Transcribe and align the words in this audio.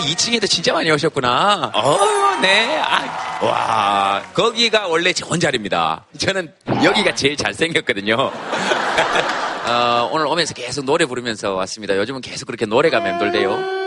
2층에도 0.00 0.48
진짜 0.48 0.72
많이 0.72 0.90
오셨구나. 0.90 1.72
어, 1.74 1.98
네. 2.40 2.80
아, 2.82 3.38
와, 3.44 4.22
거기가 4.34 4.86
원래 4.88 5.12
제 5.12 5.24
혼자리입니다. 5.24 6.04
저는 6.18 6.52
여기가 6.82 7.14
제일 7.14 7.36
잘생겼거든요. 7.36 8.14
어, 9.66 10.08
오늘 10.12 10.26
오면서 10.26 10.54
계속 10.54 10.84
노래 10.84 11.04
부르면서 11.06 11.54
왔습니다. 11.54 11.96
요즘은 11.96 12.20
계속 12.22 12.46
그렇게 12.46 12.66
노래가 12.66 13.00
맴돌대요. 13.00 13.80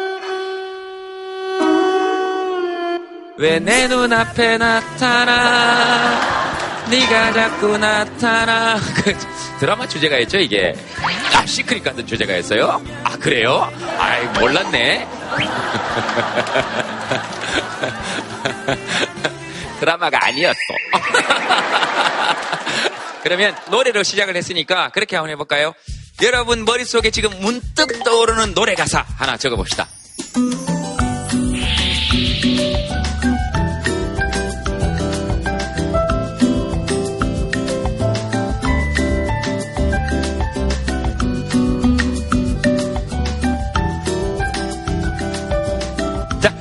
왜 3.37 3.59
내 3.59 3.87
눈앞에 3.87 4.57
나타나 4.59 6.21
네가 6.89 7.33
자꾸 7.33 7.77
나타나 7.77 8.77
그 9.03 9.17
드라마 9.59 9.87
주제가였죠 9.87 10.37
이게 10.37 10.75
아 11.43 11.45
시크릿 11.45 11.83
같은 11.83 12.07
주제가였어요? 12.07 12.81
아 13.03 13.17
그래요? 13.17 13.69
아이 13.99 14.25
몰랐네. 14.39 15.05
드라마가 19.81 20.25
아니었어. 20.25 20.57
그러면 23.23 23.53
노래로 23.69 24.03
시작을 24.03 24.37
했으니까 24.37 24.87
그렇게 24.93 25.17
한번 25.17 25.31
해볼까요? 25.31 25.73
여러분 26.21 26.63
머릿속에 26.63 27.11
지금 27.11 27.29
문득 27.41 28.05
떠오르는 28.05 28.53
노래 28.53 28.73
가사 28.75 29.03
하나 29.17 29.35
적어봅시다 29.35 29.89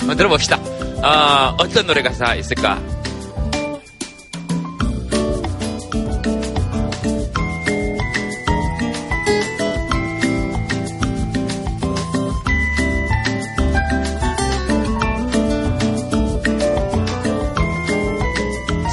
자, 0.03 0.09
한번 0.09 0.17
들어 0.17 0.29
봅시다. 0.29 0.57
어, 1.03 1.55
어떤 1.59 1.87
노래 1.87 2.03
가사 2.03 2.35
있을까? 2.35 2.81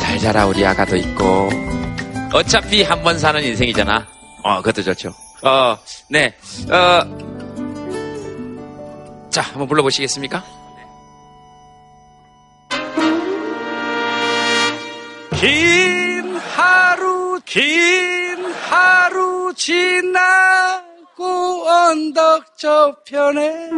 잘 0.01 0.17
자라 0.19 0.45
우리 0.47 0.65
아가도 0.65 0.95
있고 0.97 1.49
어차피 2.33 2.83
한 2.83 3.01
번 3.03 3.17
사는 3.17 3.41
인생이잖아. 3.43 4.05
어, 4.43 4.57
그것도 4.57 4.83
좋죠. 4.83 5.09
어, 5.41 5.77
네, 6.09 6.33
어, 6.69 7.01
자, 9.31 9.41
한번 9.41 9.67
불러보시겠습니까? 9.67 10.43
긴 15.39 16.35
하루 16.35 17.39
긴 17.45 18.53
하루 18.53 19.53
지나고 19.55 21.23
언덕 21.65 22.57
저편에 22.57 23.69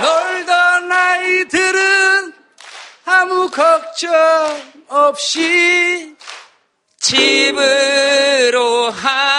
놀던 0.00 0.92
아이들은 0.92 2.32
아무 3.06 3.50
걱정 3.50 4.08
없이 4.88 6.14
집으로 7.00 8.90
하 8.90 9.33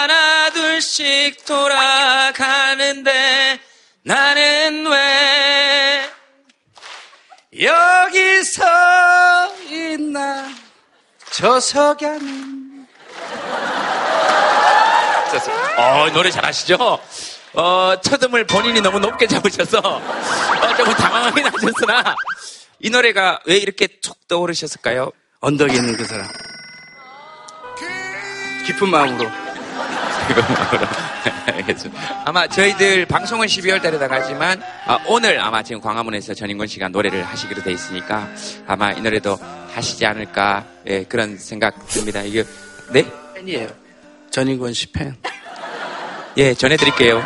저 11.36 11.60
석양은 11.60 12.86
어, 15.76 16.10
노래 16.14 16.30
잘하시죠? 16.30 16.98
어, 17.52 17.94
첫음을 18.00 18.46
본인이 18.46 18.80
너무 18.80 18.98
높게 18.98 19.26
잡으셔서 19.26 19.78
어, 19.80 20.74
조금 20.78 20.94
당황하긴 20.94 21.44
하셨으나 21.44 22.16
이 22.80 22.88
노래가 22.88 23.40
왜 23.44 23.58
이렇게 23.58 23.86
툭 23.86 24.26
떠오르셨을까요? 24.28 25.10
언덕에 25.40 25.74
있는 25.74 25.94
그 25.98 26.06
사람 26.06 26.26
깊은 28.64 28.88
마음으로. 28.88 29.30
아마 32.24 32.46
저희들 32.46 33.06
방송은 33.06 33.46
12월 33.46 33.82
달에 33.82 33.98
나가지만 33.98 34.62
아, 34.86 34.98
오늘 35.06 35.38
아마 35.38 35.62
지금 35.62 35.82
광화문에서 35.82 36.32
전인권 36.32 36.66
씨가 36.66 36.88
노래를 36.88 37.22
하시기로 37.24 37.62
돼 37.62 37.72
있으니까 37.72 38.26
아마 38.66 38.92
이 38.92 39.00
노래도 39.02 39.38
하시지 39.76 40.06
않을까 40.06 40.64
예, 40.86 41.04
그런 41.04 41.36
생각 41.36 41.86
듭니다. 41.88 42.22
이게 42.22 42.44
네? 42.90 43.04
팬이에요 43.34 43.68
전인권 44.30 44.72
씨 44.72 44.90
팬. 44.90 45.14
예, 46.38 46.54
전해드릴게요. 46.54 47.22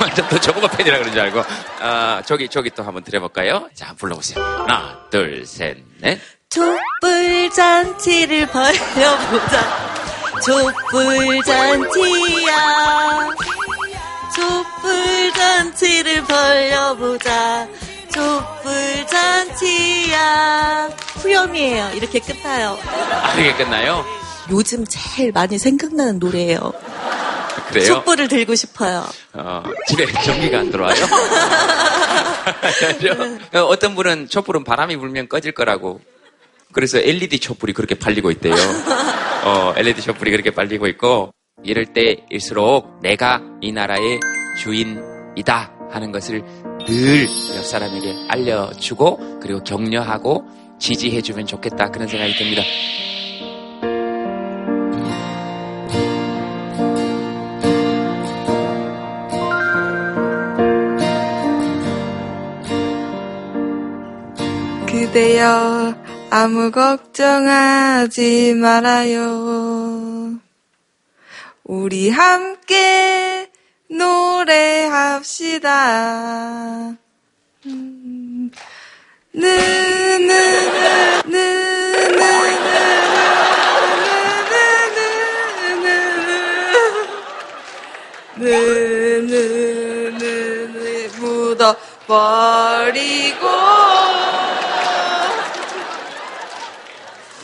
완전 0.00 0.26
또 0.30 0.40
저거가 0.40 0.68
팬이라 0.68 0.98
그런 0.98 1.12
줄 1.12 1.20
알고 1.20 1.42
아, 1.80 2.22
저기 2.24 2.48
저기 2.48 2.70
또 2.70 2.82
한번 2.82 3.04
드려볼까요? 3.04 3.68
자, 3.74 3.94
불러보세요. 3.98 4.42
하나, 4.42 4.98
둘, 5.10 5.44
셋, 5.44 5.76
넷. 5.98 6.18
촛불 6.48 7.50
잔치를 7.50 8.46
벌려보자. 8.46 9.90
촛불 10.46 11.42
잔치야. 11.44 12.56
촛불 14.34 15.32
잔치를 15.34 16.24
벌려보자. 16.24 17.68
촛불 18.12 19.06
잔치야. 19.06 20.88
후렴이에요. 21.16 21.90
이렇게 21.94 22.18
끝나요. 22.20 22.78
아, 22.84 23.34
이게 23.38 23.54
끝나요? 23.54 24.04
요즘 24.50 24.84
제일 24.86 25.32
많이 25.32 25.58
생각나는 25.58 26.18
노래예요. 26.18 26.72
그래요? 27.68 27.84
촛불을 27.84 28.28
들고 28.28 28.54
싶어요. 28.54 29.04
어, 29.34 29.62
집에 29.86 30.06
전기가 30.24 30.58
안 30.58 30.70
들어와요? 30.70 30.96
어, 33.54 33.58
어떤 33.60 33.94
분은 33.94 34.28
촛불은 34.28 34.64
바람이 34.64 34.96
불면 34.96 35.28
꺼질 35.28 35.52
거라고. 35.52 36.00
그래서 36.72 36.98
LED 36.98 37.40
촛불이 37.40 37.72
그렇게 37.72 37.94
팔리고 37.94 38.30
있대요. 38.32 38.54
어, 39.44 39.72
LED 39.76 40.02
촛불이 40.02 40.30
그렇게 40.30 40.50
팔리고 40.50 40.86
있고, 40.88 41.32
이럴 41.62 41.86
때일수록 41.86 43.00
내가 43.02 43.42
이 43.60 43.72
나라의 43.72 44.20
주인이다 44.58 45.72
하는 45.90 46.12
것을 46.12 46.44
늘 46.86 47.28
옆 47.56 47.64
사람에게 47.64 48.14
알려주고, 48.28 49.40
그리고 49.40 49.62
격려하고, 49.62 50.44
지지해주면 50.78 51.46
좋겠다. 51.46 51.90
그런 51.90 52.08
생각이 52.08 52.34
듭니다. 52.34 52.62
그대여 64.86 65.94
아무 66.30 66.70
걱정하지 66.70 68.54
말아요. 68.54 70.38
우리 71.64 72.10
함께 72.10 73.50
노래합시다. 74.40 75.68
음, 77.66 78.50
묻어버리고 91.18 91.80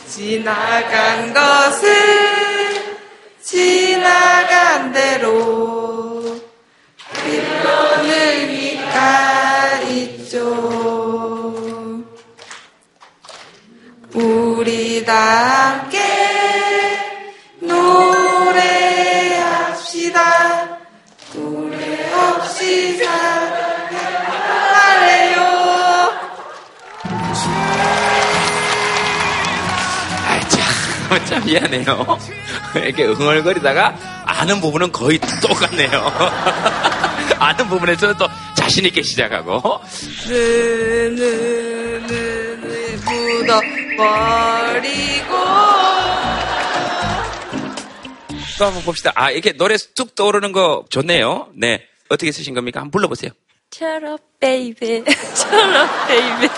지나간 0.07 1.33
것은 1.33 1.89
지나간 3.43 4.91
대로 4.91 6.16
의미가 8.09 9.79
있죠 9.89 10.39
우리 14.13 15.05
다 15.05 15.79
함께 15.81 15.99
노래합시다 19.19 20.19
노래 21.33 22.13
없이 22.13 22.97
아이, 30.25 30.41
참, 30.49 30.61
참. 31.09 31.25
참 31.25 31.45
미안해요. 31.45 32.17
이렇게 32.75 33.05
응얼거리다가 33.05 33.95
아는 34.25 34.59
부분은 34.61 34.91
거의 34.91 35.19
똑같네요. 35.41 36.11
아는 37.39 37.67
부분에서는 37.69 38.17
또 38.17 38.27
자신있게 38.55 39.01
시작하고. 39.03 39.79
느느느 40.25 41.27
묻어버리고 43.97 45.37
또 48.57 48.65
한번 48.65 48.83
봅시다. 48.83 49.11
아, 49.15 49.29
이렇게 49.31 49.51
노래 49.53 49.75
뚝 49.95 50.15
떠오르는 50.15 50.51
거 50.51 50.83
좋네요. 50.89 51.49
네. 51.55 51.85
어떻게 52.09 52.31
쓰신 52.31 52.53
겁니까? 52.55 52.79
한번 52.79 52.91
불러보세요. 52.91 53.31
Baby. 54.39 55.03
Shut 55.07 55.55
up, 55.55 56.07
baby. 56.07 56.49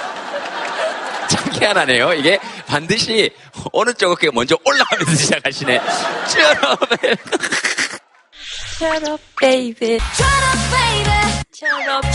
참 1.30 1.54
희한하네요. 1.54 2.14
이게 2.14 2.40
반드시 2.68 3.32
어느 3.74 3.94
쪽 3.94 4.12
어깨가 4.12 4.32
먼저 4.34 4.58
올라가면서 4.64 5.16
시작하시네. 5.16 5.82
up, 6.72 6.88
baby. 7.02 7.18
Shut 8.80 9.04
up, 9.10 9.20
baby. 9.42 10.00
Shut 10.00 10.24
up, 10.48 10.60
shut 11.54 11.90
up, 11.90 12.06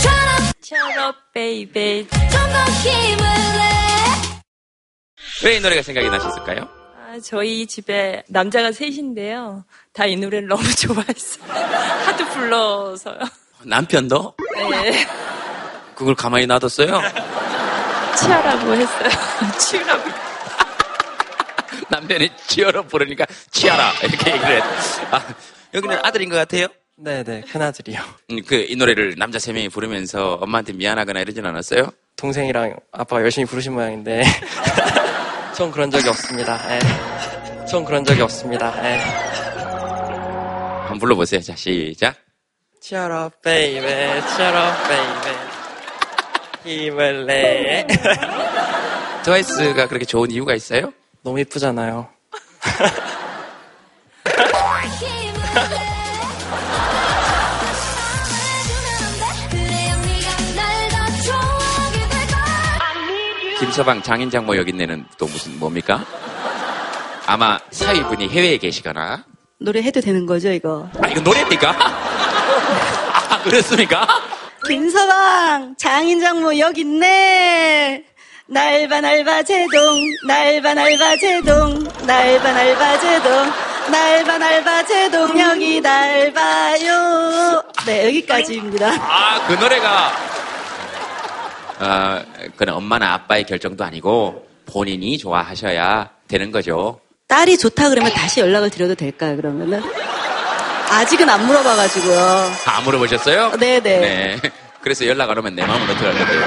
shut 0.63 0.97
up, 0.97 1.15
baby. 1.33 2.07
좀더 2.09 2.63
힘을 2.81 3.23
내. 3.23 4.41
왜 5.45 5.57
이 5.57 5.59
노래가 5.59 5.81
생각이 5.83 6.09
나셨을까요? 6.09 6.67
아, 6.97 7.19
저희 7.23 7.67
집에 7.67 8.23
남자가 8.29 8.71
셋인데요. 8.71 9.63
다 9.93 10.07
이 10.07 10.15
노래를 10.15 10.47
너무 10.47 10.63
좋아했어요. 10.75 11.53
하도 12.05 12.25
불러서요. 12.29 13.19
남편도 13.63 14.35
네. 14.71 15.05
그걸 15.95 16.15
가만히 16.15 16.47
놔뒀어요? 16.47 16.99
치아라고 18.17 18.73
했어요. 18.73 19.09
치우라고. 19.59 20.09
남편이 21.89 22.29
치어로 22.47 22.83
부르니까 22.87 23.25
치아라 23.51 23.91
이렇게 24.01 24.31
얘기를 24.31 24.55
했. 24.57 24.63
아, 25.13 25.21
여기는 25.75 25.99
아들인 26.03 26.29
것 26.29 26.35
같아요. 26.35 26.67
네네, 26.97 27.41
큰아들이요. 27.51 27.99
음, 28.31 28.41
그이 28.43 28.75
노래를 28.75 29.15
남자 29.17 29.37
세 29.37 29.51
명이 29.51 29.67
부르면서 29.69 30.35
엄마한테 30.35 30.73
미안하거나 30.73 31.19
이러진 31.19 31.45
않았어요? 31.45 31.91
동생이랑 32.15 32.77
아빠가 32.93 33.21
열심히 33.21 33.45
부르신 33.45 33.73
모양인데, 33.73 34.23
전 35.55 35.71
그런 35.71 35.91
적이 35.91 36.07
없습니다. 36.09 36.57
예. 36.73 37.65
전 37.65 37.83
그런 37.83 38.05
적이 38.05 38.21
없습니다. 38.21 38.73
예. 38.85 38.99
한번 40.83 40.99
불러보세요. 40.99 41.41
자 41.41 41.55
시작. 41.55 42.15
Baby. 43.43 43.81
Cheer 43.81 44.55
up, 44.55 44.87
baby. 44.87 45.35
힘을 46.63 47.25
내. 47.25 47.85
트와이스가 49.23 49.87
그렇게 49.87 50.05
좋은 50.05 50.29
이유가 50.31 50.53
있어요? 50.53 50.93
너무 51.23 51.39
이쁘잖아요. 51.39 52.07
김서방 63.59 64.01
장인장 64.01 64.45
모 64.45 64.55
여기 64.57 64.73
내는 64.73 65.05
또 65.17 65.25
무슨 65.25 65.57
뭡니까? 65.59 66.05
아마 67.25 67.57
사위분이 67.71 68.29
해외에 68.29 68.57
계시거나 68.57 69.23
노래 69.59 69.81
해도 69.81 70.01
되는 70.01 70.25
거죠, 70.25 70.51
이거? 70.51 70.89
아 71.01 71.07
이거 71.07 71.21
노래입니까? 71.21 71.71
아 73.31 73.41
그렇습니까? 73.43 74.05
김서방, 74.67 75.75
장인장 75.77 76.41
모 76.41 76.57
여기 76.59 76.81
있네. 76.81 78.03
날바 78.47 79.01
날바 79.01 79.43
제동, 79.43 79.81
날바 80.27 80.73
날바 80.73 81.17
제동, 81.17 81.83
날바 82.05 82.51
날바 82.51 82.99
제동, 82.99 83.51
날바 83.91 84.37
날바 84.37 84.85
제동 84.85 85.39
여기 85.39 85.79
날바요. 85.81 87.63
네, 87.85 88.07
여기까지입니다. 88.07 88.87
아 88.99 89.45
그 89.47 89.53
노래가 89.53 90.11
아 91.79 92.23
그는 92.55 92.73
엄마나 92.73 93.13
아빠의 93.13 93.43
결정도 93.45 93.83
아니고 93.83 94.47
본인이 94.65 95.17
좋아하셔야 95.17 96.09
되는 96.27 96.51
거죠. 96.51 96.99
딸이 97.27 97.57
좋다 97.57 97.89
그러면 97.89 98.11
다시 98.13 98.39
연락을 98.39 98.69
드려도 98.69 98.95
될까요, 98.95 99.35
그러면은? 99.35 99.81
아직은 100.89 101.29
안 101.29 101.45
물어봐가지고요. 101.45 102.51
아 102.65 102.81
물어보셨어요? 102.81 103.51
네네. 103.57 103.81
네. 103.81 104.39
그래서 104.81 105.05
연락 105.07 105.29
안 105.31 105.37
오면 105.39 105.55
내 105.55 105.65
마음은 105.65 105.89
어떻게 105.89 106.05
할 106.05 106.17
건데요? 106.17 106.45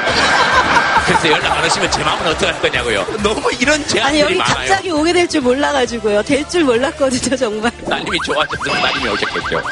그래서 1.08 1.28
연락 1.30 1.58
안 1.58 1.64
오시면 1.64 1.90
제 1.90 2.04
마음은 2.04 2.26
어떻게 2.26 2.46
할 2.46 2.60
거냐고요? 2.60 3.04
너무 3.22 3.50
이런 3.58 3.74
아니, 3.76 3.86
제안들이 3.88 4.20
여기 4.20 4.34
많아요. 4.36 4.54
갑자기 4.56 4.90
오게 4.90 5.12
될 5.12 5.28
줄 5.28 5.40
몰라가지고요. 5.40 6.22
될 6.22 6.48
줄 6.48 6.64
몰랐거든요, 6.64 7.36
정말. 7.36 7.70
따님이 7.88 8.18
좋아하셨으면 8.24 8.82
따님이 8.82 9.08
오셨겠죠. 9.10 9.62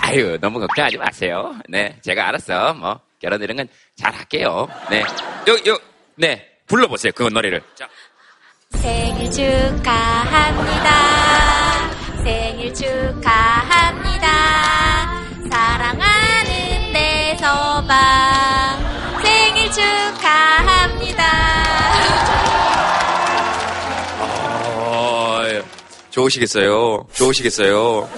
아유, 0.00 0.38
너무 0.40 0.58
걱정하지 0.60 0.96
마세요. 0.98 1.54
네, 1.68 1.96
제가 2.02 2.28
알았어. 2.28 2.74
뭐, 2.74 3.00
결혼 3.20 3.42
이런 3.42 3.56
건 3.56 3.68
잘 3.96 4.14
할게요. 4.14 4.68
네. 4.90 5.00
요, 5.00 5.54
요, 5.66 5.78
네. 6.14 6.46
불러보세요. 6.66 7.10
그 7.14 7.24
노래를. 7.24 7.60
자, 7.74 7.88
생일 8.74 9.30
축하합니다. 9.30 10.88
생일 12.24 12.72
축하합니다. 12.74 14.26
사랑하는 15.50 16.92
대서방. 16.92 17.98
생일 19.22 19.70
축하합니다. 19.72 21.24
어, 24.20 25.40
좋으시겠어요. 26.10 27.06
좋으시겠어요. 27.12 28.08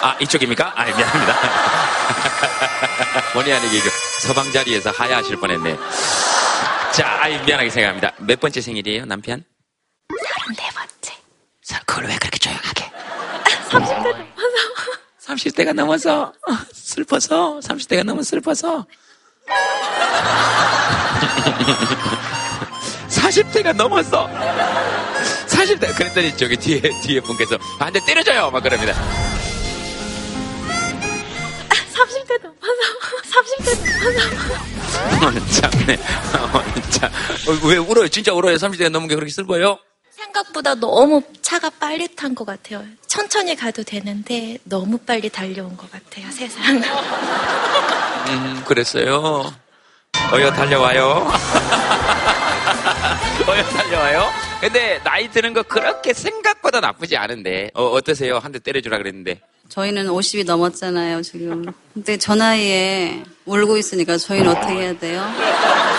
아, 0.00 0.16
이쪽입니까? 0.20 0.72
아, 0.76 0.84
미안합니다. 0.84 1.34
본의 3.34 3.52
아니게 3.54 3.80
서방 4.20 4.52
자리에서 4.52 4.90
하야하실 4.90 5.36
뻔했네. 5.36 5.76
자, 6.92 7.18
아이, 7.20 7.38
미안하게 7.44 7.70
생각합니다. 7.70 8.12
몇 8.18 8.38
번째 8.40 8.60
생일이에요, 8.60 9.04
남편? 9.06 9.44
네 10.56 10.70
번째. 10.74 11.14
사- 11.62 11.80
그걸 11.84 12.06
왜 12.06 12.16
그렇게? 12.16 12.37
30대 15.28 15.72
넘어서. 15.74 16.32
30대가 16.32 16.32
넘어서. 16.32 16.32
어, 16.48 16.58
슬퍼서. 16.72 17.60
30대가 17.60 18.02
넘어 18.04 18.22
슬퍼서. 18.22 18.86
40대가 23.08 23.74
넘었어. 23.74 24.28
40대. 25.46 25.94
그랬더니 25.96 26.34
저기 26.36 26.56
뒤에, 26.56 26.80
뒤에 27.02 27.20
분께서 27.20 27.58
반대 27.78 28.00
때려줘요. 28.06 28.50
막 28.50 28.62
그럽니다. 28.62 28.94
30대 31.68 32.42
넘어서. 32.42 32.58
30대 33.28 33.68
넘어서. 34.14 34.54
어, 35.26 35.30
참네. 35.50 35.94
어, 35.94 36.80
참. 36.90 37.10
어, 37.48 37.66
왜 37.68 37.76
울어요? 37.76 38.08
진짜 38.08 38.32
울어요? 38.32 38.56
30대가 38.56 38.88
넘은 38.88 39.08
게 39.08 39.14
그렇게 39.14 39.30
슬퍼요? 39.30 39.78
생각보다 40.22 40.74
너무 40.74 41.22
차가 41.42 41.70
빨리 41.70 42.08
탄 42.16 42.34
것 42.34 42.44
같아요. 42.44 42.82
천천히 43.06 43.54
가도 43.56 43.82
되는데 43.84 44.58
너무 44.64 44.98
빨리 44.98 45.28
달려온 45.30 45.76
것 45.76 45.88
같아요, 45.90 46.30
세상. 46.30 46.82
음, 48.28 48.62
그랬어요. 48.66 49.52
어여 50.32 50.52
달려와요. 50.52 51.30
어여 53.48 53.62
달려와요. 53.64 54.28
근데 54.60 55.00
나이 55.04 55.30
드는 55.30 55.52
거 55.54 55.62
그렇게 55.62 56.12
생각보다 56.12 56.80
나쁘지 56.80 57.16
않은데 57.16 57.70
어, 57.74 57.84
어떠세요? 57.86 58.38
한 58.38 58.50
대 58.52 58.58
때려주라 58.58 58.98
그랬는데 58.98 59.40
저희는 59.68 60.08
50이 60.08 60.44
넘었잖아요, 60.46 61.22
지금. 61.22 61.64
근데 61.94 62.16
저 62.16 62.34
나이에 62.34 63.22
울고 63.44 63.76
있으니까 63.76 64.16
저희는 64.18 64.48
어떻게 64.50 64.72
해야 64.72 64.98
돼요? 64.98 65.24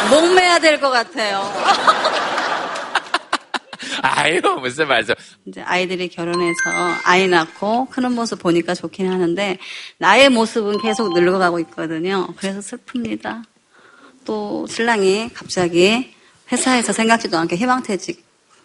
목매야 0.09 0.59
될 0.59 0.79
것 0.81 0.89
같아요. 0.89 1.53
아유 4.01 4.41
무슨 4.59 4.87
말씀 4.87 5.13
이제 5.45 5.61
아이들이 5.61 6.07
결혼해서 6.09 6.59
아이 7.03 7.27
낳고 7.27 7.87
크는 7.87 8.13
모습 8.13 8.39
보니까 8.39 8.73
좋긴 8.73 9.11
하는데 9.11 9.57
나의 9.97 10.29
모습은 10.29 10.81
계속 10.81 11.13
늙어가고 11.13 11.59
있거든요. 11.61 12.27
그래서 12.37 12.59
슬픕니다. 12.59 13.43
또 14.25 14.67
신랑이 14.67 15.29
갑자기 15.33 16.13
회사에서 16.51 16.93
생각지도 16.93 17.37
않게 17.37 17.55
희망퇴직, 17.55 18.23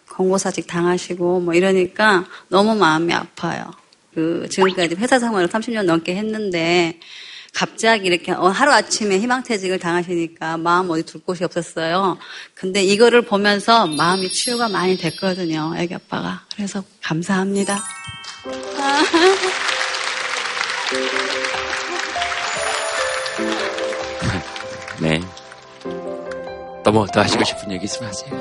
권고사직 0.09 0.67
당하시고 0.67 1.41
뭐 1.41 1.53
이러니까 1.53 2.25
너무 2.47 2.75
마음이 2.75 3.13
아파요. 3.13 3.71
그 4.13 4.47
지금까지 4.49 4.95
회사 4.95 5.19
생활을 5.19 5.47
30년 5.49 5.83
넘게 5.83 6.15
했는데 6.15 6.99
갑자기 7.55 8.07
이렇게 8.07 8.33
어, 8.33 8.47
하루아침에 8.49 9.17
희망퇴직을 9.17 9.79
당하시니까 9.79 10.57
마음 10.57 10.89
어디 10.89 11.03
둘 11.03 11.21
곳이 11.21 11.43
없었어요. 11.45 12.17
근데 12.53 12.83
이거를 12.83 13.21
보면서 13.21 13.87
마음이 13.87 14.29
치유가 14.29 14.67
많이 14.67 14.97
됐거든요. 14.97 15.73
애기 15.77 15.95
아빠가. 15.95 16.45
그래서 16.55 16.83
감사합니다. 17.01 17.81
또뭐 26.85 27.07
더 27.07 27.21
하시고 27.21 27.43
싶은 27.43 27.71
얘기 27.71 27.85
있으면 27.85 28.09
하세요. 28.09 28.31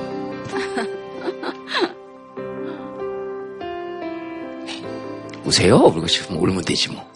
우세요? 5.44 5.76
울고 5.76 6.06
싶으면 6.06 6.42
울면 6.42 6.64
되지 6.64 6.90
뭐. 6.90 7.13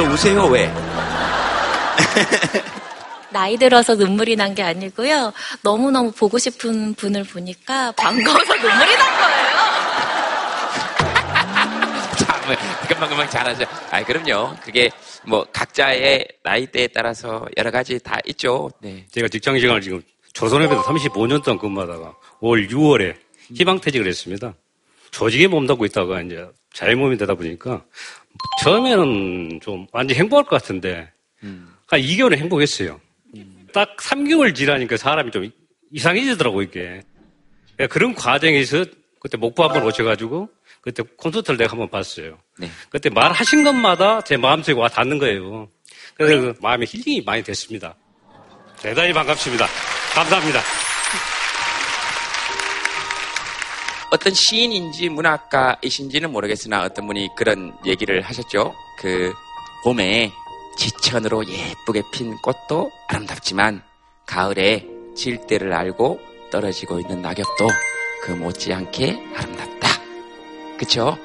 더 0.00 0.06
우세요, 0.06 0.46
왜? 0.46 0.72
나이 3.30 3.58
들어서 3.58 3.94
눈물이 3.94 4.34
난 4.36 4.54
게 4.54 4.62
아니고요. 4.62 5.30
너무너무 5.62 6.10
보고 6.10 6.38
싶은 6.38 6.94
분을 6.94 7.24
보니까 7.24 7.92
반가워서 7.92 8.54
눈물이 8.56 8.96
난 8.96 9.20
거예요. 9.20 9.50
참, 12.16 12.56
금방금방 12.88 13.28
잘하죠. 13.28 13.66
아, 13.90 14.02
그럼요. 14.02 14.56
그게 14.62 14.88
뭐 15.26 15.44
각자의 15.52 16.26
나이대에 16.44 16.86
따라서 16.88 17.44
여러 17.58 17.70
가지 17.70 17.98
다 17.98 18.16
있죠. 18.24 18.70
네. 18.80 19.04
제가 19.12 19.28
직장 19.28 19.60
생활을 19.60 19.82
지금 19.82 20.00
조선업에서 20.32 20.82
35년 20.84 21.44
동안 21.44 21.58
근무하다가 21.58 22.14
올 22.40 22.68
6월에 22.68 23.16
희망퇴직을 23.54 24.06
했습니다. 24.06 24.54
조직에 25.10 25.46
몸담고 25.46 25.84
있다가 25.84 26.22
이제 26.22 26.48
자유몸이 26.72 27.18
되다 27.18 27.34
보니까 27.34 27.82
처음에는 28.62 29.60
좀 29.62 29.86
완전 29.92 30.16
행복할 30.16 30.44
것 30.44 30.60
같은데 30.60 31.10
한 31.42 32.00
2개월은 32.00 32.36
행복했어요. 32.36 33.00
딱 33.72 33.96
3개월 33.96 34.54
지나니까 34.54 34.96
사람이 34.96 35.30
좀 35.30 35.50
이상해지더라고 35.92 36.62
이게. 36.62 37.02
그러니까 37.76 37.92
그런 37.92 38.14
과정에서 38.14 38.84
그때 39.20 39.36
목포 39.36 39.62
한번 39.64 39.84
오셔가지고 39.84 40.48
그때 40.80 41.02
콘서트를 41.16 41.58
내가 41.58 41.72
한번 41.72 41.88
봤어요. 41.90 42.38
네. 42.58 42.70
그때 42.88 43.10
말하신 43.10 43.64
것마다 43.64 44.22
제 44.22 44.36
마음속에 44.36 44.78
와 44.78 44.88
닿는 44.88 45.18
거예요. 45.18 45.68
그래서 46.14 46.40
그 46.40 46.54
마음에 46.60 46.86
힐링이 46.88 47.22
많이 47.22 47.42
됐습니다. 47.42 47.94
대단히 48.80 49.12
반갑습니다. 49.12 49.66
감사합니다. 50.14 50.60
어떤 54.10 54.34
시인인지 54.34 55.08
문학가이신지는 55.08 56.32
모르겠으나 56.32 56.82
어떤 56.82 57.06
분이 57.06 57.28
그런 57.36 57.76
얘기를 57.86 58.20
하셨죠. 58.22 58.74
그 58.98 59.32
봄에 59.84 60.32
지천으로 60.76 61.46
예쁘게 61.46 62.02
핀 62.12 62.36
꽃도 62.38 62.90
아름답지만 63.08 63.82
가을에 64.26 64.86
질 65.14 65.46
때를 65.46 65.72
알고 65.72 66.20
떨어지고 66.50 66.98
있는 67.00 67.22
낙엽도 67.22 67.68
그 68.22 68.32
못지않게 68.32 69.22
아름답다. 69.36 69.88
그쵸? 70.76 71.16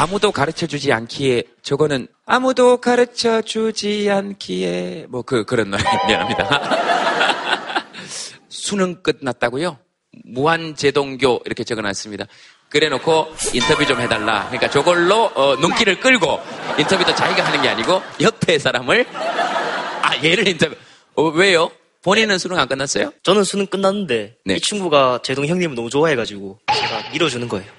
아무도 0.00 0.32
가르쳐 0.32 0.66
주지 0.66 0.94
않기에 0.94 1.42
저거는 1.60 2.08
아무도 2.24 2.78
가르쳐 2.78 3.42
주지 3.42 4.10
않기에 4.10 5.04
뭐 5.10 5.20
그 5.22 5.44
그런 5.44 5.70
노래 5.70 5.82
미안합니다. 6.08 7.84
수능 8.48 9.02
끝났다고요? 9.02 9.76
무한제동교 10.24 11.42
이렇게 11.44 11.64
적어놨습니다. 11.64 12.24
그래놓고 12.70 13.26
인터뷰 13.52 13.84
좀 13.86 14.00
해달라. 14.00 14.46
그러니까 14.46 14.70
저걸로 14.70 15.24
어, 15.34 15.56
눈길을 15.56 16.00
끌고 16.00 16.40
인터뷰도 16.78 17.14
자기가 17.14 17.44
하는 17.44 17.60
게 17.60 17.68
아니고 17.68 18.00
옆에 18.22 18.58
사람을 18.58 19.06
아 19.12 20.16
얘를 20.24 20.48
인터뷰 20.48 20.74
어, 21.16 21.24
왜요? 21.24 21.70
본인은 22.02 22.38
수능 22.38 22.58
안 22.58 22.66
끝났어요? 22.68 23.12
저는 23.22 23.44
수능 23.44 23.66
끝났는데 23.66 24.36
네. 24.46 24.54
이 24.54 24.60
친구가 24.62 25.20
제동 25.22 25.44
형님을 25.46 25.74
너무 25.74 25.90
좋아해가지고 25.90 26.58
제가 26.74 27.10
밀어주는 27.12 27.46
거예요. 27.48 27.70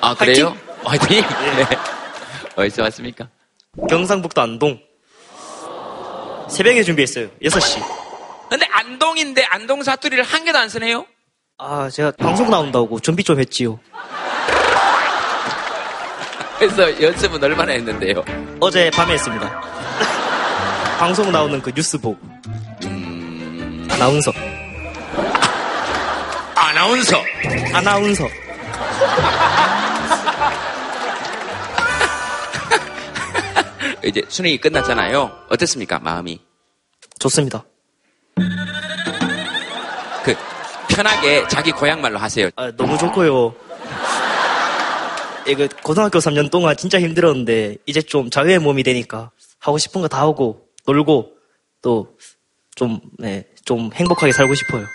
아 0.00 0.16
그래요? 0.16 0.56
화이팅! 0.84 1.20
네. 1.20 1.66
어디서 2.56 2.82
왔습니까? 2.84 3.28
경상북도 3.88 4.40
안동. 4.40 4.80
새벽에 6.48 6.82
준비했어요. 6.82 7.28
6시. 7.42 7.82
근데 8.50 8.66
안동인데 8.70 9.44
안동 9.44 9.82
사투리를 9.82 10.22
한 10.22 10.44
개도 10.44 10.58
안 10.58 10.68
쓰네요? 10.68 11.06
아, 11.58 11.88
제가 11.88 12.12
방송 12.18 12.50
나온다고 12.50 13.00
준비 13.00 13.24
좀 13.24 13.40
했지요. 13.40 13.78
그래서 16.58 17.02
연습은 17.02 17.42
얼마나 17.42 17.72
했는데요? 17.72 18.22
어제 18.60 18.90
밤에 18.90 19.14
했습니다. 19.14 19.60
방송 20.98 21.32
나오는 21.32 21.60
그 21.62 21.72
뉴스 21.72 21.98
보고. 21.98 22.18
아나운서. 23.90 24.32
아나운서. 26.54 27.16
아나운서. 27.72 28.28
이제 34.04 34.22
수능이 34.28 34.58
끝났잖아요. 34.58 35.46
어땠습니까? 35.48 35.98
마음이? 36.00 36.40
좋습니다. 37.18 37.64
그 40.24 40.34
편하게 40.88 41.46
자기 41.48 41.70
고향 41.72 42.00
말로 42.00 42.18
하세요. 42.18 42.50
아, 42.56 42.70
너무 42.76 42.98
좋고요. 42.98 43.54
이거 45.46 45.68
고등학교 45.82 46.18
3년 46.20 46.50
동안 46.50 46.76
진짜 46.76 47.00
힘들었는데 47.00 47.76
이제 47.86 48.00
좀 48.02 48.30
자유의 48.30 48.58
몸이 48.60 48.82
되니까 48.84 49.30
하고 49.58 49.78
싶은 49.78 50.00
거 50.00 50.08
다 50.08 50.20
하고 50.20 50.66
놀고 50.86 51.32
또좀 51.82 53.00
네, 53.18 53.44
좀 53.64 53.90
행복하게 53.94 54.32
살고 54.32 54.54
싶어요. 54.54 54.86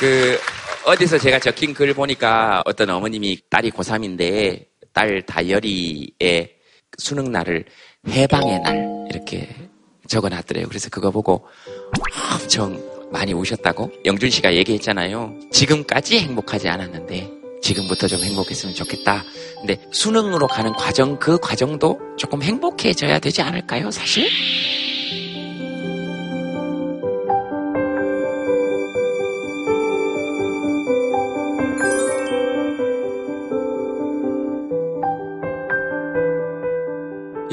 그 0.00 0.38
어디서 0.86 1.18
제가 1.18 1.38
적힌 1.38 1.72
글 1.72 1.94
보니까 1.94 2.62
어떤 2.66 2.90
어머님이 2.90 3.38
딸이 3.48 3.70
고3인데 3.70 4.66
딸 4.92 5.24
다이어리에 5.24 6.56
수능 6.98 7.32
날을 7.32 7.64
해방의 8.08 8.60
날 8.60 9.06
이렇게 9.10 9.48
적어놨더래요. 10.08 10.66
그래서 10.68 10.90
그거 10.90 11.10
보고 11.10 11.46
엄청 12.32 12.78
많이 13.10 13.32
우셨다고 13.32 13.92
영준 14.04 14.28
씨가 14.28 14.54
얘기했잖아요. 14.54 15.34
지금까지 15.50 16.18
행복하지 16.18 16.68
않았는데 16.68 17.30
지금부터 17.62 18.06
좀 18.06 18.20
행복했으면 18.20 18.74
좋겠다. 18.74 19.24
근데 19.56 19.78
수능으로 19.90 20.46
가는 20.46 20.70
과정 20.72 21.18
그 21.18 21.38
과정도 21.38 21.98
조금 22.18 22.42
행복해져야 22.42 23.18
되지 23.20 23.40
않을까요? 23.40 23.90
사실? 23.90 24.28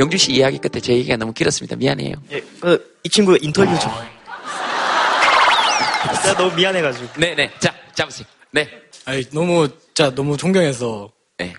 영준 0.02 0.18
씨 0.18 0.32
이야기 0.34 0.58
끝에 0.58 0.82
제 0.82 0.94
얘기가 0.94 1.16
너무 1.16 1.32
길었습니다. 1.32 1.76
미안해요. 1.76 2.16
예, 2.32 2.42
그, 2.60 2.98
이 3.04 3.10
친구 3.10 3.38
인터뷰 3.40 3.68
좀. 3.80 3.92
진짜 6.16 6.36
너무 6.36 6.56
미안해가지고. 6.56 7.20
네네. 7.20 7.52
자, 7.60 7.72
잡으세요. 7.94 8.26
네. 8.50 8.68
아니 9.06 9.24
너무 9.30 9.70
진짜 9.94 10.10
너무 10.16 10.38
존경해서 10.38 11.12
네. 11.38 11.54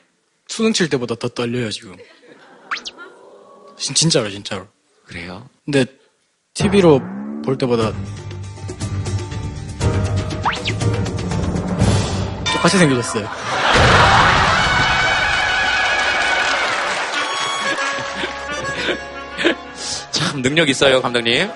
수능 0.48 0.72
칠 0.72 0.88
때보다 0.88 1.14
더 1.14 1.28
떨려요 1.28 1.70
지금. 1.70 1.94
진- 3.76 3.94
진짜로 3.94 4.28
진짜로. 4.28 4.66
그래요? 5.06 5.48
근데 5.64 5.84
TV로 6.54 7.00
볼 7.44 7.56
때보다 7.56 7.92
똑같이 12.52 12.76
생겨졌어요. 12.78 13.28
참 20.22 20.40
능력 20.42 20.68
있어요, 20.68 21.02
감독님. 21.02 21.50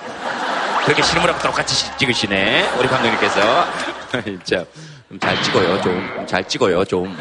그렇게 0.85 1.01
실물하고 1.01 1.41
똑같이 1.41 1.75
시- 1.75 1.97
찍으시네, 1.97 2.69
우리 2.77 2.87
감독님께서. 2.87 3.65
진짜 4.23 4.65
좀잘 5.09 5.43
찍어요, 5.43 5.81
좀. 5.81 6.09
좀잘 6.17 6.47
찍어요, 6.47 6.85
좀. 6.85 7.17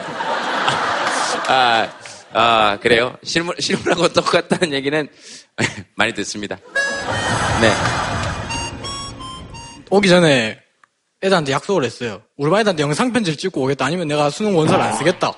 아, 1.49 1.89
아, 2.33 2.79
그래요. 2.81 3.17
실물, 3.23 3.55
실물하고 3.59 4.09
똑같다는 4.09 4.73
얘기는 4.73 5.09
많이 5.97 6.13
듣습니다. 6.15 6.57
네. 7.61 7.73
오기 9.91 10.09
전에 10.09 10.59
애들한테 11.23 11.53
약속을 11.53 11.85
했어요. 11.85 12.23
우리 12.37 12.51
반 12.51 12.61
애들한테 12.61 12.83
영상 12.83 13.13
편지를 13.13 13.37
찍고 13.39 13.63
오겠다. 13.63 13.85
아니면 13.87 14.09
내가 14.09 14.31
수능 14.31 14.57
원서를 14.57 14.83
안 14.85 14.95
쓰겠다. 14.97 15.33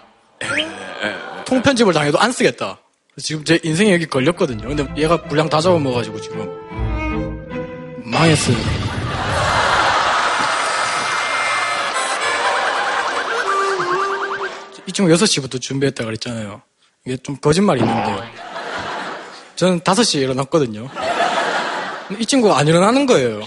통편집을 1.44 1.92
당해도 1.94 2.18
안 2.18 2.32
쓰겠다. 2.32 2.78
지금 3.20 3.44
제 3.44 3.58
인생이 3.62 3.92
여기 3.92 4.06
걸렸거든요. 4.06 4.68
근데 4.68 4.86
얘가 4.96 5.22
분량 5.22 5.48
다 5.48 5.60
잡아먹어가지고 5.60 6.20
지금 6.20 6.48
망했어요. 8.04 8.56
이 14.86 14.92
친구 14.92 15.12
6시부터 15.12 15.60
준비했다 15.60 16.04
그랬잖아요. 16.04 16.62
이게 17.04 17.16
좀 17.18 17.36
거짓말이 17.36 17.80
있는데요. 17.80 18.22
저는 19.56 19.80
5시에 19.80 20.22
일어났거든요. 20.22 20.88
이 22.18 22.24
친구가 22.24 22.58
안 22.58 22.68
일어나는 22.68 23.06
거예요. 23.06 23.42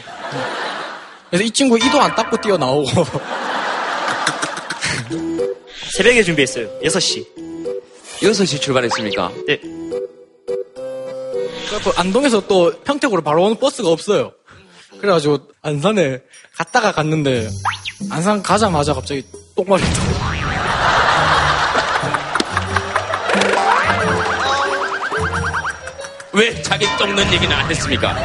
그래서 1.30 1.44
이 1.44 1.52
친구 1.52 1.78
이도 1.78 2.00
안 2.02 2.14
닦고 2.14 2.38
뛰어나오고. 2.42 3.06
새벽에 5.96 6.24
준비했어요. 6.24 6.68
6시. 6.84 7.51
6시 8.22 8.62
출발했습니까? 8.62 9.32
네. 9.48 9.60
그래서 11.68 11.92
안동에서 11.96 12.46
또 12.48 12.72
평택으로 12.84 13.22
바로 13.22 13.44
오는 13.44 13.58
버스가 13.58 13.90
없어요. 13.90 14.32
그래가지고 15.00 15.40
안산에 15.62 16.22
갔다가 16.56 16.92
갔는데 16.92 17.50
안산 18.10 18.44
가자마자 18.44 18.94
갑자기 18.94 19.24
똥 19.56 19.66
마렵다고. 19.68 20.12
왜 26.34 26.62
자기 26.62 26.86
똥는 26.98 27.34
얘기는 27.34 27.56
안 27.56 27.70
했습니까? 27.72 28.16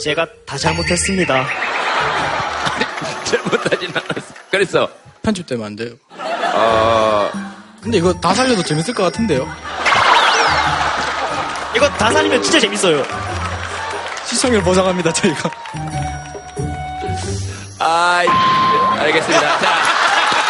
제가 0.00 0.26
다 0.46 0.56
잘못했습니다. 0.56 1.46
잘못하진 3.24 3.90
않았어. 3.90 4.34
그래서 4.50 4.88
편집되면 5.22 5.66
안 5.66 5.76
돼요. 5.76 5.94
어 6.54 7.49
근데 7.82 7.98
이거 7.98 8.12
다 8.14 8.34
살려도 8.34 8.62
재밌을 8.62 8.92
것 8.94 9.02
같은데요. 9.04 9.48
이거 11.74 11.88
다 11.90 12.10
살리면 12.12 12.42
진짜 12.42 12.60
재밌어요. 12.60 13.02
시청률 14.26 14.62
보장합니다, 14.62 15.12
저희가. 15.12 15.50
아, 17.78 18.22
알겠습니다. 18.98 19.58
자, 19.60 19.70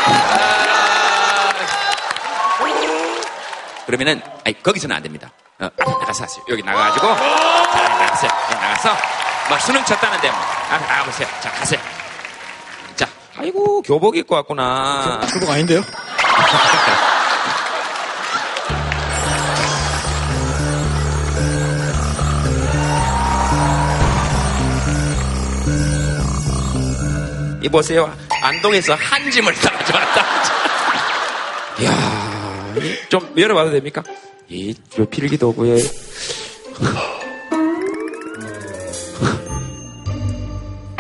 아, 0.07 1.53
그러면은 3.87 4.21
아니, 4.45 4.61
거기서는 4.63 4.97
안 4.97 5.03
됩니다. 5.03 5.31
어, 5.61 5.69
나가서 5.77 6.25
하세요. 6.25 6.45
여기 6.49 6.63
나가가지고 6.63 7.07
자 7.07 7.89
나가세요. 7.99 8.31
나가서 8.51 8.97
뭐 9.49 9.59
수능 9.59 9.85
쳤다는데 9.85 10.31
뭐 10.31 10.41
앞에 10.71 10.87
나가보세요. 10.87 11.29
자 11.41 11.51
가세요. 11.53 11.81
자, 12.97 13.07
아이고 13.37 13.83
교복 13.83 14.17
입고 14.17 14.35
왔구나. 14.37 15.21
교복 15.33 15.51
아닌데요? 15.51 15.83
이보세요. 27.63 28.13
안동에서 28.43 28.95
한 28.95 29.31
짐을 29.31 29.53
다 29.55 29.71
가져왔다. 29.71 30.25
이야, 31.81 32.75
좀 33.09 33.33
열어봐도 33.37 33.71
됩니까? 33.73 34.03
이, 34.49 34.75
요 34.99 35.05
필기도구에. 35.07 35.77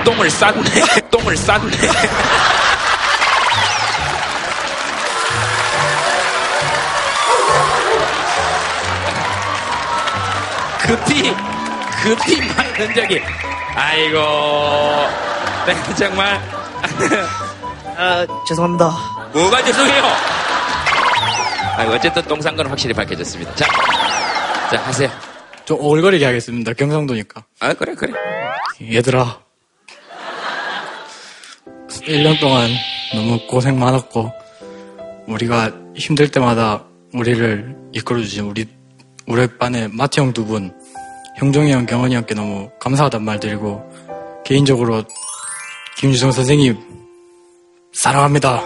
똥을 0.04 0.30
쌌네. 0.30 0.62
똥을 1.10 1.36
쌌네. 1.36 1.70
급히, 10.82 11.34
급히 12.02 12.40
만든 12.56 12.94
적이. 12.94 13.20
아이고, 13.74 14.18
내가 15.66 15.94
정말. 15.94 16.40
아, 17.96 18.26
죄송합니다. 18.48 18.90
뭐가 19.32 19.62
죄송해요? 19.64 20.02
아, 21.76 21.84
어쨌든 21.94 22.22
똥산 22.22 22.56
건 22.56 22.66
확실히 22.66 22.94
밝혀졌습니다. 22.94 23.54
자, 23.54 23.66
자, 24.70 24.82
하세요. 24.82 25.08
좀 25.64 25.78
오글거리게 25.80 26.24
하겠습니다. 26.24 26.72
경상도니까. 26.72 27.44
아, 27.60 27.74
그래, 27.74 27.94
그래. 27.94 28.12
얘들아. 28.82 29.38
1년 31.88 32.40
동안 32.40 32.70
너무 33.14 33.46
고생 33.46 33.78
많았고, 33.78 34.32
우리가 35.26 35.70
힘들 35.94 36.30
때마다 36.30 36.84
우리를 37.12 37.76
이끌어주신 37.92 38.44
우리, 38.44 38.66
우리 39.26 39.46
반의 39.58 39.88
마티 39.92 40.20
형 40.20 40.32
두 40.32 40.44
분, 40.46 40.72
형종이 41.36 41.72
형, 41.72 41.86
경원이 41.86 42.14
형께 42.14 42.34
너무 42.34 42.70
감사하단 42.80 43.22
말 43.22 43.38
드리고, 43.38 43.82
개인적으로 44.44 45.04
김주성 46.00 46.32
선생님, 46.32 46.78
사랑합니다. 47.92 48.62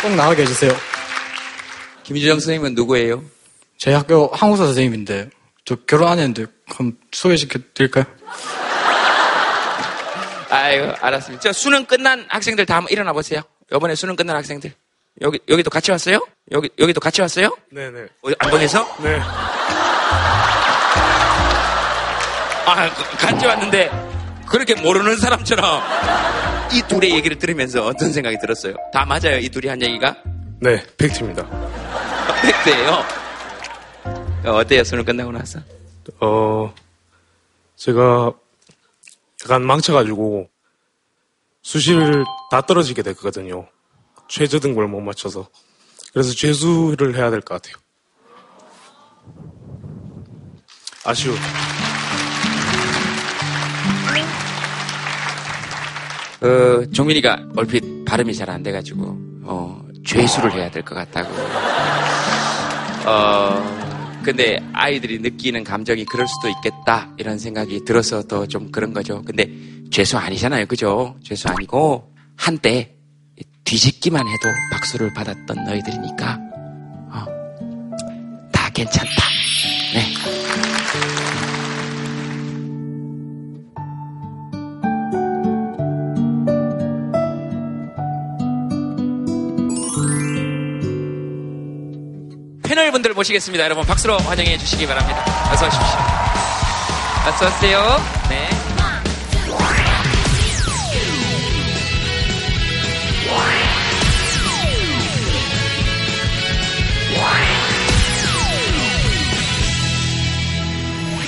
꼭 0.00 0.14
나가게 0.14 0.42
해주세요. 0.42 0.72
김주정 2.04 2.38
선생님은 2.38 2.76
누구예요? 2.76 3.24
제 3.76 3.92
학교 3.92 4.28
한국사 4.28 4.66
선생님인데, 4.66 5.30
저 5.64 5.74
결혼 5.74 6.12
안 6.12 6.20
했는데, 6.20 6.46
그럼 6.70 6.96
소개시켜 7.10 7.58
드릴까요? 7.74 8.04
아이고, 10.50 10.92
알았습니다. 11.00 11.42
저 11.42 11.52
수능 11.52 11.84
끝난 11.86 12.24
학생들 12.28 12.66
다 12.66 12.76
한번 12.76 12.92
일어나 12.92 13.12
보세요. 13.12 13.42
이번에 13.74 13.96
수능 13.96 14.14
끝난 14.14 14.36
학생들. 14.36 14.72
여기, 15.22 15.40
여기도 15.48 15.70
같이 15.70 15.90
왔어요? 15.90 16.24
여기, 16.52 16.70
여기도 16.78 17.00
같이 17.00 17.20
왔어요? 17.20 17.50
네네. 17.72 18.06
어디, 18.22 18.36
안동에서? 18.38 18.96
네. 19.02 19.20
아, 22.66 22.92
그- 22.94 23.16
같이 23.18 23.46
왔는데, 23.46 23.90
그렇게 24.48 24.74
모르는 24.74 25.16
사람처럼 25.16 25.82
이 26.72 26.82
둘의 26.88 27.12
얘기를 27.14 27.38
들으면서 27.38 27.84
어떤 27.86 28.12
생각이 28.12 28.38
들었어요? 28.38 28.74
다 28.92 29.04
맞아요, 29.04 29.38
이 29.38 29.48
둘이 29.48 29.68
한 29.68 29.80
얘기가? 29.82 30.16
네, 30.60 30.82
팩트입니다. 30.96 31.46
팩트예요. 32.42 33.04
어, 34.46 34.50
어때요, 34.58 34.84
수능 34.84 35.04
끝나고 35.04 35.32
나서? 35.32 35.60
어, 36.20 36.72
제가 37.76 38.32
약간 39.44 39.62
망쳐가지고 39.66 40.48
수시를 41.62 42.24
다 42.50 42.60
떨어지게 42.60 43.02
됐거든요. 43.02 43.66
최저 44.28 44.58
등급을 44.58 44.86
못 44.88 45.00
맞춰서. 45.00 45.48
그래서 46.12 46.32
죄수를 46.34 47.16
해야 47.16 47.30
될 47.30 47.40
것 47.40 47.60
같아요. 47.62 47.82
아쉬워. 51.04 51.34
어, 56.44 56.84
종민이가 56.92 57.48
얼핏 57.56 57.82
발음이 58.04 58.34
잘 58.34 58.50
안 58.50 58.62
돼가지고, 58.62 59.16
어, 59.44 59.82
죄수를 60.04 60.52
해야 60.52 60.70
될 60.70 60.82
것 60.84 60.94
같다고. 60.94 61.32
어, 63.06 64.20
근데 64.22 64.58
아이들이 64.72 65.18
느끼는 65.18 65.64
감정이 65.64 66.04
그럴 66.04 66.26
수도 66.28 66.48
있겠다, 66.48 67.10
이런 67.18 67.38
생각이 67.38 67.84
들어서 67.84 68.22
더 68.22 68.46
좀 68.46 68.70
그런 68.70 68.92
거죠. 68.92 69.22
근데 69.22 69.50
죄수 69.90 70.18
아니잖아요. 70.18 70.66
그죠? 70.66 71.16
죄수 71.22 71.48
아니고, 71.48 72.12
한때 72.36 72.94
뒤집기만 73.64 74.20
해도 74.26 74.48
박수를 74.72 75.12
받았던 75.14 75.64
너희들이니까, 75.64 76.38
어, 77.12 77.24
다 78.52 78.68
괜찮다. 78.70 79.10
네. 79.94 80.43
분들 93.04 93.12
모시겠습니다. 93.14 93.64
여러분 93.64 93.84
박수로 93.84 94.16
환영해 94.16 94.56
주시기 94.56 94.86
바랍니다. 94.86 95.22
어서 95.52 95.66
오십시오. 95.66 95.98
어서 97.28 97.46
오세요. 97.46 98.00
네. 98.30 98.48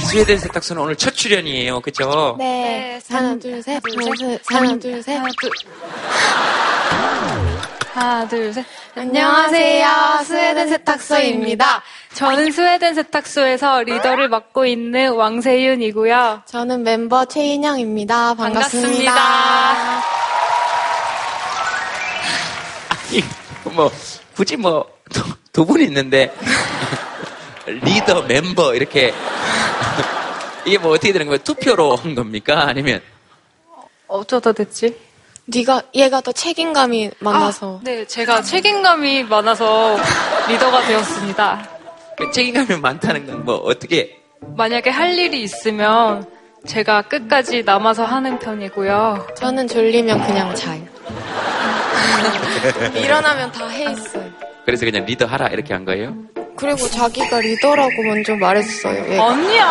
스웨덴 0.07 0.39
세탁소는 0.39 0.81
오늘 0.83 0.97
첫 0.97 1.15
출연이에요. 1.15 1.81
그죠? 1.81 2.37
네. 2.39 2.99
하나, 3.09 3.39
둘, 3.39 3.63
셋. 3.63 3.83
하나, 3.85 4.15
둘, 4.17 4.39
하나, 4.47 4.79
둘, 4.79 5.03
셋. 5.03 5.17
하나, 5.17 5.29
둘, 5.41 5.51
셋. 7.97 8.65
안녕하세요. 8.95 9.89
스웨덴 10.25 10.69
세탁소입니다. 10.69 11.83
저는 12.13 12.53
스웨덴 12.53 12.95
세탁소에서 12.95 13.83
리더를 13.85 14.29
맡고 14.29 14.67
있는 14.67 15.15
왕세윤이고요. 15.15 16.43
저는 16.45 16.83
멤버 16.83 17.25
최인영입니다. 17.25 18.35
반갑습니다. 18.35 19.15
반갑습니다. 19.15 20.03
아니, 22.91 23.75
뭐, 23.75 23.91
굳이 24.35 24.57
뭐, 24.59 24.85
두분 25.55 25.81
있는데, 25.81 26.35
리더, 27.67 28.23
멤버, 28.23 28.75
이렇게, 28.75 29.15
이게 30.67 30.77
뭐 30.77 30.93
어떻게 30.93 31.13
되는 31.13 31.27
거예요? 31.29 31.39
투표로 31.39 31.97
한 31.97 32.15
겁니까? 32.15 32.65
아니면, 32.67 33.01
어쩌다 34.07 34.53
됐지? 34.53 35.06
네가 35.47 35.83
얘가 35.95 36.21
더 36.21 36.33
책임감이 36.33 37.11
많아서. 37.21 37.77
아, 37.77 37.81
네, 37.85 38.05
제가 38.07 38.43
책임감이 38.43 39.25
많아서 39.25 39.97
리더가 40.49 40.83
되었습니다. 40.87 41.69
그 42.19 42.31
책임감이 42.33 42.81
많다는 42.81 43.27
건 43.27 43.45
뭐 43.45 43.57
어떻게 43.57 44.19
만약에 44.57 44.91
할 44.91 45.17
일이 45.19 45.43
있으면 45.43 46.27
제가 46.67 47.03
끝까지 47.03 47.63
남아서 47.63 48.05
하는 48.05 48.39
편이고요. 48.41 49.29
저는 49.37 49.69
졸리면 49.69 50.27
그냥 50.27 50.55
자요. 50.55 50.83
일어나면 52.95 53.53
다 53.53 53.69
해 53.69 53.85
있어요. 53.93 54.25
그래서 54.65 54.85
그냥 54.85 55.05
리더 55.05 55.27
하라 55.27 55.47
이렇게 55.49 55.73
한 55.75 55.85
거예요? 55.85 56.15
그리고 56.57 56.89
자기가 56.89 57.39
리더라고 57.39 58.03
먼저 58.05 58.35
말했어요. 58.35 59.13
얘가. 59.13 59.29
아니야, 59.31 59.67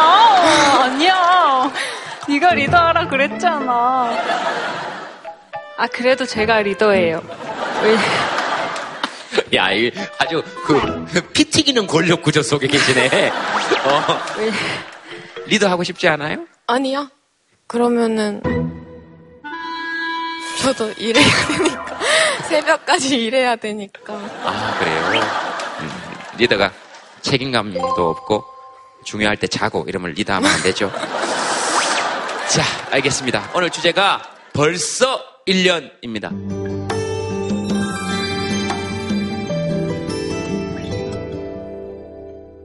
아니야. 0.83 1.71
네가 2.29 2.53
리더하라 2.53 3.07
그랬잖아. 3.09 4.11
아 5.77 5.87
그래도 5.87 6.25
제가 6.25 6.61
리더예요. 6.61 7.21
왜? 7.83 7.97
야, 9.57 9.71
이 9.71 9.91
아주 10.17 10.41
그 10.65 11.05
피 11.33 11.43
튀기는 11.45 11.85
권력 11.87 12.21
구조 12.23 12.41
속에 12.41 12.67
계시네. 12.67 13.29
어. 13.29 14.19
리더 15.45 15.69
하고 15.69 15.83
싶지 15.83 16.07
않아요? 16.07 16.45
아니야. 16.67 17.09
그러면은 17.67 18.41
저도 20.61 20.91
일해야 20.97 21.25
되니까 21.47 21.97
새벽까지 22.49 23.17
일해야 23.25 23.55
되니까. 23.57 24.13
아 24.43 24.75
그래요. 24.79 25.21
음, 25.81 25.89
리더가 26.37 26.71
책임감도 27.21 28.09
없고 28.09 28.45
중요할 29.03 29.37
때 29.37 29.47
자고 29.47 29.85
이러면 29.87 30.11
리더하면 30.13 30.49
안 30.49 30.61
되죠. 30.63 30.91
자, 32.49 32.63
알겠습니다. 32.91 33.51
오늘 33.53 33.69
주제가 33.69 34.21
벌써 34.53 35.21
1년입니다. 35.47 36.31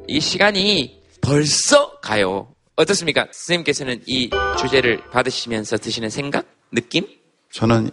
이 0.08 0.20
시간이 0.20 1.00
벌써 1.20 2.00
가요. 2.00 2.52
어떻습니까? 2.76 3.26
선생님께서는 3.30 4.02
이 4.06 4.30
주제를 4.58 5.02
받으시면서 5.10 5.76
드시는 5.76 6.08
생각? 6.10 6.46
느낌? 6.72 7.06
저는 7.52 7.90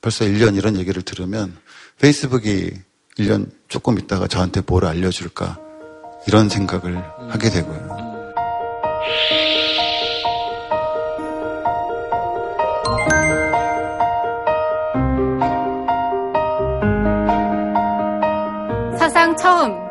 벌써 0.00 0.24
1년 0.24 0.56
이런 0.56 0.76
얘기를 0.76 1.02
들으면 1.02 1.56
페이스북이 1.98 2.70
1년 3.18 3.50
조금 3.66 3.98
있다가 3.98 4.28
저한테 4.28 4.62
뭘 4.64 4.84
알려줄까 4.84 5.58
이런 6.28 6.48
생각을 6.48 6.96
하게 7.28 7.50
되고요. 7.50 7.88
사 7.88 7.96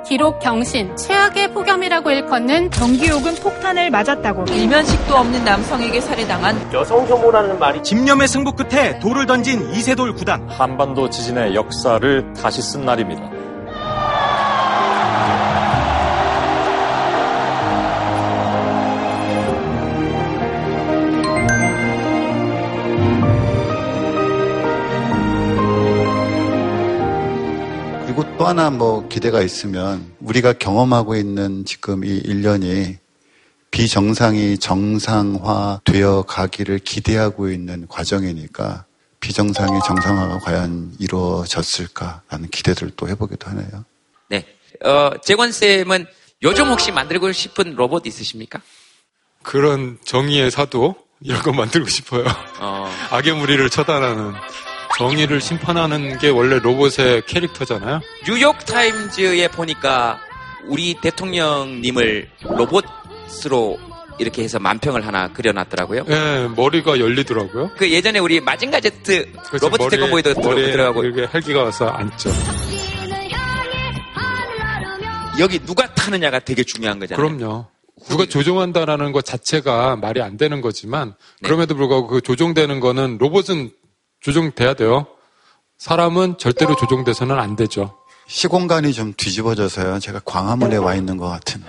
기록 0.08 0.40
경신 0.40 0.96
최악의 0.96 1.54
폭염이라고 1.54 2.12
일컫는 2.12 2.72
전기요금 2.72 3.36
폭탄을 3.36 3.90
맞았다고 3.90 4.46
일면식도 4.46 5.14
없는 5.14 5.44
남성에게 5.44 6.00
살해당한 6.00 6.56
여성 6.74 7.06
혐오라는 7.06 7.60
말이 7.60 7.84
집념의 7.84 8.30
승부 8.30 8.54
끝에 8.54 9.00
돌을 9.00 9.26
던진 9.26 9.70
이세돌 9.72 10.14
구단 10.16 10.48
한반도 10.50 11.10
지진의 11.10 11.56
역사를 11.56 12.34
다시 12.34 12.62
쓴 12.62 12.86
날입니다. 12.86 13.37
또 28.48 28.52
하나 28.52 28.70
뭐 28.70 29.10
기대가 29.10 29.42
있으면 29.42 30.16
우리가 30.22 30.54
경험하고 30.54 31.18
있는 31.18 31.66
지금 31.66 32.06
이 32.06 32.24
1년이 32.24 32.96
비정상이 33.72 34.58
정상화 34.58 35.82
되어 35.84 36.22
가기를 36.22 36.80
기대하고 36.80 37.50
있는 37.50 37.86
과정이니까 37.90 38.86
비정상의 39.20 39.82
정상화가 39.86 40.40
과연 40.40 40.94
이루어졌을까라는 40.98 42.48
기대를 42.50 42.92
또 42.96 43.10
해보기도 43.10 43.50
하네요. 43.50 43.84
네. 44.30 44.46
어, 44.82 45.12
재권쌤은 45.22 46.06
요즘 46.44 46.70
혹시 46.70 46.94
만들고 46.94 47.34
싶은 47.34 47.76
로봇 47.76 48.08
있으십니까? 48.08 48.62
그런 49.44 49.98
정의의 50.06 50.52
사도 50.52 50.96
이런 51.20 51.42
거 51.42 51.52
만들고 51.52 51.90
싶어요. 51.90 52.24
어. 52.62 52.90
악의 53.12 53.34
무리를 53.34 53.70
처단하는 53.70 54.36
정의를 54.98 55.40
심판하는 55.40 56.18
게 56.18 56.30
원래 56.30 56.60
로봇의 56.60 57.24
캐릭터잖아요. 57.28 58.02
뉴욕 58.26 58.58
타임즈에 58.66 59.50
보니까 59.50 60.20
우리 60.66 60.96
대통령님을 61.00 62.30
로봇으로 62.42 63.78
이렇게 64.20 64.44
해서 64.44 64.58
만평을 64.58 65.06
하나 65.06 65.32
그려놨더라고요. 65.32 66.06
예, 66.10 66.50
머리가 66.56 67.00
열리더라고요. 67.00 67.72
그 67.78 67.92
예전에 67.92 68.18
우리 68.18 68.42
마징가 68.42 68.80
제트 68.80 69.32
로봇 69.62 69.90
태권보이도 69.90 70.34
들어가고 70.34 71.04
이렇게 71.04 71.30
헬기가 71.32 71.64
와서 71.64 71.88
앉죠. 71.88 72.32
여기 75.40 75.60
누가 75.60 75.86
타느냐가 75.94 76.40
되게 76.40 76.64
중요한 76.64 76.98
거잖아요. 76.98 77.24
그럼요. 77.24 77.68
누가 78.10 78.26
조종한다라는 78.26 79.12
것 79.12 79.26
자체가 79.26 79.96
말이 79.98 80.22
안 80.22 80.38
되는 80.38 80.62
거지만 80.62 81.10
네. 81.42 81.48
그럼에도 81.48 81.76
불구하고 81.76 82.08
그 82.08 82.22
조종되는 82.22 82.80
거는 82.80 83.18
로봇은 83.20 83.72
조종돼야 84.22 84.74
돼요. 84.74 85.08
사람은 85.78 86.38
절대로 86.38 86.76
조종돼서는 86.76 87.38
안 87.40 87.56
되죠. 87.56 87.96
시공간이 88.28 88.94
좀 88.94 89.14
뒤집어져서요. 89.16 90.00
제가 90.00 90.20
광화문에 90.26 90.78
와 90.78 90.96
있는 90.96 91.18
것 91.18 91.30
같은. 91.30 91.64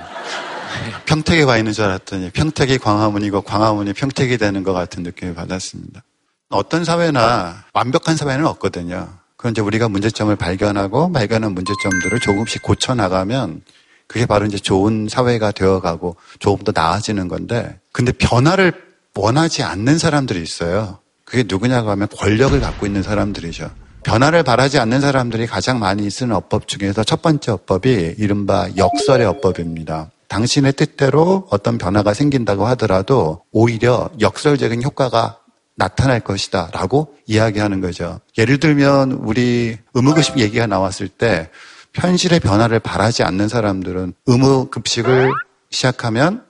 평택에 1.07 1.43
와 1.43 1.57
있는 1.59 1.73
줄 1.73 1.85
알았더니 1.85 2.31
평택이 2.31 2.79
광화문이고 2.79 3.43
광화문이 3.43 3.93
평택이 3.93 4.39
되는 4.39 4.63
것 4.63 4.73
같은 4.73 5.03
느낌을 5.03 5.35
받았습니다. 5.35 6.03
어떤 6.51 6.85
사회나 6.85 7.65
완벽한 7.73 8.17
사회는 8.17 8.47
없거든요. 8.47 9.09
이제 9.51 9.61
우리가 9.61 9.89
문제점을 9.89 10.35
발견하고 10.35 11.13
발견한 11.13 11.53
문제점들을 11.53 12.21
조금씩 12.21 12.63
고쳐 12.63 12.95
나가면 12.95 13.63
그게 14.09 14.27
바로 14.27 14.47
이제 14.47 14.59
좋은 14.59 15.07
사회가 15.09 15.53
되어가고 15.53 16.17
조금 16.41 16.65
더 16.65 16.73
나아지는 16.75 17.29
건데 17.29 17.79
근데 17.93 18.11
변화를 18.13 18.73
원하지 19.15 19.63
않는 19.63 19.99
사람들이 19.99 20.43
있어요. 20.43 20.99
그게 21.29 21.45
누구냐고 21.47 21.91
하면 21.91 22.09
권력을 22.09 22.59
갖고 22.59 22.87
있는 22.87 23.03
사람들이죠. 23.03 23.71
변화를 24.03 24.43
바라지 24.43 24.79
않는 24.79 25.03
사람들이 25.03 25.47
가장 25.47 25.79
많이 25.79 26.09
쓰는 26.09 26.35
어법 26.35 26.67
중에서 26.67 27.05
첫 27.05 27.21
번째 27.21 27.53
어법이 27.53 28.15
이른바 28.17 28.69
역설의 28.79 29.27
어법입니다. 29.27 30.11
당신의 30.29 30.73
뜻대로 30.73 31.47
어떤 31.51 31.77
변화가 31.77 32.15
생긴다고 32.15 32.67
하더라도 32.69 33.43
오히려 33.53 34.09
역설적인 34.21 34.83
효과가 34.83 35.41
나타날 35.75 36.21
것이다 36.21 36.71
라고 36.73 37.15
이야기하는 37.27 37.83
거죠. 37.83 38.21
예를 38.39 38.59
들면 38.59 39.13
우리 39.13 39.77
의무급식 39.93 40.39
얘기가 40.39 40.67
나왔을 40.67 41.09
때 41.09 41.51
현실의 41.95 42.41
변화를 42.41 42.79
바라지 42.79 43.23
않는 43.23 43.49
사람들은 43.49 44.15
의무급식을 44.27 45.31
시작하면 45.71 46.45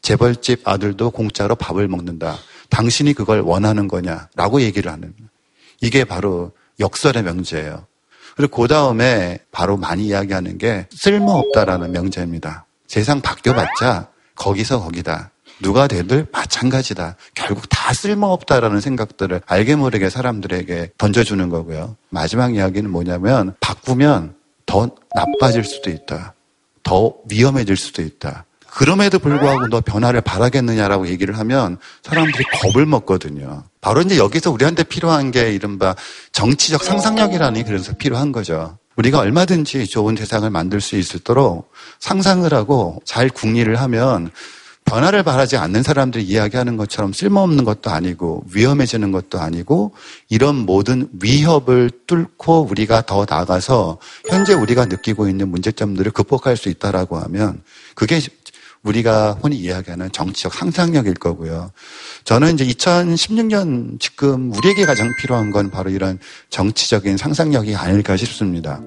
재벌집 0.00 0.66
아들도 0.66 1.10
공짜로 1.10 1.54
밥을 1.54 1.88
먹는다. 1.88 2.36
당신이 2.70 3.14
그걸 3.14 3.40
원하는 3.40 3.88
거냐라고 3.88 4.60
얘기를 4.62 4.90
하는. 4.90 5.14
이게 5.80 6.04
바로 6.04 6.52
역설의 6.80 7.22
명제예요. 7.22 7.86
그리고 8.36 8.62
그 8.62 8.68
다음에 8.68 9.38
바로 9.52 9.76
많이 9.76 10.06
이야기하는 10.06 10.58
게 10.58 10.86
쓸모없다라는 10.90 11.92
명제입니다. 11.92 12.66
세상 12.86 13.20
바뀌어봤자 13.20 14.08
거기서 14.34 14.80
거기다. 14.80 15.30
누가 15.60 15.86
되들 15.86 16.26
마찬가지다. 16.32 17.16
결국 17.34 17.68
다 17.68 17.92
쓸모없다라는 17.94 18.80
생각들을 18.80 19.42
알게 19.46 19.76
모르게 19.76 20.10
사람들에게 20.10 20.92
던져주는 20.98 21.48
거고요. 21.48 21.96
마지막 22.10 22.54
이야기는 22.54 22.90
뭐냐면 22.90 23.54
바꾸면 23.60 24.34
더 24.66 24.90
나빠질 25.14 25.64
수도 25.64 25.90
있다. 25.90 26.34
더 26.82 27.14
위험해질 27.30 27.76
수도 27.76 28.02
있다. 28.02 28.46
그럼에도 28.74 29.18
불구하고 29.18 29.68
너 29.68 29.80
변화를 29.80 30.20
바라겠느냐라고 30.20 31.08
얘기를 31.08 31.38
하면 31.38 31.78
사람들이 32.02 32.44
겁을 32.60 32.86
먹거든요. 32.86 33.64
바로 33.80 34.00
이제 34.00 34.18
여기서 34.18 34.50
우리한테 34.50 34.82
필요한 34.82 35.30
게 35.30 35.52
이른바 35.52 35.94
정치적 36.32 36.82
상상력이라는 36.82 37.60
게 37.60 37.64
그래서 37.64 37.92
필요한 37.94 38.32
거죠. 38.32 38.76
우리가 38.96 39.20
얼마든지 39.20 39.86
좋은 39.86 40.16
세상을 40.16 40.48
만들 40.50 40.80
수 40.80 40.96
있도록 40.96 41.70
상상을 42.00 42.52
하고 42.52 43.00
잘 43.04 43.28
궁리를 43.28 43.74
하면 43.80 44.30
변화를 44.84 45.22
바라지 45.22 45.56
않는 45.56 45.82
사람들이 45.82 46.24
이야기하는 46.24 46.76
것처럼 46.76 47.12
쓸모없는 47.12 47.64
것도 47.64 47.90
아니고 47.90 48.44
위험해지는 48.52 49.12
것도 49.12 49.40
아니고 49.40 49.92
이런 50.28 50.56
모든 50.56 51.08
위협을 51.22 51.90
뚫고 52.06 52.68
우리가 52.70 53.02
더 53.06 53.24
나아가서 53.28 53.98
현재 54.28 54.52
우리가 54.52 54.84
느끼고 54.84 55.28
있는 55.28 55.48
문제점들을 55.48 56.12
극복할 56.12 56.56
수 56.56 56.68
있다라고 56.68 57.16
하면 57.18 57.62
그게 57.94 58.20
우리가 58.84 59.38
흔히 59.42 59.56
이야기하는 59.56 60.12
정치적 60.12 60.54
상상력일 60.54 61.14
거고요. 61.14 61.72
저는 62.24 62.54
이제 62.54 62.66
2016년 62.66 63.98
지금 63.98 64.52
우리에게 64.52 64.84
가장 64.84 65.10
필요한 65.20 65.50
건 65.50 65.70
바로 65.70 65.90
이런 65.90 66.18
정치적인 66.50 67.16
상상력이 67.16 67.74
아닐까 67.74 68.16
싶습니다. 68.16 68.80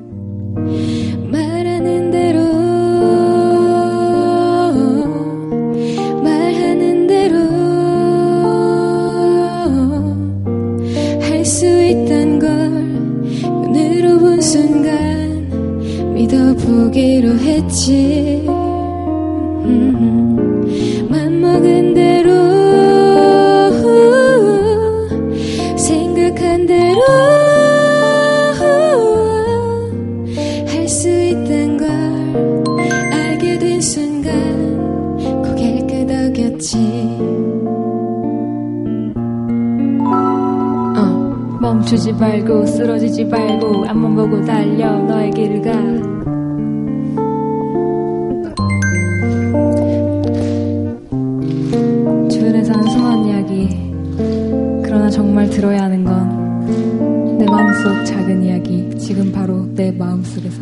속에서 60.37 60.61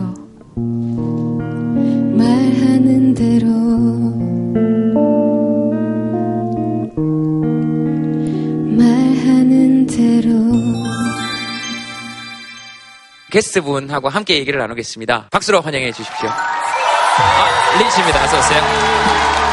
말하는 2.15 3.13
대로 3.13 3.47
말하는 8.77 9.85
대로 9.85 10.29
게스트분하고 13.31 14.07
함께 14.07 14.37
얘기를 14.37 14.59
나누겠습니다. 14.59 15.27
박수로 15.29 15.59
환영해 15.61 15.91
주십시오. 15.91 16.29
아, 16.29 17.77
린 17.77 17.89
씨입니다. 17.91 18.23
어서 18.23 18.39
오세요. 18.39 19.44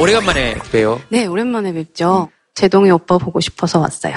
오래간만에 0.00 0.54
봬요. 0.72 1.00
네, 1.10 1.26
오랜만에 1.26 1.72
뵙죠. 1.72 2.30
제동이 2.54 2.90
오빠 2.90 3.18
보고 3.18 3.38
싶어서 3.40 3.78
왔어요. 3.80 4.14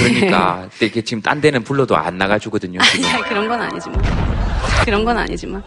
그러니까 0.00 0.68
이렇게 0.80 1.02
지금 1.02 1.22
딴 1.22 1.40
데는 1.40 1.62
불러도 1.62 1.96
안 1.96 2.18
나가주거든요. 2.18 2.80
지금. 2.82 3.08
아니, 3.08 3.22
그런 3.22 3.48
건 3.48 3.60
아니지만. 3.62 4.02
그런 4.84 5.04
건 5.04 5.18
아니지만. 5.18 5.62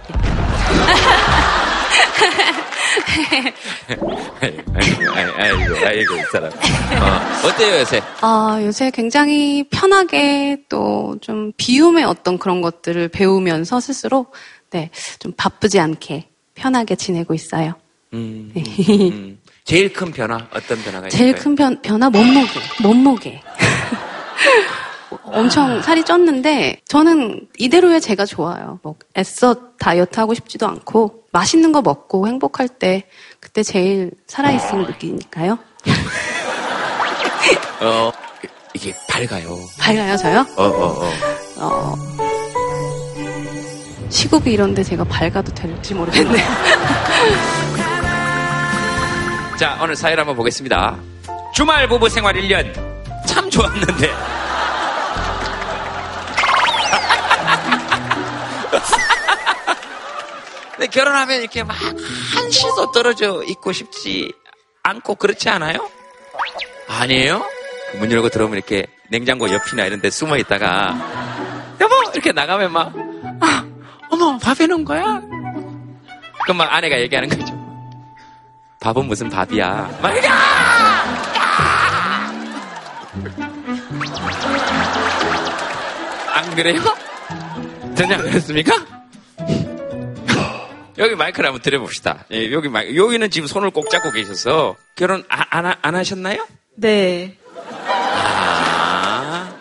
아이고, 4.41 4.61
아이고, 4.73 5.11
아이고, 5.37 5.85
아이고, 5.85 6.15
이 6.15 6.21
사람. 6.31 6.49
어, 6.51 7.47
어때요, 7.47 7.79
요새? 7.79 8.01
아, 8.21 8.59
요새 8.61 8.91
굉장히 8.91 9.67
편하게 9.69 10.63
또 10.69 10.97
좀 11.21 11.51
비움의 11.57 12.03
어떤 12.03 12.37
그런 12.37 12.61
것들을 12.61 13.07
배우면서 13.09 13.79
스스로 13.79 14.27
네, 14.71 14.89
좀 15.19 15.31
바쁘지 15.35 15.79
않게 15.79 16.27
편하게 16.53 16.95
지내고 16.95 17.33
있어요. 17.33 17.73
음, 18.13 18.51
네. 18.53 18.63
음. 19.09 19.39
제일 19.63 19.91
큰 19.91 20.11
변화, 20.11 20.47
어떤 20.53 20.81
변화가 20.81 21.09
제일 21.09 21.29
있을까요? 21.29 21.43
큰 21.43 21.55
변, 21.55 21.81
변화 21.81 22.09
몸무게. 22.09 22.59
몸무게. 22.81 23.41
엄청 25.23 25.81
살이 25.81 26.03
쪘는데 26.03 26.79
저는 26.87 27.47
이대로의 27.57 27.99
제가 27.99 28.25
좋아요. 28.25 28.79
뭐 28.81 28.95
애써 29.17 29.73
다이어트 29.77 30.19
하고 30.19 30.33
싶지도 30.33 30.67
않고 30.67 31.23
맛있는 31.31 31.71
거 31.71 31.81
먹고 31.81 32.27
행복할 32.27 32.67
때 32.69 33.03
그때 33.39 33.61
제일 33.63 34.11
살아있음을 34.27 34.85
느끼니까요. 34.87 35.57
어, 37.81 38.11
이게 38.73 38.93
밝아요. 39.09 39.57
밝아요, 39.79 40.17
저요? 40.17 40.45
어, 40.55 40.63
어, 40.63 41.03
어. 41.03 41.11
어, 41.59 41.95
시국이 44.09 44.51
이런데 44.51 44.83
제가 44.83 45.03
밝아도 45.03 45.53
될지 45.53 45.93
모르겠네요. 45.93 46.45
자, 49.57 49.75
오늘 49.81 49.95
사연 49.95 50.19
한번 50.19 50.35
보겠습니다. 50.35 50.97
주말 51.51 51.87
부부 51.87 52.07
생활 52.09 52.35
1년. 52.35 52.71
참 53.25 53.49
좋았는데. 53.49 54.13
근데 60.71 60.87
결혼하면 60.87 61.41
이렇게 61.41 61.63
막 61.63 61.75
한시도 62.35 62.91
떨어져 62.91 63.43
있고 63.47 63.71
싶지 63.71 64.31
않고 64.83 65.15
그렇지 65.15 65.49
않아요? 65.49 65.89
아니에요? 66.87 67.43
문 67.97 68.11
열고 68.11 68.29
들어오면 68.29 68.57
이렇게 68.57 68.85
냉장고 69.09 69.51
옆이나 69.51 69.85
이런 69.85 70.01
데 70.01 70.11
숨어 70.11 70.37
있다가 70.37 70.95
여보! 71.81 71.95
이렇게 72.13 72.31
나가면 72.31 72.71
막 72.71 72.93
아, 73.41 73.65
어머 74.11 74.37
밥 74.37 74.59
해놓은 74.59 74.85
거야? 74.85 75.19
그럼 76.43 76.57
막 76.57 76.71
아내가 76.71 76.99
얘기하는 76.99 77.27
거죠. 77.29 77.56
밥은 78.87 79.05
무슨 79.05 79.27
밥이야? 79.29 79.99
막 80.01 80.11
이렇게 80.13 80.29
안 86.33 86.55
그래요? 86.55 86.81
전혀 87.97 88.15
안 88.15 88.21
그랬습니까? 88.21 88.73
여기 90.97 91.15
마이크를 91.15 91.47
한번 91.47 91.61
드려봅시다. 91.61 92.23
예, 92.31 92.49
여기 92.53 92.69
마 92.69 92.85
여기는 92.85 93.29
지금 93.29 93.47
손을 93.49 93.71
꼭 93.71 93.89
잡고 93.89 94.13
계셔서 94.13 94.77
결혼 94.95 95.25
아, 95.27 95.43
안, 95.49 95.65
하- 95.65 95.75
안 95.81 95.95
하셨나요? 95.95 96.47
네. 96.77 97.35
아, 97.83 99.53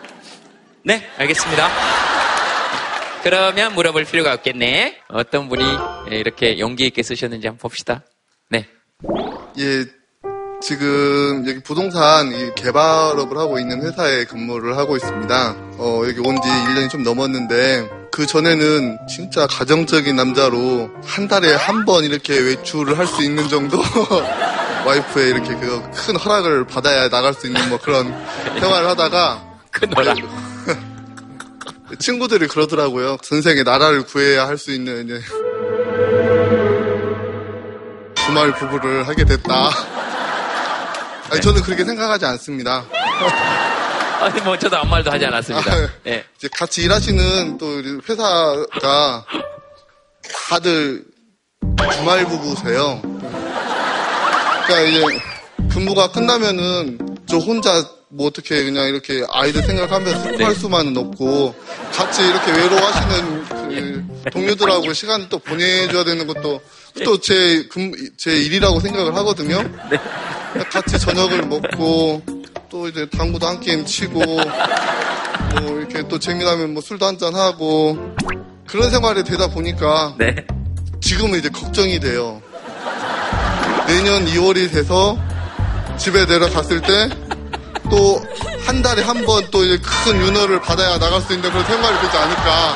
네, 0.83 1.05
알겠습니다. 1.17 1.67
그러면 3.23 3.75
물어볼 3.75 4.05
필요가 4.05 4.31
없겠네. 4.31 5.01
어떤 5.09 5.49
분이 5.49 5.65
이렇게 6.11 6.59
용기 6.59 6.85
있게 6.85 7.03
쓰셨는지 7.03 7.45
한번 7.47 7.59
봅시다. 7.59 8.03
네. 9.03 9.09
예, 9.59 9.85
지금 10.59 11.45
여기 11.47 11.61
부동산 11.61 12.31
이 12.33 12.51
개발업을 12.55 13.37
하고 13.37 13.59
있는 13.59 13.83
회사에 13.83 14.25
근무를 14.25 14.75
하고 14.77 14.95
있습니다. 14.97 15.55
어, 15.77 16.01
여기 16.07 16.19
온 16.19 16.35
지 16.41 16.49
1년이 16.49 16.89
좀 16.89 17.03
넘었는데, 17.03 17.87
그 18.11 18.25
전에는 18.25 18.97
진짜 19.07 19.45
가정적인 19.45 20.15
남자로 20.15 20.89
한 21.03 21.27
달에 21.27 21.53
한 21.53 21.85
번 21.85 22.03
이렇게 22.05 22.39
외출을 22.39 22.97
할 22.97 23.05
수 23.05 23.21
있는 23.23 23.47
정도? 23.49 23.77
와이프의 24.87 25.29
이렇게 25.29 25.53
그 25.55 25.81
큰 25.91 26.15
허락을 26.15 26.65
받아야 26.65 27.07
나갈 27.09 27.33
수 27.35 27.45
있는 27.45 27.69
뭐 27.69 27.77
그런 27.79 28.07
생활을 28.59 28.87
하다가. 28.89 29.43
큰 29.71 29.93
허락. 29.93 30.17
친구들이 31.99 32.47
그러더라고요. 32.47 33.17
전생에 33.21 33.61
나라를 33.63 34.03
구해야 34.05 34.47
할 34.47 34.57
수 34.57 34.71
있는 34.71 35.05
이제 35.05 35.21
주말 38.37 38.51
부부를 38.51 39.07
하게 39.07 39.25
됐다. 39.25 39.71
아니, 41.31 41.41
저는 41.41 41.63
그렇게 41.63 41.83
생각하지 41.83 42.23
않습니다. 42.25 42.85
아니, 44.21 44.39
뭐, 44.41 44.55
저도 44.57 44.77
아무 44.77 44.91
말도 44.91 45.09
하지 45.09 45.25
않았습니다. 45.25 45.73
아, 45.73 45.89
네. 46.03 46.23
이제 46.37 46.47
같이 46.53 46.83
일하시는 46.83 47.57
또 47.57 47.81
회사가 48.07 49.25
다들 50.49 51.03
주말 51.93 52.25
부부세요. 52.25 53.01
그러니까 54.67 54.81
이제 54.81 55.19
근무가 55.69 56.11
끝나면은 56.11 57.17
저 57.27 57.37
혼자 57.37 57.83
뭐 58.09 58.27
어떻게 58.27 58.63
그냥 58.63 58.87
이렇게 58.87 59.25
아이들 59.31 59.63
생각하면서 59.63 60.23
슬퍼할 60.23 60.55
수만은 60.55 60.95
없고 60.95 61.55
같이 61.91 62.21
이렇게 62.21 62.51
외로워하시는 62.51 63.45
그 63.49 64.29
동료들하고 64.31 64.93
시간을 64.93 65.29
또 65.29 65.39
보내줘야 65.39 66.03
되는 66.03 66.27
것도 66.27 66.61
또 67.03 67.17
제 67.19 67.67
제 68.17 68.31
일이라고 68.31 68.79
생각을 68.79 69.15
하거든요. 69.17 69.63
같이 70.71 70.97
저녁을 70.99 71.43
먹고 71.47 72.21
또 72.69 72.87
이제 72.87 73.07
당구도 73.09 73.47
한 73.47 73.59
게임 73.59 73.85
치고 73.85 74.19
뭐 74.19 75.79
이렇게 75.79 76.07
또 76.07 76.17
재미나면 76.19 76.73
뭐 76.73 76.81
술도 76.81 77.05
한 77.05 77.17
잔 77.17 77.35
하고 77.35 77.97
그런 78.67 78.89
생활이 78.89 79.23
되다 79.23 79.47
보니까 79.47 80.15
지금은 81.01 81.39
이제 81.39 81.49
걱정이 81.49 81.99
돼요. 81.99 82.41
내년 83.87 84.25
2월이 84.25 84.71
돼서 84.71 85.17
집에 85.97 86.25
내려갔을 86.25 86.81
때 86.81 87.09
또 87.89 88.21
한 88.65 88.81
달에 88.81 89.01
한 89.01 89.23
번또큰 89.25 90.19
윤허를 90.19 90.59
받아야 90.59 90.99
나갈 90.99 91.21
수 91.21 91.31
있는 91.33 91.49
그런 91.49 91.63
생활이 91.65 91.97
되지 92.01 92.17
않을까. 92.17 92.75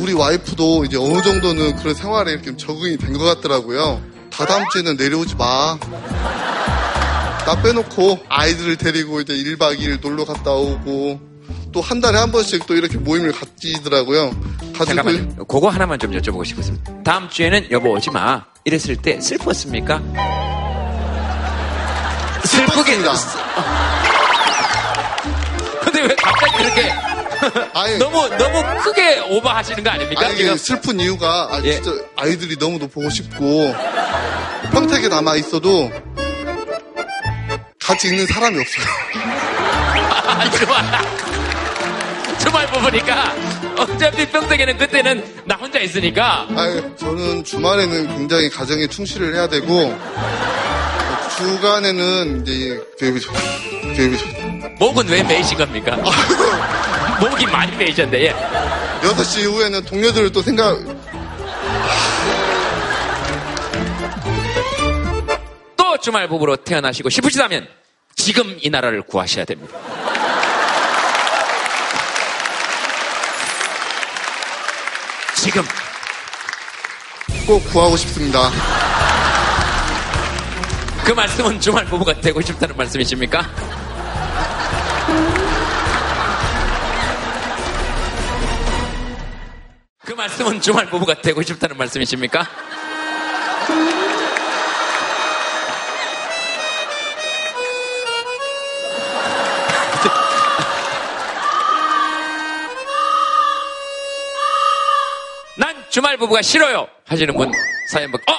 우리 0.00 0.12
와이프도 0.14 0.84
이제 0.86 0.96
어느 0.96 1.20
정도는 1.22 1.76
그런 1.76 1.94
생활에 1.94 2.32
이렇게 2.32 2.56
적응이 2.56 2.96
된 2.96 3.12
것 3.12 3.24
같더라고요. 3.24 4.00
다다음 4.30 4.64
주에는 4.72 4.96
내려오지 4.96 5.34
마. 5.36 5.78
나 7.44 7.62
빼놓고 7.62 8.20
아이들을 8.28 8.76
데리고 8.76 9.20
이제 9.20 9.34
1박 9.34 9.78
2일 9.78 10.00
놀러 10.00 10.24
갔다 10.24 10.52
오고 10.52 11.20
또 11.72 11.80
한 11.80 12.00
달에 12.00 12.18
한 12.18 12.32
번씩 12.32 12.66
또 12.66 12.74
이렇게 12.74 12.96
모임을 12.98 13.32
갖지더라고요. 13.32 14.30
가지고 14.76 14.84
잠깐만요. 14.86 15.44
그거 15.46 15.68
하나만 15.68 15.98
좀 15.98 16.12
여쭤보고 16.12 16.44
싶었습니다. 16.44 17.02
다음 17.04 17.28
주에는 17.28 17.70
여보 17.70 17.90
오지 17.92 18.10
마. 18.10 18.44
이랬을 18.64 18.96
때 18.96 19.20
슬펐습니까? 19.20 20.00
슬프게. 22.44 22.96
근데 25.82 26.00
왜 26.02 26.14
갑자기 26.16 26.56
그렇게 26.56 26.92
너무 27.98 28.28
너무 28.36 28.80
크게 28.82 29.20
오버하시는 29.30 29.82
거 29.82 29.90
아닙니까? 29.90 30.26
아니, 30.26 30.34
이게 30.34 30.56
슬픈 30.56 30.98
이유가 31.00 31.48
아, 31.50 31.60
진짜 31.62 31.90
아이들이 32.16 32.56
너무도 32.58 32.88
보고 32.88 33.08
싶고 33.10 33.74
평택에 34.72 35.08
남아 35.08 35.36
있어도 35.36 35.90
같이 37.78 38.08
있는 38.08 38.26
사람이 38.26 38.58
없어요. 38.60 38.86
아, 40.26 40.50
주말 40.50 40.84
주말 42.38 42.66
뽑으니까 42.68 43.34
어차피 43.78 44.26
평택에는 44.26 44.78
그때는 44.78 45.42
나 45.44 45.56
혼자 45.56 45.78
있으니까 45.80 46.46
아니, 46.56 46.82
저는 46.96 47.44
주말에는 47.44 48.16
굉장히 48.16 48.48
가정에 48.48 48.86
충실을 48.86 49.34
해야 49.34 49.46
되고 49.48 49.94
주간에는 51.36 52.42
이제 52.46 52.80
교육이 52.98 53.20
좋 53.20 53.32
교육이 53.96 54.18
좋 54.18 54.26
목은 54.78 55.08
왜 55.08 55.22
메이신 55.22 55.58
겁니까? 55.58 55.96
목이 57.20 57.46
많이 57.46 57.76
메이셨네. 57.76 58.22
예. 58.22 58.34
6시 59.02 59.40
이후에는 59.42 59.84
동료들을 59.84 60.32
또 60.32 60.42
생각 60.42 60.78
또 65.76 65.98
주말 65.98 66.28
부부로 66.28 66.56
태어나시고 66.56 67.10
싶으시다면 67.10 67.68
지금 68.16 68.56
이 68.60 68.70
나라를 68.70 69.02
구하셔야 69.02 69.44
됩니다. 69.44 69.76
지금 75.36 75.62
꼭 77.46 77.64
구하고 77.70 77.96
싶습니다. 77.96 78.50
그 81.04 81.12
말씀은 81.12 81.60
주말 81.60 81.84
부부가 81.86 82.12
되고 82.14 82.40
싶다는 82.40 82.76
말씀이십니까? 82.76 83.48
말씀은 90.30 90.60
주말 90.60 90.86
부부가 90.86 91.14
되고 91.14 91.42
싶다는 91.42 91.76
말씀이십니까? 91.76 92.46
난 105.56 105.84
주말 105.90 106.16
부부가 106.16 106.42
싫어요 106.42 106.86
하시는 107.06 107.34
분 107.34 107.50
사연 107.90 108.12
번 108.12 108.20
어? 108.28 108.32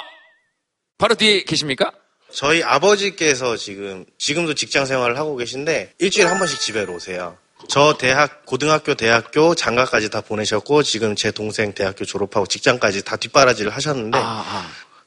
바로 0.97 1.15
뒤에 1.15 1.43
계십니까? 1.43 1.91
저희 2.32 2.63
아버지께서 2.63 3.58
지금 3.58 4.06
지금도 4.17 4.54
직장 4.54 4.86
생활을 4.86 5.17
하고 5.17 5.36
계신데 5.36 5.95
일주일에 5.99 6.30
한 6.30 6.38
번씩 6.38 6.62
집에로 6.62 6.93
오세요. 6.93 7.38
저 7.71 7.95
대학 7.97 8.45
고등학교 8.45 8.95
대학교 8.95 9.55
장가까지 9.55 10.10
다 10.10 10.19
보내셨고 10.19 10.84
지금 10.84 11.15
제 11.15 11.31
동생 11.31 11.73
대학교 11.73 12.03
졸업하고 12.03 12.45
직장까지 12.45 13.05
다 13.05 13.15
뒷바라지를 13.15 13.73
하셨는데 13.73 14.19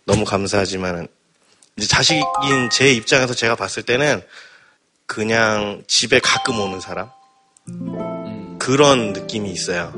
너무 0.06 0.24
감사하지만은 0.24 1.06
이제 1.76 1.86
자식인 1.86 2.24
제 2.72 2.90
입장에서 2.90 3.34
제가 3.34 3.54
봤을 3.54 3.82
때는 3.82 4.22
그냥 5.04 5.84
집에 5.86 6.20
가끔 6.20 6.58
오는 6.58 6.80
사람 6.80 7.10
그런 8.58 9.12
느낌이 9.12 9.50
있어요. 9.50 9.92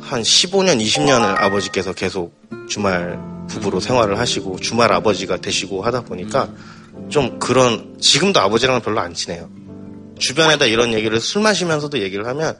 한 0.00 0.22
15년, 0.22 0.82
20년을 0.82 1.42
아버지께서 1.42 1.92
계속 1.92 2.34
주말 2.70 3.20
부부로 3.50 3.80
생활을 3.80 4.18
하시고 4.18 4.60
주말 4.60 4.90
아버지가 4.94 5.36
되시고 5.36 5.82
하다 5.82 6.04
보니까 6.04 6.48
좀 7.10 7.38
그런 7.38 7.98
지금도 8.00 8.40
아버지랑은 8.40 8.80
별로 8.80 9.00
안 9.00 9.12
친해요. 9.12 9.50
주변에다 10.18 10.66
이런 10.66 10.92
얘기를 10.92 11.20
술 11.20 11.42
마시면서도 11.42 12.00
얘기를 12.00 12.26
하면 12.26 12.58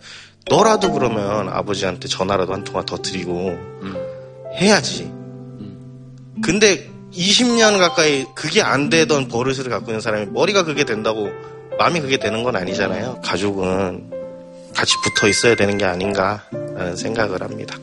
너라도 0.48 0.92
그러면 0.92 1.48
아버지한테 1.48 2.08
전화라도 2.08 2.52
한 2.52 2.64
통화 2.64 2.84
더 2.84 2.96
드리고 2.98 3.56
해야지. 4.54 5.10
근데 6.42 6.90
20년 7.12 7.78
가까이 7.78 8.26
그게 8.34 8.62
안 8.62 8.88
되던 8.90 9.28
버릇을 9.28 9.68
갖고 9.68 9.90
있는 9.90 10.00
사람이 10.00 10.26
머리가 10.26 10.64
그게 10.64 10.84
된다고 10.84 11.30
마음이 11.78 12.00
그게 12.00 12.16
되는 12.16 12.42
건 12.42 12.56
아니잖아요. 12.56 13.20
가족은 13.22 14.10
같이 14.74 14.94
붙어 15.04 15.28
있어야 15.28 15.54
되는 15.54 15.78
게 15.78 15.84
아닌가라는 15.84 16.96
생각을 16.96 17.42
합니다. 17.42 17.76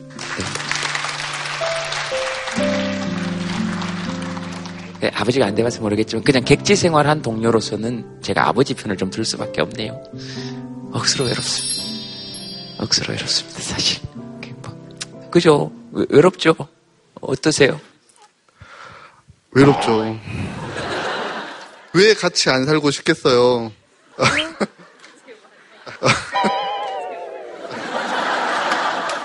아버지가 5.08 5.46
안 5.46 5.54
돼봐서 5.54 5.80
모르겠지만 5.80 6.22
그냥 6.24 6.44
객지 6.44 6.76
생활한 6.76 7.22
동료로서는 7.22 8.20
제가 8.22 8.48
아버지 8.48 8.74
편을 8.74 8.96
좀 8.96 9.10
들 9.10 9.24
수밖에 9.24 9.60
없네요. 9.62 10.02
억수로 10.92 11.24
외롭습니다. 11.26 11.84
억수로 12.78 13.12
외롭습니다, 13.14 13.60
사실. 13.60 14.00
뭐, 14.62 15.30
그죠? 15.30 15.70
외- 15.92 16.06
외롭죠? 16.10 16.54
어떠세요? 17.20 17.80
외롭죠. 19.52 20.18
왜 21.92 22.14
같이 22.14 22.50
안 22.50 22.66
살고 22.66 22.90
싶겠어요? 22.90 23.72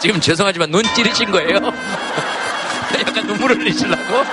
지금 0.01 0.19
죄송하지만 0.21 0.69
눈 0.71 0.83
찌르신 0.95 1.31
거예요? 1.31 1.55
약간 3.07 3.25
눈물을 3.27 3.57
흘리시려고? 3.59 4.03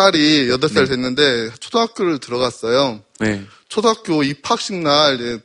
네. 0.00 0.10
딸이 0.10 0.48
8살 0.48 0.88
됐는데 0.88 1.50
초등학교를 1.60 2.18
들어갔어요. 2.18 3.00
네. 3.20 3.44
초등학교 3.68 4.22
입학식 4.22 4.76
날 4.76 5.16
이제 5.16 5.38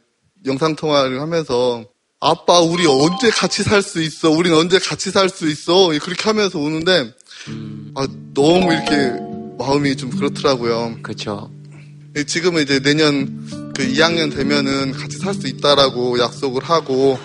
영상 0.45 0.75
통화를 0.75 1.19
하면서 1.21 1.83
아빠 2.21 2.59
우리 2.61 2.85
언제 2.87 3.29
같이 3.29 3.63
살 3.63 3.81
수 3.81 4.01
있어? 4.01 4.29
우린 4.31 4.53
언제 4.53 4.79
같이 4.79 5.11
살 5.11 5.29
수 5.29 5.47
있어? 5.49 5.89
그렇게 6.01 6.23
하면서 6.23 6.57
우는데 6.57 7.11
아, 7.95 8.07
너무 8.33 8.71
이렇게 8.73 8.95
마음이 9.57 9.95
좀 9.97 10.09
그렇더라고요. 10.11 10.99
그렇죠. 11.03 11.51
지금은 12.27 12.63
이제 12.63 12.79
내년 12.79 13.73
그 13.75 13.85
2학년 13.85 14.33
되면은 14.33 14.93
같이 14.93 15.17
살 15.17 15.33
수 15.33 15.47
있다라고 15.47 16.17
약속을 16.19 16.63
하고 16.63 17.19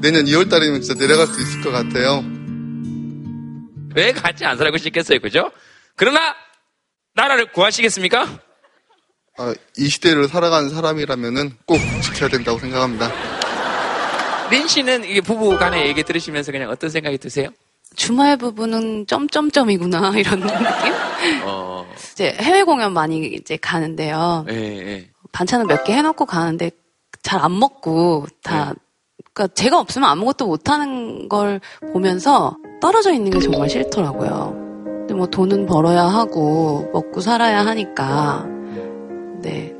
내년 0.00 0.24
2월 0.24 0.48
달이면 0.50 0.80
진짜 0.82 0.98
내려갈 0.98 1.26
수 1.26 1.40
있을 1.42 1.60
것 1.60 1.70
같아요. 1.70 2.24
왜 3.94 4.12
같이 4.12 4.44
안 4.44 4.56
살고 4.58 4.78
싶겠어요, 4.78 5.20
그죠? 5.20 5.50
그러나, 5.96 6.34
나라를 7.14 7.52
구하시겠습니까? 7.52 8.26
아, 9.38 9.54
이 9.76 9.88
시대를 9.88 10.28
살아가는 10.28 10.68
사람이라면은 10.68 11.52
꼭 11.66 11.78
지켜야 12.02 12.28
된다고 12.28 12.58
생각합니다. 12.58 13.10
린 14.50 14.68
씨는 14.68 15.04
이게 15.04 15.20
부부 15.20 15.58
간의 15.58 15.86
얘기 15.88 16.02
들으시면서 16.02 16.52
그냥 16.52 16.70
어떤 16.70 16.90
생각이 16.90 17.18
드세요? 17.18 17.48
주말 17.96 18.36
부부는 18.36 19.06
점점점이구나 19.06 20.12
이런 20.18 20.40
느낌? 20.40 20.56
어, 21.44 21.86
이제 22.12 22.36
해외 22.40 22.62
공연 22.62 22.92
많이 22.92 23.24
이제 23.26 23.56
가는데요. 23.56 24.44
예, 24.50 24.54
예. 24.54 25.10
반찬을 25.32 25.66
몇 25.66 25.84
개 25.84 25.92
해놓고 25.94 26.26
가는데 26.26 26.70
잘 27.22 27.40
안 27.40 27.58
먹고 27.58 28.26
다 28.42 28.74
그러니까 29.32 29.54
제가 29.54 29.78
없으면 29.80 30.08
아무것도 30.08 30.46
못하는 30.46 31.28
걸 31.28 31.60
보면서 31.92 32.56
떨어져 32.80 33.12
있는 33.12 33.30
게 33.30 33.38
정말 33.40 33.68
싫더라고요. 33.70 34.63
근데 35.04 35.12
뭐 35.12 35.26
돈은 35.26 35.66
벌어야 35.66 36.04
하고 36.04 36.88
먹고 36.94 37.20
살아야 37.20 37.66
하니까 37.66 38.46
네 39.42 39.74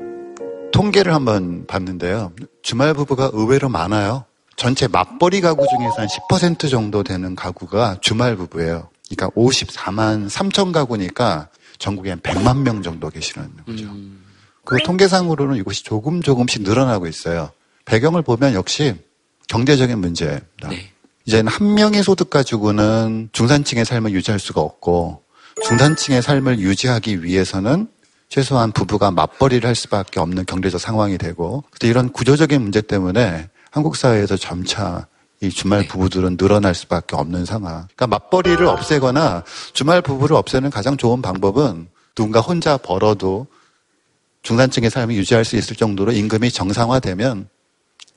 통계를 0.71 1.15
한번 1.15 1.65
봤는데요. 1.65 2.31
주말 2.61 2.93
부부가 2.93 3.31
의외로 3.33 3.67
많아요. 3.67 4.25
전체 4.55 4.87
맞벌이 4.87 5.41
가구 5.41 5.65
중에서 5.67 5.95
한 5.97 6.07
10% 6.07 6.69
정도 6.69 7.01
되는 7.01 7.35
가구가 7.35 7.97
주말 8.01 8.35
부부예요. 8.35 8.89
그러니까 9.09 9.29
54만 9.35 10.29
3천 10.29 10.71
가구니까 10.71 11.49
전국에 11.79 12.11
한 12.11 12.19
100만 12.19 12.61
명 12.61 12.83
정도 12.83 13.09
계시는 13.09 13.49
거죠. 13.65 13.87
그 14.63 14.77
통계상으로는 14.83 15.57
이것이 15.57 15.83
조금 15.83 16.21
조금씩 16.21 16.61
늘어나고 16.61 17.07
있어요. 17.07 17.49
배경을 17.85 18.21
보면 18.21 18.53
역시 18.53 18.95
경제적인 19.47 19.97
문제입니다. 19.97 20.69
이제는 21.25 21.51
한 21.51 21.73
명의 21.73 22.03
소득 22.03 22.29
가지고는 22.29 23.29
중산층의 23.31 23.85
삶을 23.85 24.11
유지할 24.11 24.39
수가 24.39 24.61
없고 24.61 25.23
중산층의 25.67 26.21
삶을 26.21 26.59
유지하기 26.59 27.23
위해서는 27.23 27.87
최소한 28.29 28.71
부부가 28.71 29.11
맞벌이를 29.11 29.67
할 29.67 29.75
수밖에 29.75 30.19
없는 30.19 30.45
경제적 30.45 30.79
상황이 30.79 31.17
되고 31.17 31.63
그래서 31.71 31.89
이런 31.89 32.11
구조적인 32.11 32.61
문제 32.61 32.81
때문에 32.81 33.49
한국 33.71 33.95
사회에서 33.95 34.37
점차 34.37 35.07
이 35.41 35.49
주말 35.49 35.85
부부들은 35.87 36.37
늘어날 36.37 36.73
수밖에 36.73 37.15
없는 37.15 37.45
상황. 37.45 37.87
그러니까 37.95 38.07
맞벌이를 38.07 38.67
없애거나 38.67 39.43
주말 39.73 40.01
부부를 40.01 40.35
없애는 40.35 40.69
가장 40.69 40.95
좋은 40.95 41.21
방법은 41.21 41.87
누군가 42.15 42.39
혼자 42.39 42.77
벌어도 42.77 43.47
중산층의 44.43 44.89
삶을 44.89 45.15
유지할 45.15 45.43
수 45.43 45.57
있을 45.57 45.75
정도로 45.75 46.13
임금이 46.13 46.51
정상화되면 46.51 47.49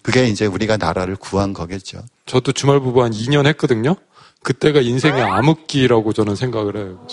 그게 0.08 0.26
이제 0.26 0.46
우리가 0.46 0.78
나라를 0.78 1.16
구한 1.16 1.52
거겠죠. 1.52 2.00
저도 2.24 2.52
주말 2.52 2.80
부부 2.80 3.02
한 3.02 3.12
2년 3.12 3.46
했거든요. 3.48 3.94
그때가 4.42 4.80
인생의 4.80 5.22
암흑기라고 5.22 6.14
저는 6.14 6.34
생각을 6.34 6.76
해요. 6.76 7.06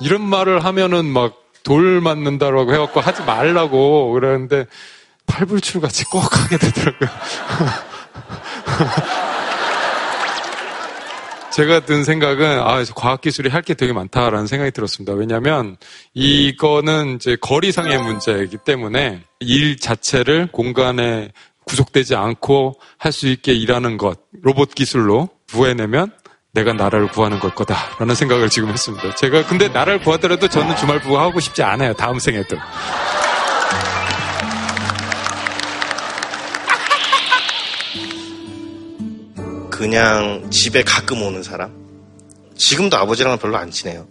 이런 0.00 0.22
말을 0.22 0.64
하면은 0.64 1.06
막 1.06 1.40
돌 1.62 2.00
맞는다라고 2.00 2.72
해갖고 2.72 3.00
하지 3.00 3.22
말라고 3.22 4.12
그러는데 4.12 4.66
팔불출 5.26 5.80
같이 5.80 6.04
꼭 6.04 6.24
하게 6.36 6.58
되더라고요. 6.58 7.10
제가 11.52 11.80
든 11.80 12.04
생각은 12.04 12.60
아 12.60 12.82
과학기술이 12.94 13.48
할 13.50 13.60
게 13.62 13.74
되게 13.74 13.92
많다라는 13.92 14.46
생각이 14.46 14.70
들었습니다. 14.70 15.12
왜냐하면 15.12 15.76
이거는 16.14 17.16
이제 17.16 17.36
거리상의 17.40 17.98
문제이기 17.98 18.58
때문에 18.64 19.22
일 19.40 19.76
자체를 19.76 20.48
공간에 20.52 21.30
구속되지 21.66 22.14
않고 22.14 22.80
할 22.98 23.12
수 23.12 23.28
있게 23.28 23.52
일하는 23.52 23.96
것 23.98 24.18
로봇 24.42 24.74
기술로 24.74 25.28
구해내면 25.52 26.12
내가 26.52 26.72
나라를 26.72 27.08
구하는 27.08 27.38
걸 27.38 27.54
거다라는 27.54 28.14
생각을 28.14 28.48
지금 28.48 28.70
했습니다. 28.70 29.14
제가 29.16 29.44
근데 29.46 29.68
나라를 29.68 30.00
구하더라도 30.00 30.48
저는 30.48 30.74
주말 30.76 31.00
부부 31.00 31.18
하고 31.18 31.38
싶지 31.38 31.62
않아요. 31.62 31.92
다음 31.92 32.18
생에도. 32.18 32.56
그냥 39.80 40.50
집에 40.50 40.82
가끔 40.82 41.22
오는 41.22 41.42
사람. 41.42 41.72
지금도 42.54 42.98
아버지랑은 42.98 43.38
별로 43.38 43.56
안 43.56 43.70
친해요. 43.70 44.06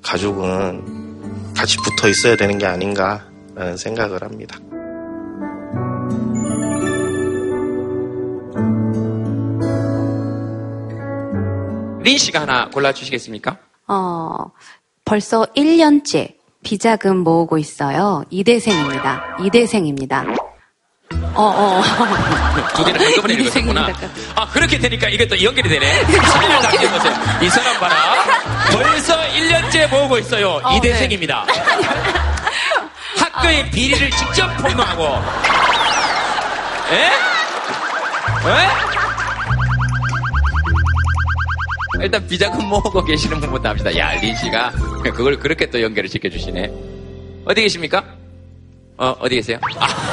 가족은 0.00 1.54
같이 1.56 1.76
붙어 1.78 2.08
있어야 2.08 2.36
되는 2.36 2.56
게 2.56 2.66
아닌가라는 2.66 3.76
생각을 3.76 4.22
합니다. 4.22 4.60
린 12.04 12.16
씨가 12.16 12.42
하나 12.42 12.70
골라주시겠습니까? 12.70 13.58
어, 13.88 14.52
벌써 15.04 15.46
1년째 15.56 16.36
비자금 16.62 17.16
모으고 17.16 17.58
있어요. 17.58 18.22
이대생입니다. 18.30 19.38
이대생입니다. 19.44 20.41
어, 21.34 21.42
어. 21.44 21.82
두 22.76 22.84
개를 22.84 23.00
한꺼번에 23.00 23.34
읽으셨구나. 23.34 23.88
아, 24.34 24.48
그렇게 24.48 24.78
되니까 24.78 25.08
이것도 25.08 25.42
연결이 25.42 25.68
되네. 25.68 26.02
11년 26.02 26.62
같게 26.62 26.90
보세요. 26.90 27.14
이 27.42 27.48
사람 27.48 27.78
봐라. 27.80 27.94
벌써 28.72 29.18
1년째 29.20 29.88
모으고 29.88 30.18
있어요. 30.18 30.60
어, 30.62 30.76
이대생입니다. 30.76 31.46
학교의 33.18 33.70
비리를 33.70 34.10
직접 34.10 34.46
폭로하고. 34.58 35.04
에? 36.92 37.06
에? 38.48 38.68
일단 42.02 42.26
비자금 42.26 42.66
모으고 42.66 43.04
계시는 43.04 43.40
분부터 43.40 43.68
합시다. 43.70 43.96
야, 43.96 44.12
린 44.20 44.36
씨가 44.36 44.72
그걸 45.14 45.38
그렇게 45.38 45.70
또 45.70 45.80
연결을 45.80 46.08
시켜주시네. 46.08 46.70
어디 47.44 47.62
계십니까? 47.62 48.04
어, 48.98 49.14
어디 49.18 49.36
계세요? 49.36 49.58
아, 49.78 49.86
네. 49.86 50.11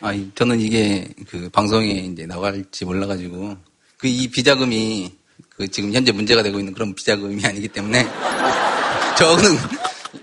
아, 0.00 0.12
저는 0.34 0.60
이게 0.60 1.08
그 1.28 1.48
방송에 1.50 1.88
이제 1.88 2.26
나갈지 2.26 2.84
몰라가지고 2.84 3.56
그 3.98 4.06
이 4.08 4.28
비자금이 4.28 5.10
그 5.48 5.66
지금 5.68 5.92
현재 5.92 6.12
문제가 6.12 6.42
되고 6.42 6.58
있는 6.58 6.72
그런 6.74 6.94
비자금이 6.94 7.44
아니기 7.44 7.66
때문에 7.68 8.06
저는 9.18 9.56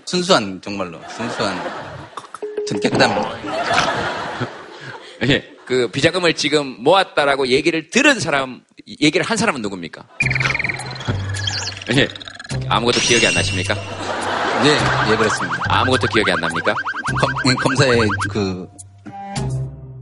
순수한 0.06 0.60
정말로 0.62 1.00
순수한 1.16 1.60
전 2.66 2.80
깨끗합니다. 2.80 3.38
예, 5.28 5.42
그 5.66 5.88
비자금을 5.88 6.34
지금 6.34 6.76
모았다라고 6.82 7.48
얘기를 7.48 7.90
들은 7.90 8.20
사람, 8.20 8.62
얘기를 8.86 9.26
한 9.26 9.36
사람은 9.36 9.60
누굽니까? 9.60 10.06
예, 11.96 12.08
아무것도 12.68 13.00
기억이 13.00 13.26
안 13.26 13.34
나십니까? 13.34 13.74
네, 14.62 14.78
예, 15.10 15.16
그렇습니다. 15.16 15.58
아무것도 15.68 16.06
기억이 16.06 16.30
안 16.30 16.40
납니까? 16.40 16.74
검, 17.42 17.54
검사의 17.56 18.08
그 18.30 18.66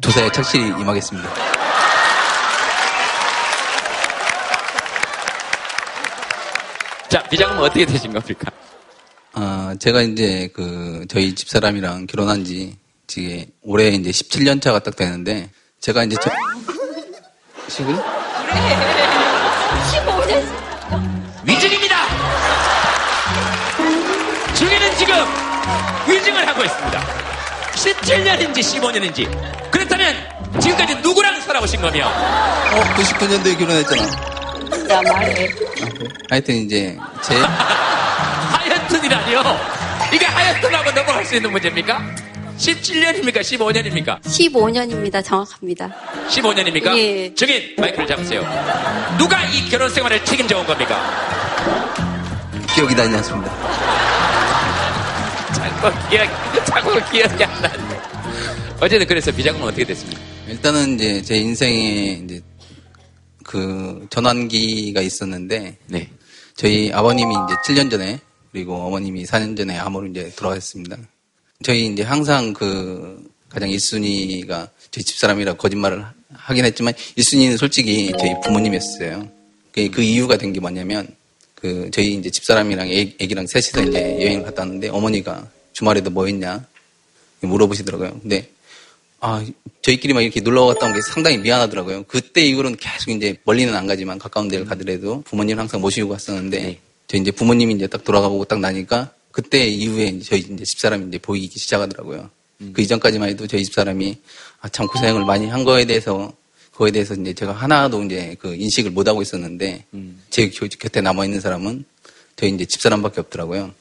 조사에 0.03 0.30
착실히 0.32 0.66
임하겠습니다. 0.66 1.30
자, 7.09 7.22
비자금은 7.28 7.62
어떻게 7.62 7.86
되신 7.86 8.12
겁니까? 8.12 8.50
아, 9.34 9.74
제가 9.78 10.03
이제 10.03 10.50
그 10.53 11.07
저희 11.09 11.34
집사람이랑 11.34 12.07
결혼한 12.07 12.44
지 12.44 12.76
지금 13.07 13.44
올해 13.62 13.88
이제 13.88 14.11
17년 14.11 14.61
차가 14.61 14.80
딱 14.80 14.96
되는데 14.96 15.50
제가 15.80 16.05
이제 16.05 16.16
저 16.20 16.30
지금 17.68 17.96
15년. 19.92 20.42
위증입니다! 21.46 21.96
중에는 24.55 24.96
지금 24.96 25.14
위증을 26.09 26.48
하고 26.48 26.64
있습니다. 26.64 27.00
17년인지 27.72 28.59
15년인지. 28.59 29.62
그렇다면 30.03 30.61
지금까지 30.61 30.96
누구랑 30.96 31.40
살아오신 31.40 31.80
거며? 31.80 32.09
어, 32.09 32.80
99년도에 32.96 33.59
결혼했잖아. 33.59 34.03
야, 34.90 35.00
말해. 35.03 35.48
하여튼 36.28 36.55
이제 36.57 36.96
제 37.22 37.34
하여튼이라니요? 38.59 39.42
이게 40.12 40.26
하여튼하고 40.26 40.90
넘어갈 40.90 41.24
수 41.24 41.36
있는 41.36 41.53
문제입니까? 41.53 42.00
17년입니까? 42.59 43.40
15년입니까? 43.40 44.20
15년입니다. 44.22 45.24
정확합니다. 45.24 45.88
15년입니까? 46.28 46.96
예. 46.98 47.34
증인 47.34 47.74
마이크를 47.78 48.07
잡으세요. 48.07 48.42
누가 49.16 49.40
이 49.44 49.68
결혼 49.70 49.88
생활을 49.88 50.24
책임져 50.24 50.59
온 50.59 50.66
겁니까? 50.66 51.00
기억이 52.74 52.94
나지 52.94 53.14
않습니다. 53.16 53.53
자꾸 55.53 56.09
기억, 56.11 56.64
자꾸 56.66 57.11
기억이 57.11 57.44
안 57.44 57.62
나네. 57.62 57.91
어쨌든 58.83 59.07
그래서 59.07 59.30
비자금은 59.30 59.64
어떻게 59.68 59.85
됐습니까? 59.85 60.20
일단은 60.49 60.97
이제 60.97 61.22
제 61.22 61.37
인생에 61.37 62.20
이제 62.24 62.43
그 63.45 64.05
전환기가 64.11 65.01
있었는데 65.01 65.76
네. 65.87 66.11
저희 66.57 66.91
아버님이 66.93 67.33
이제 67.33 67.55
7년 67.74 67.89
전에 67.89 68.18
그리고 68.51 68.74
어머님이 68.74 69.22
4년 69.24 69.57
전에 69.57 69.78
암으로 69.78 70.09
이제 70.09 70.33
돌아가셨습니다. 70.35 70.97
저희 71.62 71.87
이제 71.87 72.03
항상 72.03 72.53
그 72.53 73.24
가장 73.49 73.68
1순위가 73.68 74.68
저희 74.91 75.05
집사람이라 75.05 75.55
거짓말을 75.55 76.05
하긴 76.33 76.64
했지만 76.64 76.93
1순위는 77.16 77.59
솔직히 77.59 78.11
저희 78.18 78.35
부모님이었어요. 78.43 79.28
그, 79.70 79.91
그 79.93 80.03
이유가 80.03 80.37
된 80.37 80.53
게 80.53 80.59
뭐냐면 80.59 81.07
그 81.55 81.89
저희 81.93 82.14
이제 82.14 82.30
집사람이랑 82.30 82.89
애, 82.91 83.14
애기랑 83.20 83.47
셋이서 83.47 83.83
이제 83.85 84.01
여행을 84.20 84.43
갔다 84.43 84.62
왔는데 84.62 84.89
어머니가 84.89 85.49
주말에도 85.72 86.11
뭐 86.11 86.26
했냐 86.26 86.66
물어보시더라고요. 87.43 88.18
근데 88.22 88.51
아, 89.24 89.44
저희끼리만 89.82 90.22
이렇게 90.24 90.40
놀러 90.40 90.66
갔다 90.66 90.86
온 90.86 90.92
게 90.94 91.00
상당히 91.00 91.38
미안하더라고요. 91.38 92.04
그때 92.04 92.44
이후로는 92.44 92.76
계속 92.78 93.10
이제 93.10 93.36
멀리는 93.44 93.74
안 93.74 93.86
가지만 93.86 94.18
가까운 94.18 94.48
데를 94.48 94.64
가더라도 94.66 95.22
부모님 95.22 95.58
항상 95.58 95.80
모시고 95.80 96.08
갔었는데, 96.08 96.78
저 97.06 97.16
이제 97.16 97.30
부모님이 97.30 97.74
이제 97.74 97.86
딱 97.86 98.02
돌아가고 98.04 98.44
딱 98.46 98.58
나니까, 98.60 99.12
그때 99.30 99.66
이후에 99.66 100.06
이제 100.06 100.24
저희 100.30 100.40
이제 100.40 100.64
집사람이 100.64 101.06
이제 101.08 101.18
보이기 101.18 101.58
시작하더라고요. 101.58 102.30
그 102.72 102.82
이전까지만 102.82 103.28
해도 103.30 103.46
저희 103.46 103.64
집사람이 103.64 104.18
아, 104.60 104.68
참 104.68 104.86
고생을 104.86 105.24
많이 105.24 105.46
한 105.48 105.64
거에 105.64 105.84
대해서, 105.84 106.32
그거에 106.72 106.90
대해서 106.90 107.14
이제 107.14 107.32
제가 107.34 107.52
하나도 107.52 108.02
이제 108.04 108.36
그 108.40 108.54
인식을 108.54 108.90
못 108.90 109.06
하고 109.08 109.22
있었는데, 109.22 109.84
제 110.30 110.48
곁- 110.50 110.68
곁에 110.78 111.00
남아 111.00 111.24
있는 111.26 111.40
사람은 111.40 111.84
저희 112.36 112.50
이제 112.50 112.64
집사람밖에 112.64 113.20
없더라고요. 113.20 113.72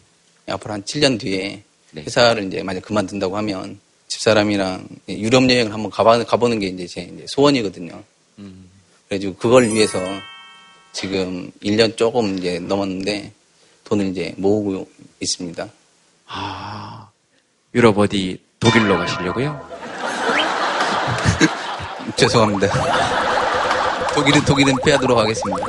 앞으로 0.48 0.74
한 0.74 0.84
7년 0.84 1.20
뒤에 1.20 1.64
회사를 1.96 2.46
이제 2.48 2.62
만약 2.64 2.82
그만둔다고 2.84 3.38
하면 3.38 3.80
집사람이랑 4.12 4.88
유럽 5.08 5.50
여행을 5.50 5.74
한번 5.74 5.90
가봐, 5.90 6.26
가보는 6.26 6.60
게 6.60 6.68
이제 6.68 6.86
제 6.86 7.02
이제 7.02 7.26
소원이거든요. 7.28 8.04
그래가지고 9.08 9.36
그걸 9.36 9.70
위해서 9.70 10.00
지금 10.92 11.50
1년 11.64 11.96
조금 11.96 12.38
이제 12.38 12.60
넘었는데 12.60 13.32
돈을 13.86 14.08
이제 14.08 14.34
모으고 14.36 14.90
있습니다. 15.22 15.66
아, 16.28 17.10
유럽 17.74 17.98
어디 17.98 18.38
독일로 18.60 18.98
가시려고요? 18.98 19.70
죄송합니다. 22.18 22.68
독일은 24.14 24.44
독일은 24.44 24.76
피하도록 24.84 25.18
하겠습니다. 25.18 25.66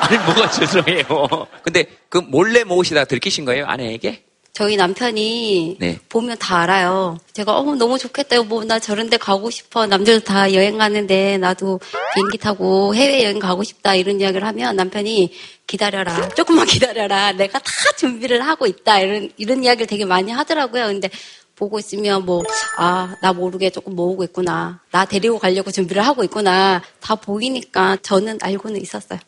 아니 0.00 0.18
뭐가 0.18 0.50
죄송해요. 0.50 1.46
근데 1.62 1.86
그 2.10 2.18
몰래 2.18 2.62
모으시다 2.62 3.06
들키신 3.06 3.46
거예요 3.46 3.64
아내에게? 3.64 4.29
저희 4.60 4.76
남편이 4.76 5.76
네. 5.80 5.98
보면 6.10 6.36
다 6.38 6.58
알아요. 6.60 7.16
제가 7.32 7.58
어 7.58 7.74
너무 7.76 7.96
좋겠다. 7.98 8.42
뭐나 8.42 8.78
저런 8.78 9.08
데 9.08 9.16
가고 9.16 9.48
싶어. 9.48 9.86
남자들 9.86 10.20
다 10.20 10.52
여행 10.52 10.76
가는데 10.76 11.38
나도 11.38 11.80
비행기 12.14 12.36
타고 12.36 12.94
해외 12.94 13.24
여행 13.24 13.38
가고 13.38 13.62
싶다 13.62 13.94
이런 13.94 14.20
이야기를 14.20 14.46
하면 14.46 14.76
남편이 14.76 15.32
기다려라. 15.66 16.28
조금만 16.34 16.66
기다려라. 16.66 17.32
내가 17.32 17.58
다 17.58 17.70
준비를 17.96 18.42
하고 18.46 18.66
있다. 18.66 19.00
이런 19.00 19.30
이런 19.38 19.64
이야기를 19.64 19.86
되게 19.86 20.04
많이 20.04 20.30
하더라고요. 20.30 20.88
근데 20.88 21.08
보고 21.56 21.78
있으면 21.78 22.26
뭐 22.26 22.42
아 22.76 23.14
나 23.22 23.32
모르게 23.32 23.70
조금 23.70 23.96
모으고 23.96 24.24
있구나. 24.24 24.80
나 24.90 25.06
데리고 25.06 25.38
가려고 25.38 25.70
준비를 25.70 26.04
하고 26.04 26.22
있구나. 26.22 26.82
다 27.00 27.14
보이니까 27.14 27.96
저는 28.02 28.36
알고는 28.42 28.78
있었어요. 28.82 29.20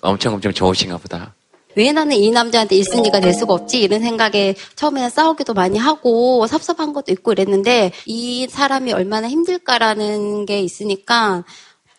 엄청 0.00 0.32
엄청 0.32 0.54
좋으신가 0.54 0.96
보다. 0.96 1.34
왜 1.76 1.92
나는 1.92 2.16
이 2.16 2.30
남자한테 2.30 2.76
1순위가 2.76 3.20
될 3.20 3.34
수가 3.34 3.54
없지? 3.54 3.80
이런 3.80 4.00
생각에 4.00 4.54
처음에는 4.76 5.10
싸우기도 5.10 5.54
많이 5.54 5.78
하고 5.78 6.46
섭섭한 6.46 6.92
것도 6.92 7.12
있고 7.12 7.32
이랬는데 7.32 7.92
이 8.06 8.46
사람이 8.48 8.92
얼마나 8.92 9.28
힘들까라는 9.28 10.46
게 10.46 10.60
있으니까 10.60 11.44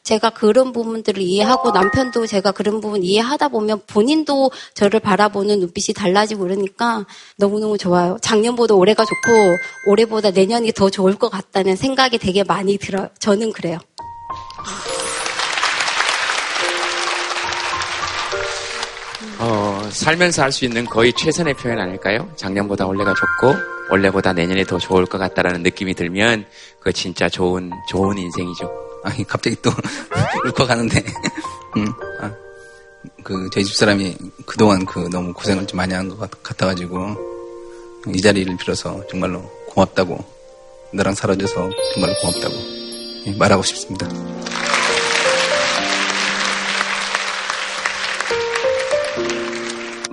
제가 0.06 0.30
그런 0.30 0.72
부분들을 0.72 1.20
이해하고 1.20 1.72
남편도 1.72 2.28
제가 2.28 2.52
그런 2.52 2.80
부분 2.80 3.02
이해하다 3.04 3.48
보면 3.50 3.82
본인도 3.88 4.52
저를 4.76 5.00
바라보는 5.00 5.60
눈빛이 5.60 5.96
달라지고 5.96 6.44
그러니까 6.44 7.08
너무너무 7.38 7.80
좋아요. 7.80 8.18
작년보다 8.22 8.76
올해가 8.76 9.04
좋고 9.04 9.58
올해보다 9.90 10.30
내년이 10.30 10.74
더 10.74 10.92
좋을 10.92 11.16
것 11.16 11.30
같다는 11.30 11.76
생각이 11.76 12.20
되게 12.20 12.44
많이 12.44 12.78
들어요. 12.78 13.10
저는 13.18 13.52
그래요. 13.52 13.80
살면서 19.92 20.42
할 20.44 20.52
수 20.52 20.66
있는 20.66 20.86
거의 20.86 21.12
최선의 21.14 21.54
표현 21.56 21.80
아닐까요? 21.80 22.30
작년보다 22.36 22.86
올해가 22.86 23.14
좋고 23.14 23.56
올해보다 23.92 24.34
내년이 24.34 24.66
더 24.66 24.78
좋을 24.80 25.06
것 25.06 25.18
같다라는 25.18 25.64
느낌이 25.64 25.94
들면 25.94 26.46
그거 26.80 26.92
진짜 26.92 27.28
좋은 27.30 27.72
좋은 27.90 28.18
인생이죠. 28.18 28.72
아니 29.04 29.24
갑자기 29.28 29.56
또 29.62 29.70
울컥하는데 30.46 31.04
음, 31.78 31.88
아, 32.22 32.32
그 33.24 33.50
저희 33.54 33.64
집 33.64 33.76
사람이 33.76 34.16
그동안 34.46 34.86
그 34.86 35.08
너무 35.12 35.34
고생을 35.34 35.68
좀 35.68 35.78
많이 35.78 35.94
한 35.94 36.10
것 36.10 36.30
같아가지고 36.42 37.16
이 38.14 38.22
자리를 38.22 38.56
빌어서 38.58 39.06
정말로 39.10 39.42
고맙다고 39.70 40.24
너랑 40.94 41.14
살아줘서 41.16 41.70
정말로 41.94 42.14
고맙다고 42.22 42.56
예, 43.28 43.32
말하고 43.38 43.62
싶습니다. 43.64 44.08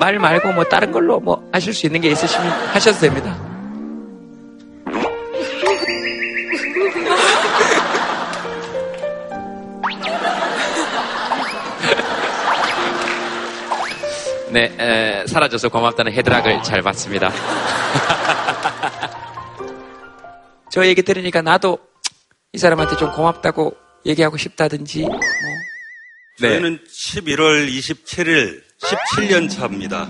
말 0.03 0.19
말고 0.19 0.53
뭐 0.53 0.65
다른 0.65 0.91
걸로 0.91 1.21
뭐 1.21 1.49
하실 1.53 1.73
수 1.73 1.87
있는 1.87 2.01
게 2.01 2.11
있으시면 2.11 2.51
하셔도 2.75 2.99
됩니다. 2.99 3.31
네, 14.51 14.75
에, 14.77 15.25
사라져서 15.29 15.69
고맙다는 15.69 16.13
헤드락을 16.13 16.65
잘 16.65 16.83
봤습니다. 16.83 17.31
저 20.73 20.85
얘기 20.85 21.03
들으니까 21.03 21.43
나도 21.43 21.79
이 22.53 22.59
사람한테 22.59 22.97
좀 22.97 23.13
고맙다고 23.13 23.77
얘기하고 24.05 24.37
싶다든지 24.37 25.03
뭐. 25.03 25.21
네. 26.41 26.49
저희는 26.49 26.81
11월 26.89 27.71
27일 27.71 28.72
17년 28.83 29.49
차입니다. 29.51 30.09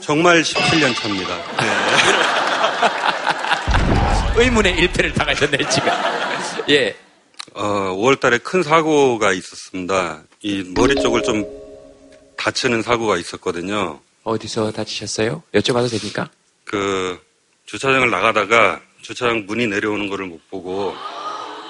정말 0.00 0.42
17년 0.42 0.94
차입니다. 0.94 1.36
네. 1.56 1.66
의문의 4.42 4.76
일패를 4.78 5.12
당하셨네 5.14 5.56
지금. 5.68 5.88
예. 6.70 6.96
어, 7.54 7.62
5월 7.96 8.20
달에 8.20 8.38
큰 8.38 8.62
사고가 8.62 9.32
있었습니다. 9.32 10.22
이 10.42 10.72
머리 10.74 10.94
쪽을 11.00 11.22
좀 11.22 11.44
다치는 12.36 12.82
사고가 12.82 13.16
있었거든요. 13.16 14.00
어디서 14.24 14.72
다치셨어요? 14.72 15.42
여쭤봐도 15.54 15.90
됩니까? 15.90 16.30
그 16.64 17.18
주차장을 17.66 18.10
나가다가 18.10 18.80
주차장 19.02 19.46
문이 19.46 19.66
내려오는 19.66 20.08
거를 20.08 20.26
못 20.26 20.40
보고 20.50 20.94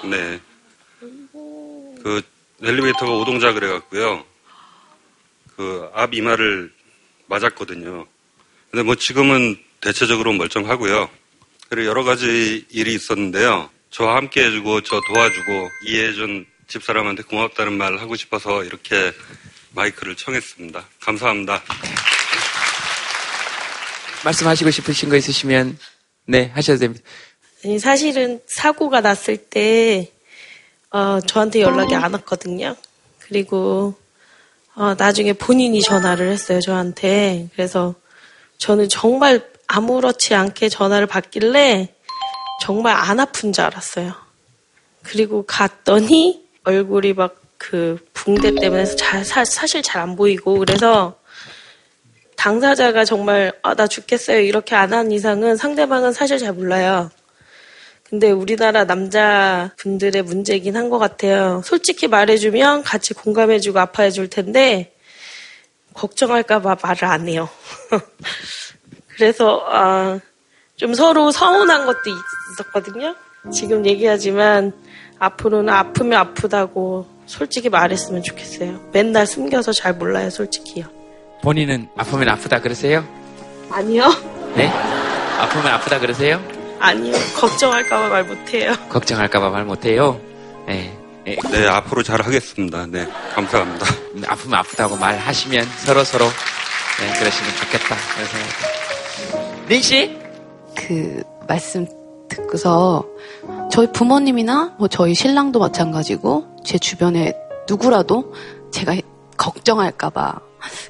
네. 0.03 0.39
그 2.03 2.21
엘리베이터가 2.61 3.11
오동자 3.13 3.53
그래갖고요. 3.53 4.23
그 5.59 5.91
앞 5.93 6.13
이마를 6.13 6.71
맞았거든요. 7.25 8.05
근데 8.71 8.83
뭐 8.83 8.95
지금은 8.95 9.57
대체적으로 9.81 10.31
멀쩡하고요. 10.31 11.09
그리고 11.67 11.89
여러 11.89 12.05
가지 12.05 12.65
일이 12.69 12.93
있었는데요. 12.93 13.69
저와 13.89 14.15
함께 14.15 14.45
해주고 14.45 14.81
저 14.81 15.01
도와주고 15.05 15.69
이해해준 15.85 16.45
집사람한테 16.69 17.23
고맙다는 17.23 17.73
말 17.73 17.97
하고 17.97 18.15
싶어서 18.15 18.63
이렇게 18.63 19.11
마이크를 19.71 20.15
청했습니다. 20.15 20.85
감사합니다. 21.01 21.61
말씀하시고 24.23 24.71
싶으신 24.71 25.09
거 25.09 25.17
있으시면 25.17 25.77
네 26.25 26.51
하셔도 26.55 26.79
됩니다. 26.79 27.03
아니, 27.65 27.79
사실은 27.79 28.39
사고가 28.47 29.01
났을 29.01 29.35
때 29.35 30.09
어, 30.91 31.19
저한테 31.19 31.59
연락이 31.59 31.95
안 31.95 32.13
왔거든요. 32.13 32.77
그리고 33.19 33.99
어, 34.79 34.95
나중에 34.97 35.33
본인이 35.33 35.81
전화를 35.81 36.31
했어요 36.31 36.61
저한테. 36.61 37.49
그래서 37.53 37.95
저는 38.57 38.87
정말 38.89 39.45
아무렇지 39.67 40.33
않게 40.33 40.69
전화를 40.69 41.05
받길래 41.05 41.93
정말 42.61 42.95
안 42.95 43.19
아픈 43.19 43.51
줄 43.53 43.65
알았어요. 43.65 44.13
그리고 45.03 45.43
갔더니 45.45 46.43
얼굴이 46.63 47.13
막 47.13 47.35
그 47.59 47.97
붕대 48.13 48.55
때문에 48.55 48.85
잘, 48.85 49.25
사, 49.25 49.43
사실 49.43 49.81
잘 49.83 50.01
안 50.01 50.15
보이고 50.15 50.57
그래서 50.59 51.19
당사자가 52.37 53.03
정말 53.03 53.51
아, 53.61 53.75
나 53.75 53.85
죽겠어요 53.85 54.39
이렇게 54.39 54.75
안 54.75 54.93
한 54.93 55.11
이상은 55.11 55.57
상대방은 55.57 56.13
사실 56.13 56.37
잘 56.37 56.53
몰라요. 56.53 57.11
근데 58.09 58.31
우리나라 58.31 58.85
남자분들의 58.85 60.23
문제긴 60.23 60.75
한 60.75 60.89
것 60.89 60.97
같아요. 60.97 61.61
솔직히 61.63 62.07
말해주면 62.07 62.81
같이 62.83 63.13
공감해주고 63.13 63.77
아파해줄 63.79 64.29
텐데 64.29 64.95
걱정할까봐 65.93 66.77
말을 66.81 67.03
안 67.05 67.27
해요. 67.27 67.47
그래서 69.15 69.63
아, 69.69 70.19
좀 70.75 70.93
서로 70.95 71.29
서운한 71.31 71.85
것도 71.85 71.99
있었거든요. 72.53 73.15
지금 73.53 73.85
얘기하지만 73.85 74.73
앞으로는 75.19 75.71
아프면 75.71 76.19
아프다고 76.19 77.05
솔직히 77.27 77.69
말했으면 77.69 78.23
좋겠어요. 78.23 78.89
맨날 78.91 79.27
숨겨서 79.27 79.71
잘 79.71 79.93
몰라요, 79.93 80.29
솔직히요. 80.31 80.85
본인은 81.43 81.89
아프면 81.95 82.29
아프다 82.29 82.61
그러세요? 82.61 83.05
아니요. 83.69 84.09
네? 84.55 84.67
아프면 84.67 85.67
아프다 85.73 85.99
그러세요? 85.99 86.41
아니요. 86.79 87.13
걱정할까봐 87.35 88.07
말 88.09 88.23
못해요. 88.23 88.73
걱정할까봐 88.89 89.49
말 89.49 89.65
못해요. 89.65 90.19
네. 90.67 90.95
네. 91.25 91.37
네, 91.51 91.67
앞으로 91.67 92.01
잘 92.01 92.21
하겠습니다. 92.21 92.85
네, 92.87 93.07
감사합니다. 93.35 93.85
아프면 94.27 94.59
아프다고 94.59 94.95
말하시면 94.95 95.63
서로 95.85 96.03
서로 96.03 96.25
네, 96.25 97.19
그러시면 97.19 97.55
좋겠다 97.55 97.95
생각이. 97.95 99.67
린 99.67 99.81
씨? 99.81 100.17
그 100.75 101.21
말씀 101.47 101.85
듣고서 102.29 103.05
저희 103.71 103.91
부모님이나 103.91 104.75
뭐 104.79 104.87
저희 104.87 105.13
신랑도 105.13 105.59
마찬가지고 105.59 106.45
제 106.63 106.77
주변에 106.77 107.33
누구라도 107.67 108.33
제가 108.71 108.95
걱정할까봐 109.37 110.39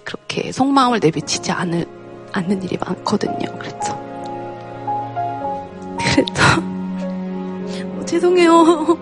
그렇게 0.04 0.52
속마음을 0.52 1.00
내비치지 1.02 1.52
않을, 1.52 1.86
않는 2.32 2.64
일이 2.64 2.78
많거든요. 2.78 3.58
그래서 3.58 4.09
그래서 6.00 6.62
어, 7.98 8.06
죄송해요. 8.06 9.00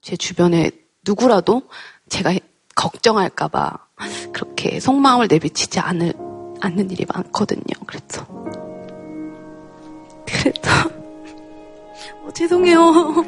제 0.00 0.16
주변에 0.16 0.70
누구라도 1.06 1.62
제가 2.08 2.32
걱정할까봐 2.74 3.88
그렇게 4.32 4.80
속마음을 4.80 5.28
내비치지 5.28 5.80
않을, 5.80 6.14
않는 6.60 6.90
일이 6.90 7.04
많거든요. 7.12 7.62
그래서. 7.86 8.26
그래서. 10.26 10.88
어, 12.24 12.32
죄송해요. 12.32 13.24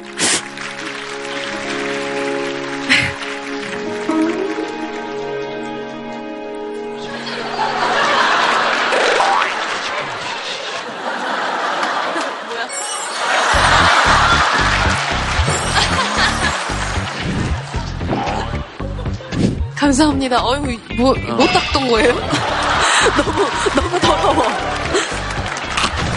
감사합니다. 19.91 20.41
어휴, 20.41 20.79
뭐, 20.95 21.11
어. 21.11 21.35
못 21.35 21.45
닦던 21.47 21.89
거예요? 21.89 22.13
너무, 23.17 23.45
너무 23.75 23.99
더러워. 23.99 24.47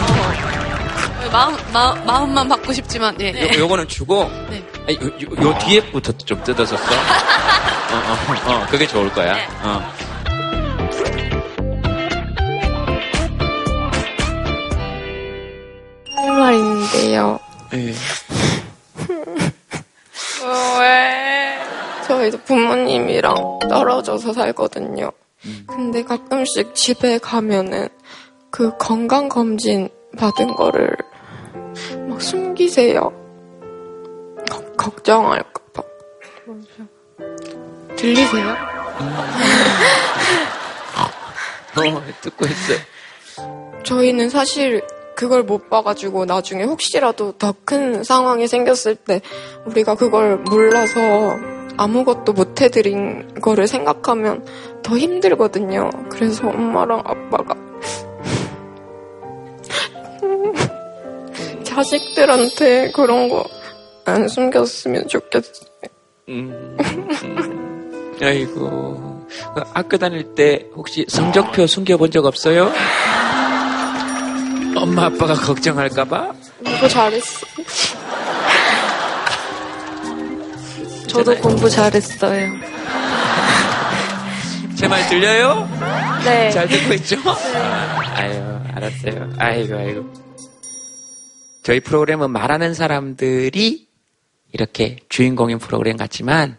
어. 0.01 1.29
마음, 1.31 1.57
마, 1.73 1.93
마음만 2.05 2.47
받고 2.47 2.71
싶지만, 2.71 3.19
예. 3.19 3.33
요, 3.33 3.59
요거는 3.59 3.89
주고, 3.89 4.31
네. 4.49 4.63
아니, 4.87 4.95
요, 4.95 5.07
요, 5.07 5.49
요 5.49 5.57
뒤에부터 5.59 6.13
좀 6.19 6.41
뜯어서 6.45 6.77
써. 6.77 6.83
어, 6.83 8.47
어, 8.47 8.53
어, 8.53 8.65
그게 8.69 8.87
좋을 8.87 9.11
거야. 9.11 9.35
어. 9.63 9.93
할 16.15 16.31
말인데요. 16.31 17.39
예. 17.73 17.93
어, 20.45 20.79
왜? 20.79 21.14
저희도 22.25 22.39
부모님이랑 22.45 23.59
떨어져서 23.69 24.33
살거든요. 24.33 25.11
근데 25.67 26.03
가끔씩 26.03 26.73
집에 26.73 27.17
가면은 27.19 27.87
그 28.49 28.75
건강검진 28.77 29.89
받은 30.17 30.55
거를 30.55 30.89
막 32.07 32.21
숨기세요. 32.21 33.11
걱- 34.49 34.77
걱정할까봐. 34.77 35.83
들리세요? 37.95 38.55
어, 41.77 42.01
듣고 42.21 42.45
있어요. 42.45 42.77
저희는 43.83 44.29
사실 44.29 44.81
그걸 45.15 45.43
못 45.43 45.69
봐가지고 45.69 46.25
나중에 46.25 46.63
혹시라도 46.63 47.33
더 47.33 47.53
큰 47.65 48.03
상황이 48.03 48.47
생겼을 48.47 48.95
때 48.95 49.21
우리가 49.65 49.95
그걸 49.95 50.37
몰라서 50.37 50.99
아무것도 51.77 52.33
못 52.33 52.61
해드린 52.61 53.33
거를 53.41 53.67
생각하면 53.67 54.45
더 54.83 54.97
힘들거든요. 54.97 55.89
그래서 56.09 56.47
엄마랑 56.47 57.01
아빠가 57.05 57.55
자식들한테 61.63 62.91
그런 62.91 63.29
거 63.29 63.45
안 64.05 64.27
숨겼으면 64.27 65.07
좋겠어요. 65.07 65.67
음, 66.29 66.77
음. 67.23 68.17
아이고. 68.21 69.25
그 69.55 69.63
학교 69.73 69.97
다닐 69.97 70.35
때 70.35 70.67
혹시 70.75 71.05
성적표 71.09 71.65
숨겨본 71.65 72.11
적 72.11 72.25
없어요? 72.25 72.71
엄마 74.77 75.05
아빠가 75.05 75.33
걱정할까봐? 75.33 76.33
공부 76.63 76.87
잘했어. 76.87 77.47
저도 81.15 81.35
공부 81.41 81.69
잘했어요. 81.69 82.51
제 84.75 84.87
말 84.87 85.07
들려요? 85.07 85.67
네. 86.25 86.51
잘 86.51 86.67
듣고 86.67 86.93
있죠? 86.95 87.15
아유, 88.15 88.59
알았어요. 88.73 89.29
아이고, 89.37 89.77
아이고. 89.77 90.13
저희 91.63 91.79
프로그램은 91.79 92.29
말하는 92.31 92.73
사람들이 92.73 93.87
이렇게 94.51 94.97
주인공인 95.09 95.59
프로그램 95.59 95.97
같지만 95.97 96.57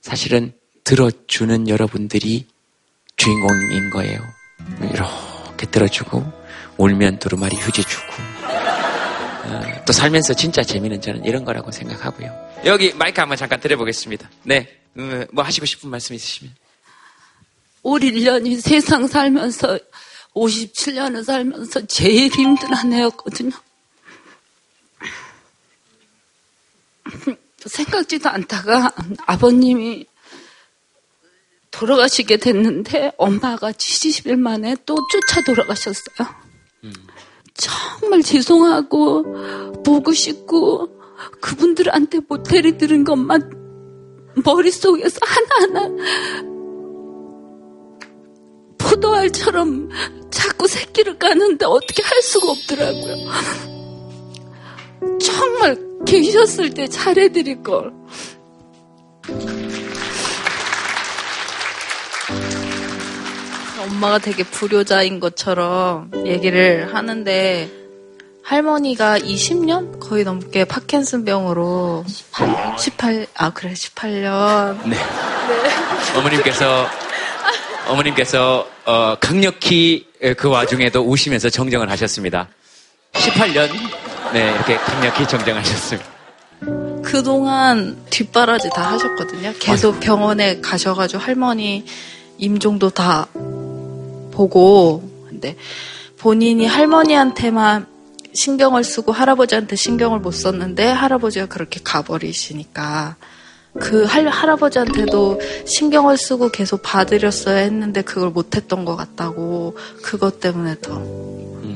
사실은 0.00 0.52
들어주는 0.84 1.68
여러분들이 1.68 2.46
주인공인 3.16 3.90
거예요. 3.90 4.18
이렇게 4.92 5.66
들어주고 5.66 6.24
울면 6.76 7.18
두루마리 7.18 7.56
휴지 7.56 7.82
주고 7.84 8.04
어, 9.46 9.60
또 9.86 9.92
살면서 9.92 10.34
진짜 10.34 10.62
재미는 10.62 11.00
저는 11.00 11.24
이런 11.24 11.44
거라고 11.44 11.70
생각하고요. 11.70 12.43
여기 12.66 12.94
마이크 12.94 13.20
한번 13.20 13.36
잠깐 13.36 13.60
드려보겠습니다. 13.60 14.30
네, 14.44 14.80
음, 14.96 15.26
뭐 15.32 15.44
하시고 15.44 15.66
싶은 15.66 15.90
말씀 15.90 16.14
있으시면. 16.14 16.54
올 17.82 18.00
1년이 18.00 18.60
세상 18.60 19.06
살면서 19.06 19.78
57년을 20.34 21.22
살면서 21.22 21.86
제일 21.86 22.30
힘든 22.32 22.72
한 22.72 22.92
해였거든요. 22.92 23.50
생각지도 27.66 28.30
않다가 28.30 28.94
아버님이 29.26 30.06
돌아가시게 31.70 32.38
됐는데 32.38 33.12
엄마가 33.18 33.72
70일 33.72 34.36
만에 34.38 34.76
또 34.86 34.96
쫓아 35.10 35.42
돌아가셨어요. 35.42 36.44
정말 37.54 38.22
죄송하고 38.22 39.82
보고 39.82 40.12
싶고 40.12 40.93
그분들한테 41.40 42.20
모텔이 42.28 42.78
들은 42.78 43.04
것만 43.04 43.64
머릿속에서 44.44 45.18
하나하나 45.22 46.04
포도알처럼 48.78 49.88
자꾸 50.30 50.66
새끼를 50.66 51.18
까는데 51.18 51.64
어떻게 51.66 52.02
할 52.02 52.22
수가 52.22 52.50
없더라고요. 52.50 53.28
정말 55.20 55.78
계셨을 56.06 56.70
때 56.70 56.86
잘해드릴 56.88 57.62
걸. 57.62 57.92
엄마가 63.82 64.18
되게 64.18 64.42
불효자인 64.42 65.20
것처럼 65.20 66.10
얘기를 66.26 66.94
하는데 66.94 67.83
할머니가 68.44 69.18
20년 69.20 69.98
거의 69.98 70.22
넘게 70.22 70.66
파킨슨병으로 70.66 72.04
18, 72.06 72.76
18, 72.78 73.26
아 73.34 73.50
그래 73.50 73.72
18년. 73.72 74.86
네. 74.86 74.96
어머님께서 76.14 76.86
어머님께서 77.88 78.68
어, 78.84 79.16
강력히 79.18 80.06
그 80.36 80.48
와중에도 80.48 81.00
우시면서 81.00 81.48
정정을 81.48 81.90
하셨습니다. 81.90 82.48
18년 83.14 83.70
네 84.34 84.52
이렇게 84.52 84.76
강력히 84.76 85.26
정정하셨습니다. 85.26 86.10
그동안 87.02 87.96
뒷바라지 88.10 88.68
다 88.70 88.92
하셨거든요. 88.92 89.54
계속 89.58 90.00
병원에 90.00 90.60
가셔가지고 90.60 91.22
할머니 91.22 91.86
임종도 92.36 92.90
다 92.90 93.26
보고 94.32 95.02
근데 95.28 95.56
본인이 96.18 96.66
할머니한테만 96.66 97.93
신경을 98.34 98.84
쓰고 98.84 99.12
할아버지한테 99.12 99.76
신경을 99.76 100.18
못 100.18 100.32
썼는데 100.32 100.86
할아버지가 100.86 101.46
그렇게 101.46 101.80
가버리시니까 101.82 103.16
그 103.80 104.04
할, 104.04 104.28
할아버지한테도 104.28 105.40
신경을 105.66 106.16
쓰고 106.16 106.50
계속 106.50 106.82
봐드렸어야 106.82 107.56
했는데 107.56 108.02
그걸 108.02 108.30
못했던 108.30 108.84
것 108.84 108.96
같다고 108.96 109.76
그것 110.02 110.40
때문에 110.40 110.76
더 110.80 111.02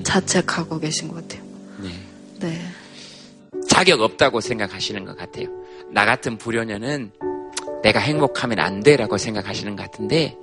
자책하고 0.04 0.78
계신 0.78 1.08
것 1.08 1.16
같아요. 1.16 1.42
네. 2.40 2.60
자격 3.68 4.00
없다고 4.00 4.40
생각하시는 4.40 5.04
것 5.04 5.16
같아요. 5.16 5.48
나 5.90 6.04
같은 6.04 6.38
불효녀는 6.38 7.10
내가 7.82 8.00
행복하면 8.00 8.58
안 8.58 8.82
돼라고 8.82 9.18
생각하시는 9.18 9.74
것 9.76 9.82
같은데 9.90 10.36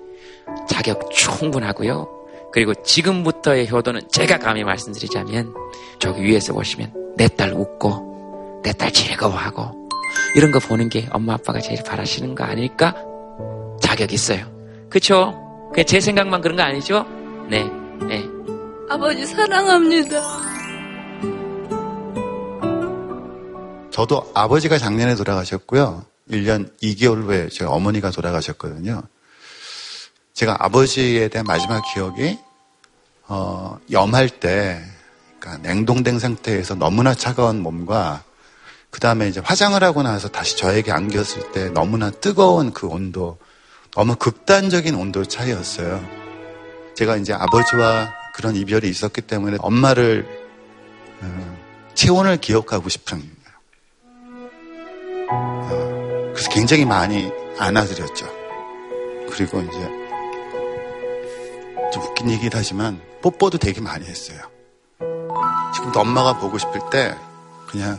자격 0.69 1.09
충분하고요. 1.11 2.24
그리고 2.55 2.73
지금부터의 2.73 3.69
효도는 3.69 4.07
제가 4.09 4.39
감히 4.39 4.63
말씀드리자면 4.63 5.53
저기 5.99 6.23
위에서 6.23 6.53
보시면 6.53 6.93
내 7.17 7.27
딸 7.27 7.51
웃고 7.51 8.61
내 8.63 8.71
딸 8.71 8.93
즐거워하고 8.93 9.89
이런 10.37 10.51
거 10.51 10.59
보는 10.59 10.87
게 10.87 11.05
엄마 11.11 11.33
아빠가 11.33 11.59
제일 11.59 11.83
바라시는 11.83 12.33
거 12.33 12.45
아닐까? 12.45 12.95
자격 13.81 14.13
있어요. 14.13 14.49
그쵸? 14.89 15.33
그냥 15.73 15.85
제 15.85 15.99
생각만 15.99 16.39
그런 16.39 16.55
거 16.55 16.63
아니죠? 16.63 17.05
네, 17.49 17.65
네. 18.07 18.23
아버지 18.89 19.25
사랑합니다. 19.25 20.21
저도 23.91 24.31
아버지가 24.33 24.77
작년에 24.77 25.15
돌아가셨고요. 25.15 26.05
1년 26.31 26.71
2개월 26.81 27.23
후에 27.25 27.49
저희 27.49 27.67
어머니가 27.67 28.11
돌아가셨거든요. 28.11 29.01
제가 30.33 30.55
아버지에 30.59 31.27
대한 31.27 31.45
마지막 31.45 31.81
기억이 31.93 32.37
어, 33.27 33.79
염할 33.91 34.29
때 34.29 34.83
그러니까 35.39 35.67
냉동된 35.67 36.19
상태에서 36.19 36.75
너무나 36.75 37.13
차가운 37.13 37.61
몸과 37.61 38.23
그 38.89 38.99
다음에 38.99 39.27
이제 39.27 39.41
화장을 39.43 39.81
하고 39.83 40.03
나서 40.03 40.29
다시 40.29 40.57
저에게 40.57 40.91
안겼을 40.91 41.51
때 41.51 41.69
너무나 41.69 42.09
뜨거운 42.11 42.71
그 42.71 42.87
온도, 42.87 43.37
너무 43.91 44.15
극단적인 44.15 44.95
온도 44.95 45.25
차이였어요. 45.25 46.01
제가 46.95 47.17
이제 47.17 47.33
아버지와 47.33 48.13
그런 48.33 48.55
이별이 48.55 48.87
있었기 48.87 49.21
때문에 49.21 49.57
엄마를 49.59 50.25
어, 51.21 51.57
체온을 51.93 52.37
기억하고 52.37 52.89
싶은 52.89 53.21
어, 55.29 56.31
그래서 56.33 56.49
굉장히 56.49 56.85
많이 56.85 57.29
안아드렸죠. 57.57 58.25
그리고 59.29 59.61
이제 59.61 60.05
좀 61.91 62.03
웃긴 62.03 62.29
얘기긴 62.29 62.51
하지만 62.53 63.01
뽀뽀도 63.25 63.57
되게 63.57 63.81
많이 63.81 64.05
했어요. 64.05 64.37
지금도 65.73 65.99
엄마가 65.99 66.37
보고 66.37 66.59
싶을 66.59 66.79
때 66.91 67.15
그냥 67.67 67.97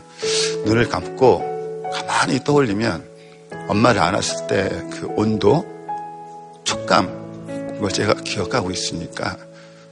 눈을 0.64 0.88
감고 0.88 1.90
가만히 1.92 2.44
떠올리면 2.44 3.04
엄마를 3.68 4.00
안았을 4.02 4.46
때 4.46 4.68
그 4.92 5.08
온도 5.16 5.66
촉감 6.62 7.74
이걸 7.76 7.90
제가 7.90 8.14
기억하고 8.14 8.70
있으니까. 8.70 9.36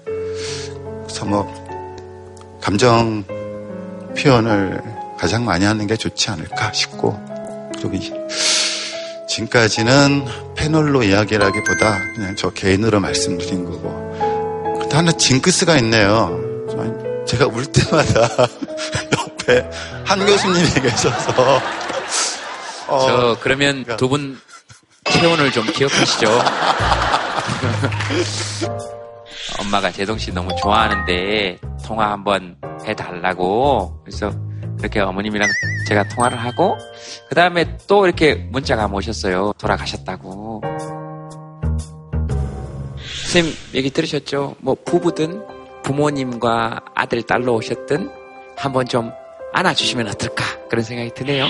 그래서 0.05 1.24
뭐 1.24 1.53
감정 2.61 3.24
표현을 4.16 4.80
가장 5.18 5.45
많이 5.45 5.64
하는 5.64 5.89
게 5.89 5.97
좋지 5.97 6.30
않을까 6.30 6.72
싶고. 6.72 7.20
그리고 7.74 7.95
이- 7.95 8.12
지금까지는 9.28 10.26
패널로 10.55 11.03
이야기라기보다 11.03 11.99
그냥 12.14 12.37
저 12.37 12.51
개인으로 12.51 13.01
말씀드린 13.01 13.64
거고 13.64 14.03
근데 14.95 14.97
하나 14.97 15.11
징크스가 15.12 15.76
있네요 15.78 16.38
제가 17.26 17.47
울 17.47 17.66
때마다 17.66 18.47
옆에 19.18 19.68
한 20.05 20.24
교수님이 20.24 20.68
계셔서 20.80 21.61
어, 22.86 22.99
저 23.01 23.36
그러면 23.40 23.84
두 23.97 24.09
분 24.09 24.38
체온을 25.11 25.51
좀 25.53 25.66
기억하시죠. 25.66 26.26
엄마가 29.61 29.90
재동 29.92 30.16
씨 30.16 30.32
너무 30.32 30.49
좋아하는데 30.62 31.59
통화 31.84 32.11
한번 32.11 32.57
해달라고 32.86 34.01
그래서 34.05 34.32
그렇게 34.78 35.01
어머님이랑 35.01 35.47
제가 35.88 36.09
통화를 36.09 36.38
하고 36.38 36.78
그 37.28 37.34
다음에 37.34 37.76
또 37.86 38.07
이렇게 38.07 38.34
문자가 38.34 38.86
오셨어요. 38.86 39.53
돌아가셨다고. 39.59 40.62
선생님 43.35 43.53
얘기 43.74 43.91
들으셨죠? 43.91 44.55
뭐 44.61 44.76
부부든 44.85 45.43
부모님과 45.82 46.85
아들 46.95 47.20
딸로 47.22 47.57
오셨든 47.57 48.09
한번 48.57 48.87
좀 48.87 49.11
안아주시면 49.53 50.07
어떨까 50.07 50.45
그런 50.68 50.85
생각이 50.85 51.11
드네요. 51.14 51.49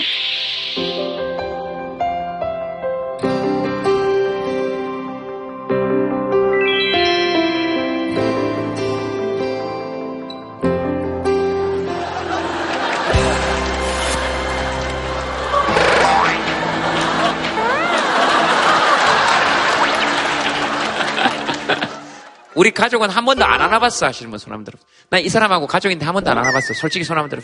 우리 22.54 22.70
가족은 22.70 23.10
한 23.10 23.24
번도 23.24 23.44
안 23.44 23.60
안아봤어 23.60 24.06
하시는 24.06 24.30
분 24.30 24.38
손 24.38 24.52
한번 24.52 24.64
들어. 24.64 24.78
나이 25.10 25.28
사람하고 25.28 25.66
가족인데 25.66 26.04
한 26.04 26.14
번도 26.14 26.30
안 26.30 26.38
안아봤어. 26.38 26.74
솔직히 26.74 27.04
손 27.04 27.18
한번 27.18 27.30
들어. 27.38 27.42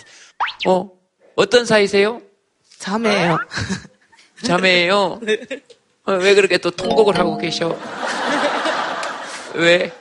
어? 0.66 0.90
어떤 1.36 1.64
사이세요? 1.66 2.22
자매예요. 2.78 3.38
자매예요. 4.44 5.20
어, 6.04 6.12
왜 6.12 6.34
그렇게 6.34 6.58
또 6.58 6.70
통곡을 6.70 7.18
하고 7.18 7.38
계셔? 7.38 7.76
왜? 9.54 9.92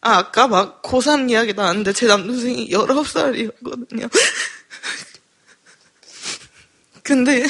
아, 0.00 0.18
아까 0.18 0.46
막 0.46 0.80
고3 0.82 1.28
이야기 1.30 1.52
나왔는데 1.52 1.92
제 1.92 2.06
남동생이 2.06 2.70
19살이었거든요. 2.70 4.08
근데 7.02 7.44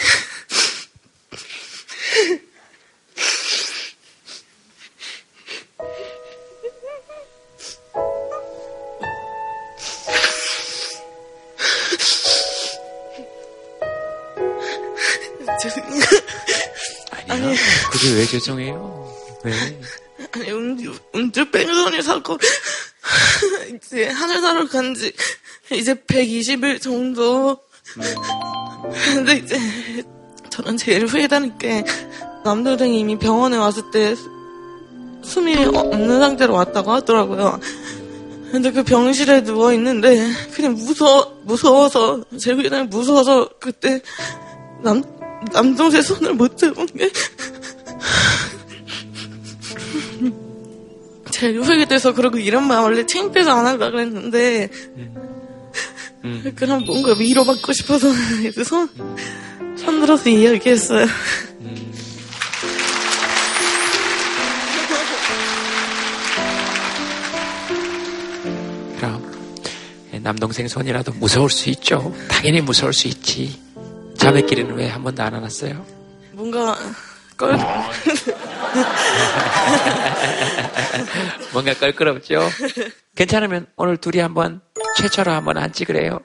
아니요. 17.28 17.54
그게 17.92 18.14
왜 18.14 18.26
죄송해요? 18.26 19.14
왜? 19.44 19.52
아니, 20.32 20.50
음주, 20.50 20.94
음주 21.14 21.50
뺑소니 21.50 22.02
사고, 22.02 22.36
이제 23.74 24.08
하늘 24.08 24.40
사러 24.40 24.66
간 24.68 24.94
지, 24.94 25.12
이제 25.72 25.94
120일 25.94 26.80
정도. 26.80 27.58
근데 29.14 29.36
이제, 29.36 29.58
저는 30.50 30.76
제일 30.76 31.06
후회되는 31.06 31.58
게, 31.58 31.84
남동생이 32.44 33.00
이미 33.00 33.18
병원에 33.18 33.56
왔을 33.56 33.90
때, 33.92 34.14
숨이 35.22 35.56
없는 35.66 36.20
상태로 36.20 36.54
왔다고 36.54 36.92
하더라고요. 36.92 37.60
근데 38.50 38.72
그 38.72 38.82
병실에 38.82 39.44
누워 39.44 39.72
있는데, 39.74 40.26
그냥 40.54 40.74
무서워, 40.74 41.40
무서워서, 41.44 42.24
제일 42.40 42.56
후회되는 42.56 42.88
무서워서, 42.90 43.48
그때, 43.60 44.00
남, 44.82 45.02
남동생 45.52 46.02
손을 46.02 46.34
못 46.34 46.58
잡은 46.58 46.86
게, 46.86 47.10
제일 51.30 51.60
후회가 51.60 51.84
돼서 51.84 52.12
그러고 52.12 52.38
이런 52.38 52.66
말 52.66 52.80
원래 52.80 53.06
창피해서 53.06 53.52
안 53.52 53.66
하려고 53.66 53.92
그랬는데 53.92 54.70
그럼 56.56 56.84
뭔가 56.84 57.14
위로받고 57.16 57.72
싶어서 57.72 58.08
이제 58.44 58.64
손, 58.64 58.88
손 59.76 60.00
들어서 60.00 60.28
이야기했어요. 60.28 61.06
그럼 68.98 69.22
남동생 70.22 70.66
손이라도 70.66 71.12
무서울 71.12 71.48
수 71.50 71.70
있죠. 71.70 72.12
당연히 72.28 72.60
무서울 72.60 72.92
수 72.92 73.06
있지. 73.06 73.67
자매끼리는 74.32 74.76
왜 74.76 74.88
한 74.90 75.02
번도 75.02 75.22
안 75.22 75.34
안았어요? 75.34 75.84
뭔가 76.32 76.76
껄 77.36 77.56
뭔가 81.52 81.72
껄끄럽죠? 81.74 82.42
괜찮으면 83.16 83.66
오늘 83.76 83.96
둘이 83.96 84.18
한번 84.18 84.60
최초로 84.98 85.30
한번 85.32 85.56
앉지 85.56 85.84
그래요? 85.86 86.20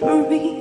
for 0.00 0.30
me. 0.30 0.59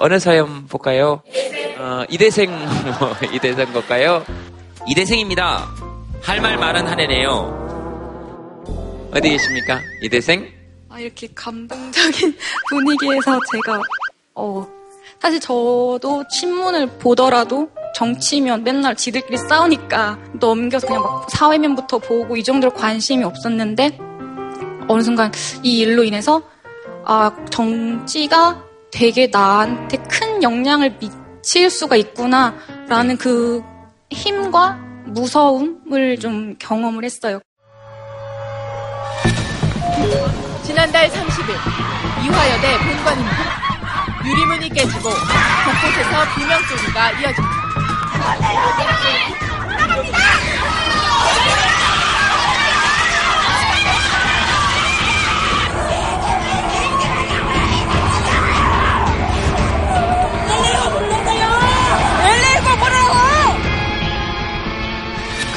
어느 0.00 0.18
사연 0.18 0.66
볼까요? 0.66 1.22
어, 1.78 2.04
이대생, 2.08 2.50
이대생 3.32 3.72
볼까요? 3.72 4.24
이대생입니다. 4.86 5.68
할 6.22 6.40
말 6.40 6.56
많은 6.58 6.86
한 6.86 6.98
해네요. 7.00 7.56
어디 9.14 9.28
계십니까? 9.30 9.80
이대생? 10.02 10.48
아, 10.88 10.98
이렇게 10.98 11.28
감동적인 11.34 12.36
분위기에서 12.70 13.38
제가 13.52 13.80
어, 14.34 14.66
사실 15.20 15.38
저도 15.40 16.24
신문을 16.30 16.86
보더라도 16.98 17.68
정치면 17.94 18.64
맨날 18.64 18.94
지들끼리 18.96 19.36
싸우니까 19.36 20.18
넘겨서 20.34 20.86
그냥 20.86 21.02
막 21.02 21.28
사회면부터 21.30 21.98
보고 21.98 22.36
이 22.36 22.42
정도로 22.44 22.72
관심이 22.74 23.22
없었는데 23.24 23.98
어느 24.88 25.02
순간 25.02 25.30
이 25.62 25.80
일로 25.80 26.04
인해서 26.04 26.42
아, 27.04 27.34
정치가 27.50 28.64
되게 28.92 29.26
나한테 29.28 29.96
큰 30.08 30.42
영향을 30.42 30.98
미칠 30.98 31.70
수가 31.70 31.96
있구나라는 31.96 33.16
그 33.18 33.62
힘과 34.10 34.78
무서움을 35.06 36.18
좀 36.18 36.56
경험을 36.58 37.04
했어요. 37.04 37.40
지난달 40.62 41.08
30일 41.08 41.48
이화여대 42.24 42.78
본관입니다. 42.78 43.60
유리문이 44.24 44.68
깨지고 44.70 45.10
곳곳에서 45.10 46.34
비명 46.36 46.60
소리가 46.62 47.10
이어집니다. 47.12 47.60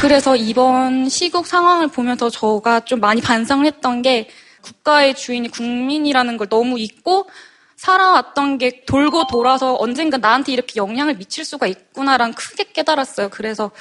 그래서 0.04 0.36
이번 0.36 1.08
시국 1.08 1.47
상황을 1.47 1.88
보면서 1.88 2.30
저가 2.30 2.82
좀 2.82 2.99
많이 2.99 3.22
반성을 3.22 3.66
했던 3.66 4.01
게 4.01 4.28
국가의 4.62 5.16
주인이 5.16 5.47
국민이라는 5.47 6.36
걸 6.36 6.49
너무 6.49 6.78
잊고 6.78 7.30
살아왔던 7.78 8.58
게 8.58 8.84
돌고 8.84 9.28
돌아서 9.28 9.78
언젠가 9.80 10.18
나한테 10.18 10.51
이렇게 10.51 10.74
영향을 10.76 11.16
미칠 11.16 11.45
수가 11.45 11.68
있구나랑 11.68 12.34
크게 12.34 12.74
깨달았어요. 12.74 13.30
그래서 13.30 13.72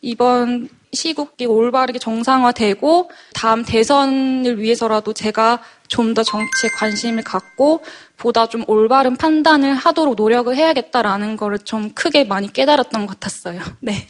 이번 0.00 0.68
시국이 0.92 1.46
올바르게 1.46 2.00
정상화되고 2.00 3.12
다음 3.34 3.64
대선을 3.64 4.58
위해서라도 4.58 5.12
제가 5.12 5.62
좀 5.86 6.12
더 6.12 6.24
정치에 6.24 6.70
관심을 6.76 7.22
갖고 7.22 7.84
보다 8.16 8.48
좀 8.48 8.64
올바른 8.66 9.16
판단을 9.16 9.76
하도록 9.76 10.16
노력을 10.16 10.52
해야겠다라는 10.52 11.36
거를 11.36 11.60
좀 11.60 11.92
크게 11.94 12.24
많이 12.24 12.52
깨달았던 12.52 13.06
것 13.06 13.20
같았어요. 13.20 13.60
네. 13.78 14.08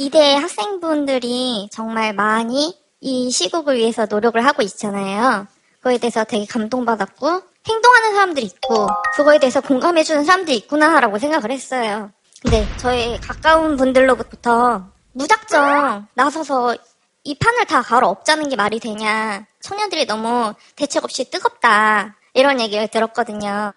이대 0.00 0.36
학생분들이 0.36 1.68
정말 1.72 2.12
많이 2.12 2.78
이 3.00 3.30
시국을 3.32 3.76
위해서 3.76 4.06
노력을 4.06 4.42
하고 4.44 4.62
있잖아요. 4.62 5.48
그거에 5.78 5.98
대해서 5.98 6.22
되게 6.22 6.46
감동받았고, 6.46 7.42
행동하는 7.68 8.14
사람들이 8.14 8.46
있고, 8.46 8.86
그거에 9.16 9.40
대해서 9.40 9.60
공감해주는 9.60 10.24
사람들이 10.24 10.56
있구나라고 10.58 11.18
생각을 11.18 11.50
했어요. 11.50 12.12
근데 12.42 12.64
저희 12.76 13.18
가까운 13.20 13.76
분들로부터 13.76 14.86
무작정 15.12 16.06
나서서 16.14 16.76
이 17.24 17.34
판을 17.34 17.64
다 17.66 17.82
갈아 17.82 18.06
엎자는 18.06 18.48
게 18.48 18.54
말이 18.56 18.78
되냐. 18.78 19.46
청년들이 19.60 20.06
너무 20.06 20.54
대책 20.76 21.02
없이 21.02 21.28
뜨겁다. 21.28 22.16
이런 22.34 22.60
얘기를 22.60 22.86
들었거든요. 22.86 23.72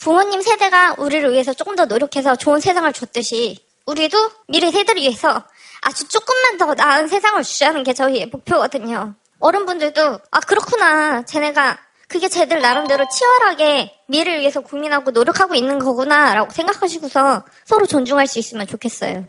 부모님 0.00 0.42
세대가 0.42 0.96
우리를 0.98 1.30
위해서 1.30 1.52
조금 1.52 1.76
더 1.76 1.84
노력해서 1.84 2.34
좋은 2.34 2.58
세상을 2.58 2.92
줬듯이 2.92 3.64
우리도 3.86 4.30
미래 4.48 4.70
세대를 4.70 5.00
위해서 5.02 5.44
아주 5.82 6.06
조금만 6.08 6.58
더 6.58 6.74
나은 6.74 7.08
세상을 7.08 7.42
주자는 7.42 7.82
게 7.82 7.92
저희의 7.92 8.26
목표거든요. 8.26 9.14
어른분들도 9.38 10.20
아 10.30 10.40
그렇구나 10.40 11.22
쟤네가 11.24 11.78
그게 12.08 12.28
쟤들 12.28 12.60
나름대로 12.60 13.06
치열하게 13.08 13.92
미래를 14.08 14.40
위해서 14.40 14.60
고민하고 14.60 15.12
노력하고 15.12 15.54
있는 15.54 15.78
거구나라고 15.78 16.50
생각하시고서 16.50 17.44
서로 17.64 17.86
존중할 17.86 18.26
수 18.26 18.38
있으면 18.38 18.66
좋겠어요. 18.66 19.24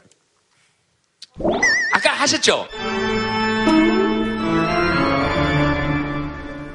아까 1.94 2.12
하셨죠? 2.14 2.68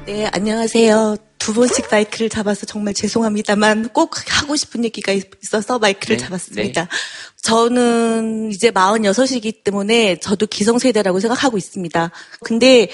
네, 0.05 0.29
안녕하세요. 0.33 1.17
두 1.47 1.53
번씩 1.53 1.87
마이크를 1.89 2.27
잡아서 2.27 2.65
정말 2.65 2.93
죄송합니다만 2.93 3.87
꼭 3.93 4.17
하고 4.27 4.57
싶은 4.57 4.83
얘기가 4.83 5.13
있어서 5.13 5.79
마이크를 5.79 6.17
네, 6.17 6.23
잡았습니다. 6.25 6.81
네. 6.81 6.89
저는 7.41 8.51
이제 8.51 8.69
46이기 8.69 9.63
때문에 9.63 10.17
저도 10.17 10.45
기성세대라고 10.45 11.21
생각하고 11.21 11.57
있습니다. 11.57 12.11
근데 12.43 12.89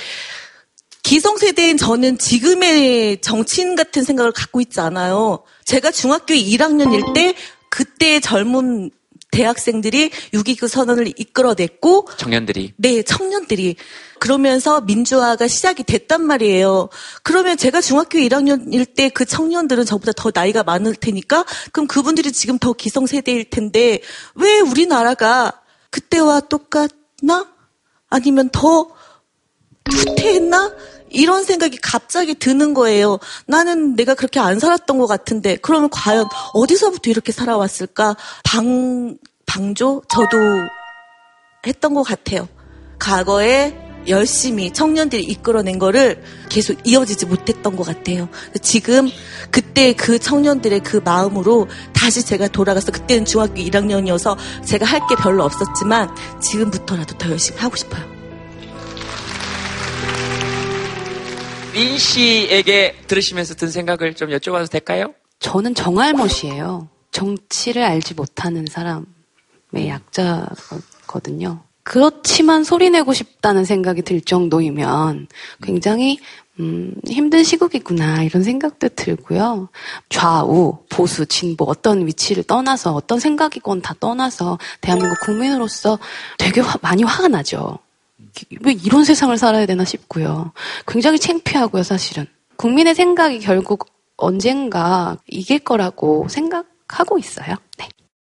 기성세대인 1.02 1.78
저는 1.78 2.20
지금의 2.20 3.22
정치인 3.22 3.76
같은 3.76 4.04
생각을 4.04 4.32
갖고 4.32 4.62
있지 4.62 4.80
않아요. 4.82 5.44
제가 5.66 5.90
중학교 5.90 6.36
1학년일 6.36 7.16
때 7.16 7.34
그때 7.72 8.20
젊은 8.20 8.92
대학생들이 9.34 10.12
6.29 10.34 10.68
선언을 10.68 11.08
이끌어냈고 11.18 12.08
청년들이. 12.18 12.74
네, 12.78 13.02
청년들이. 13.02 13.76
그러면서 14.20 14.80
민주화가 14.82 15.48
시작이 15.48 15.84
됐단 15.84 16.22
말이에요. 16.22 16.88
그러면 17.24 17.58
제가 17.58 17.82
중학교 17.82 18.20
1학년일 18.20 18.96
때 18.96 19.10
그 19.10 19.26
청년들은 19.26 19.86
저보다 19.86 20.12
더 20.16 20.32
나이가 20.34 20.64
많을 20.64 20.96
테니까 20.96 21.46
그럼 21.72 21.88
그분들이 21.88 22.32
지금 22.32 22.58
더 22.58 22.74
기성세대일 22.74 23.50
텐데 23.50 24.00
왜 24.36 24.60
우리나라가 24.60 25.52
그때와 25.90 26.42
똑같나? 26.42 27.48
아니면 28.10 28.50
더 28.52 28.90
후퇴했나? 29.92 30.74
이런 31.14 31.44
생각이 31.44 31.78
갑자기 31.78 32.34
드는 32.36 32.74
거예요. 32.74 33.20
나는 33.46 33.96
내가 33.96 34.16
그렇게 34.16 34.40
안 34.40 34.60
살았던 34.60 34.98
것 34.98 35.08
같은데, 35.08 35.58
그러면 35.62 35.90
과연 35.90 36.26
어디서부터 36.54 37.10
이렇게 37.10 37.32
살아왔을까? 37.32 38.16
방, 38.44 39.18
방조? 39.46 40.04
저도 40.10 40.38
했던 41.66 41.94
것 41.94 42.04
같아요. 42.04 42.48
과거에 43.00 43.78
열심히 44.08 44.72
청년들이 44.72 45.24
이끌어낸 45.24 45.80
거를 45.80 46.22
계속 46.50 46.78
이어지지 46.86 47.26
못했던 47.26 47.76
것 47.78 47.84
같아요. 47.86 48.28
지금 48.62 49.10
그때 49.50 49.94
그 49.94 50.20
청년들의 50.20 50.82
그 50.82 50.98
마음으로 50.98 51.68
다시 51.94 52.26
제가 52.26 52.50
돌아가서 52.50 52.92
그때는 52.92 53.24
중학교 53.26 53.56
1학년이어서 53.56 54.36
제가 54.66 54.86
할 54.86 55.08
게 55.08 55.16
별로 55.16 55.44
없었지만 55.46 56.14
지금부터라도 56.42 57.18
더 57.18 57.30
열심히 57.30 57.60
하고 57.60 57.76
싶어요. 57.78 58.13
민 61.74 61.98
씨에게 61.98 62.96
들으시면서 63.08 63.56
든 63.56 63.70
생각을 63.70 64.14
좀 64.16 64.30
여쭤봐도 64.30 64.70
될까요? 64.70 65.14
저는 65.40 65.74
정알못이에요. 65.76 66.88
정치를 67.12 67.84
알지 67.84 68.14
못하는 68.14 68.66
사람의 68.70 69.06
약자거든요. 69.88 71.62
그렇지만 71.84 72.64
소리내고 72.64 73.12
싶다는 73.14 73.66
생각이 73.66 74.04
들 74.04 74.22
정도이면 74.22 75.28
굉장히 75.62 76.20
음, 76.60 76.94
힘든 77.08 77.44
시국이구나 77.44 78.22
이런 78.24 78.44
생각도 78.44 78.88
들고요. 78.90 79.70
좌우, 80.10 80.78
보수, 80.90 81.26
진보 81.26 81.66
어떤 81.66 82.06
위치를 82.06 82.44
떠나서 82.44 82.94
어떤 82.94 83.20
생각이건 83.20 83.82
다 83.82 83.96
떠나서 84.00 84.60
대한민국 84.80 85.20
국민으로서 85.22 85.98
되게 86.38 86.62
화- 86.62 86.78
많이 86.84 87.04
화가 87.04 87.28
나죠. 87.28 87.80
왜 88.62 88.74
이런 88.74 89.04
세상을 89.04 89.38
살아야 89.38 89.66
되나 89.66 89.86
싶고요. 89.86 90.52
굉장히 90.88 91.20
창피하고요, 91.20 91.84
사실은. 91.84 92.28
국민의 92.58 92.96
생각이 92.96 93.40
결국 93.40 93.88
언젠가 94.18 95.18
이길 95.28 95.60
거라고 95.60 96.28
생각하고 96.30 97.18
있어요. 97.18 97.56
네. 97.78 97.90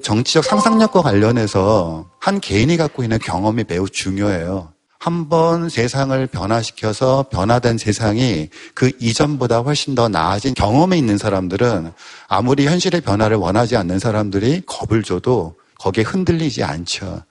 정치적 0.03 0.43
상상력과 0.43 1.01
관련해서 1.01 2.09
한 2.19 2.39
개인이 2.39 2.75
갖고 2.77 3.03
있는 3.03 3.17
경험이 3.19 3.63
매우 3.67 3.88
중요해요. 3.89 4.73
한번 4.99 5.69
세상을 5.69 6.25
변화시켜서 6.27 7.25
변화된 7.29 7.77
세상이 7.77 8.49
그 8.73 8.91
이전보다 8.99 9.59
훨씬 9.59 9.93
더 9.93 10.09
나아진 10.09 10.55
경험이 10.55 10.97
있는 10.97 11.17
사람들은 11.17 11.93
아무리 12.27 12.65
현실의 12.65 13.01
변화를 13.01 13.38
원하지 13.38 13.77
않는 13.77 13.99
사람들이 13.99 14.63
겁을 14.65 15.03
줘도 15.03 15.55
거기에 15.79 16.03
흔들리지 16.03 16.63
않죠. 16.63 17.21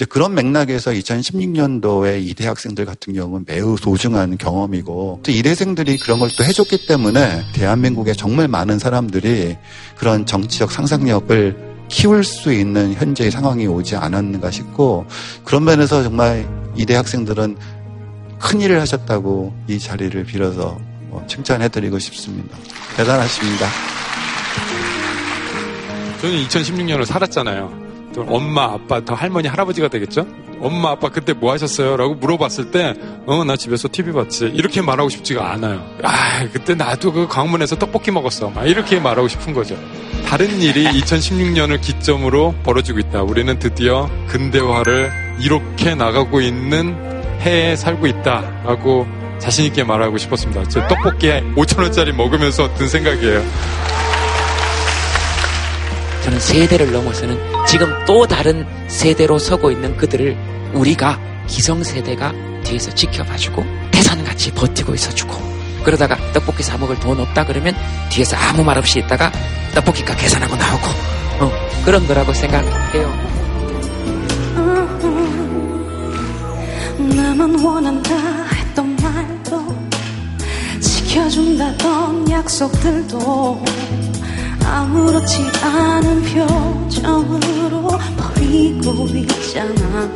이제 0.00 0.06
그런 0.06 0.34
맥락에서 0.34 0.92
2016년도에 0.92 2.26
이대 2.26 2.46
학생들 2.46 2.86
같은 2.86 3.12
경우는 3.12 3.44
매우 3.46 3.76
소중한 3.76 4.38
경험이고 4.38 5.20
또 5.22 5.30
이대생들이 5.30 5.98
그런 5.98 6.18
걸 6.18 6.30
또 6.38 6.42
해줬기 6.42 6.86
때문에 6.86 7.44
대한민국에 7.52 8.14
정말 8.14 8.48
많은 8.48 8.78
사람들이 8.78 9.58
그런 9.98 10.24
정치적 10.24 10.72
상상력을 10.72 11.84
키울 11.88 12.24
수 12.24 12.50
있는 12.50 12.94
현재의 12.94 13.30
상황이 13.30 13.66
오지 13.66 13.96
않았는가 13.96 14.50
싶고 14.50 15.04
그런 15.44 15.64
면에서 15.64 16.02
정말 16.02 16.48
이대 16.78 16.94
학생들은 16.94 17.58
큰 18.38 18.60
일을 18.62 18.80
하셨다고 18.80 19.52
이 19.68 19.78
자리를 19.78 20.24
빌어서 20.24 20.78
뭐 21.10 21.22
칭찬해드리고 21.26 21.98
싶습니다. 21.98 22.56
대단하십니다. 22.96 23.66
저는 26.22 26.46
2016년을 26.46 27.04
살았잖아요. 27.04 27.79
또 28.14 28.22
엄마, 28.28 28.64
아빠, 28.64 29.04
더 29.04 29.14
할머니, 29.14 29.48
할아버지가 29.48 29.88
되겠죠? 29.88 30.26
엄마, 30.60 30.90
아빠 30.90 31.08
그때 31.08 31.32
뭐 31.32 31.52
하셨어요? 31.52 31.96
라고 31.96 32.14
물어봤을 32.14 32.70
때, 32.70 32.94
어, 33.26 33.44
나 33.44 33.56
집에서 33.56 33.88
TV 33.90 34.12
봤지. 34.12 34.46
이렇게 34.46 34.82
말하고 34.82 35.08
싶지가 35.08 35.52
않아요. 35.52 35.84
아, 36.02 36.46
그때 36.52 36.74
나도 36.74 37.12
그 37.12 37.28
강문에서 37.28 37.76
떡볶이 37.76 38.10
먹었어. 38.10 38.50
막 38.50 38.66
이렇게 38.66 38.98
말하고 39.00 39.28
싶은 39.28 39.54
거죠. 39.54 39.76
다른 40.26 40.60
일이 40.60 40.84
2016년을 41.00 41.80
기점으로 41.80 42.54
벌어지고 42.62 42.98
있다. 42.98 43.22
우리는 43.22 43.58
드디어 43.58 44.08
근대화를 44.28 45.10
이렇게 45.40 45.94
나가고 45.94 46.40
있는 46.40 46.96
해에 47.40 47.74
살고 47.76 48.06
있다. 48.06 48.62
라고 48.64 49.06
자신있게 49.38 49.84
말하고 49.84 50.18
싶었습니다. 50.18 50.64
저 50.68 50.86
떡볶이에 50.88 51.42
5천원짜리 51.56 52.12
먹으면서 52.12 52.74
든 52.74 52.86
생각이에요. 52.88 53.42
저는 56.30 56.40
세대를 56.40 56.92
넘어서는 56.92 57.36
지금 57.66 57.92
또 58.06 58.24
다른 58.24 58.64
세대로 58.86 59.36
서고 59.40 59.72
있는 59.72 59.96
그들을 59.96 60.36
우리가 60.74 61.18
기성세대가 61.48 62.32
뒤에서 62.62 62.94
지켜봐주고 62.94 63.64
태산같이 63.90 64.52
버티고 64.52 64.94
있어주고 64.94 65.34
그러다가 65.82 66.16
떡볶이 66.32 66.62
사 66.62 66.78
먹을 66.78 66.94
돈 67.00 67.18
없다 67.18 67.46
그러면 67.46 67.74
뒤에서 68.10 68.36
아무 68.36 68.62
말 68.62 68.78
없이 68.78 69.00
있다가 69.00 69.32
떡볶이가 69.74 70.14
계산하고 70.14 70.54
나오고 70.54 70.86
어, 71.40 71.52
그런 71.84 72.06
거라고 72.06 72.32
생각해요. 72.32 73.12
나만 77.16 77.58
원한다 77.58 78.14
했던 78.54 78.96
말도 78.96 79.76
지켜준다던 80.80 82.30
약속들도 82.30 83.64
아무렇지 84.70 85.50
않은 85.62 86.22
표정으로 86.22 87.88
버리고 88.16 89.06
있잖아. 89.08 90.08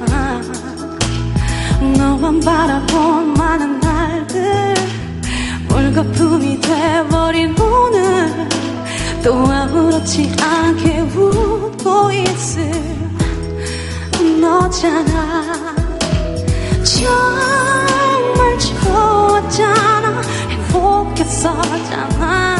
너만 1.99 2.41
바라본 2.41 3.35
많은 3.35 3.81
날들 3.81 4.75
물거품이 5.69 6.61
돼버린 6.61 7.55
오늘. 7.61 8.49
또 9.25 9.35
아무렇지 9.35 10.33
않게 10.41 11.01
웃고 11.01 12.13
있을 12.13 12.71
너잖아. 14.41 15.75
정말 16.85 18.57
좋았잖아. 18.59 20.23
행복했었잖아 20.49 22.54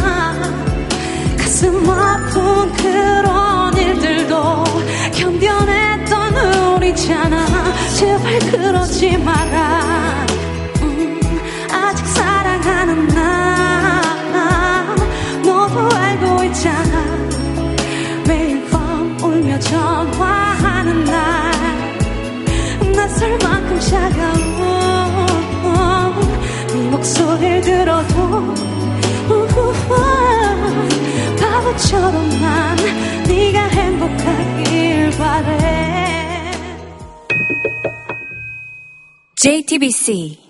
가슴 1.65 1.91
아픈 1.91 2.73
그런 2.75 3.75
일들도 3.75 4.65
견뎌냈던 5.15 6.37
우리잖아. 6.77 7.47
제발 7.97 8.39
그러지 8.51 9.17
마라. 9.19 10.27
음, 10.83 11.19
아직 11.73 12.07
사랑하는 12.07 13.09
나 13.09 14.03
너도 15.43 15.97
알고 15.97 16.45
있잖아. 16.45 17.05
매일 18.27 18.63
밤 18.71 19.17
울며 19.23 19.59
전화하는 19.61 21.05
날 21.05 21.53
낯설 22.95 23.39
만큼 23.39 23.81
차가운 23.81 24.45
네 26.75 26.91
목소리를 26.91 27.63
들어도 27.63 28.55
우후후, 29.31 30.14
바보처럼 31.65 32.29
난 32.41 32.77
네가 33.27 33.61
행복하길 33.69 35.11
바래. 35.17 36.53
JTBC 39.37 40.44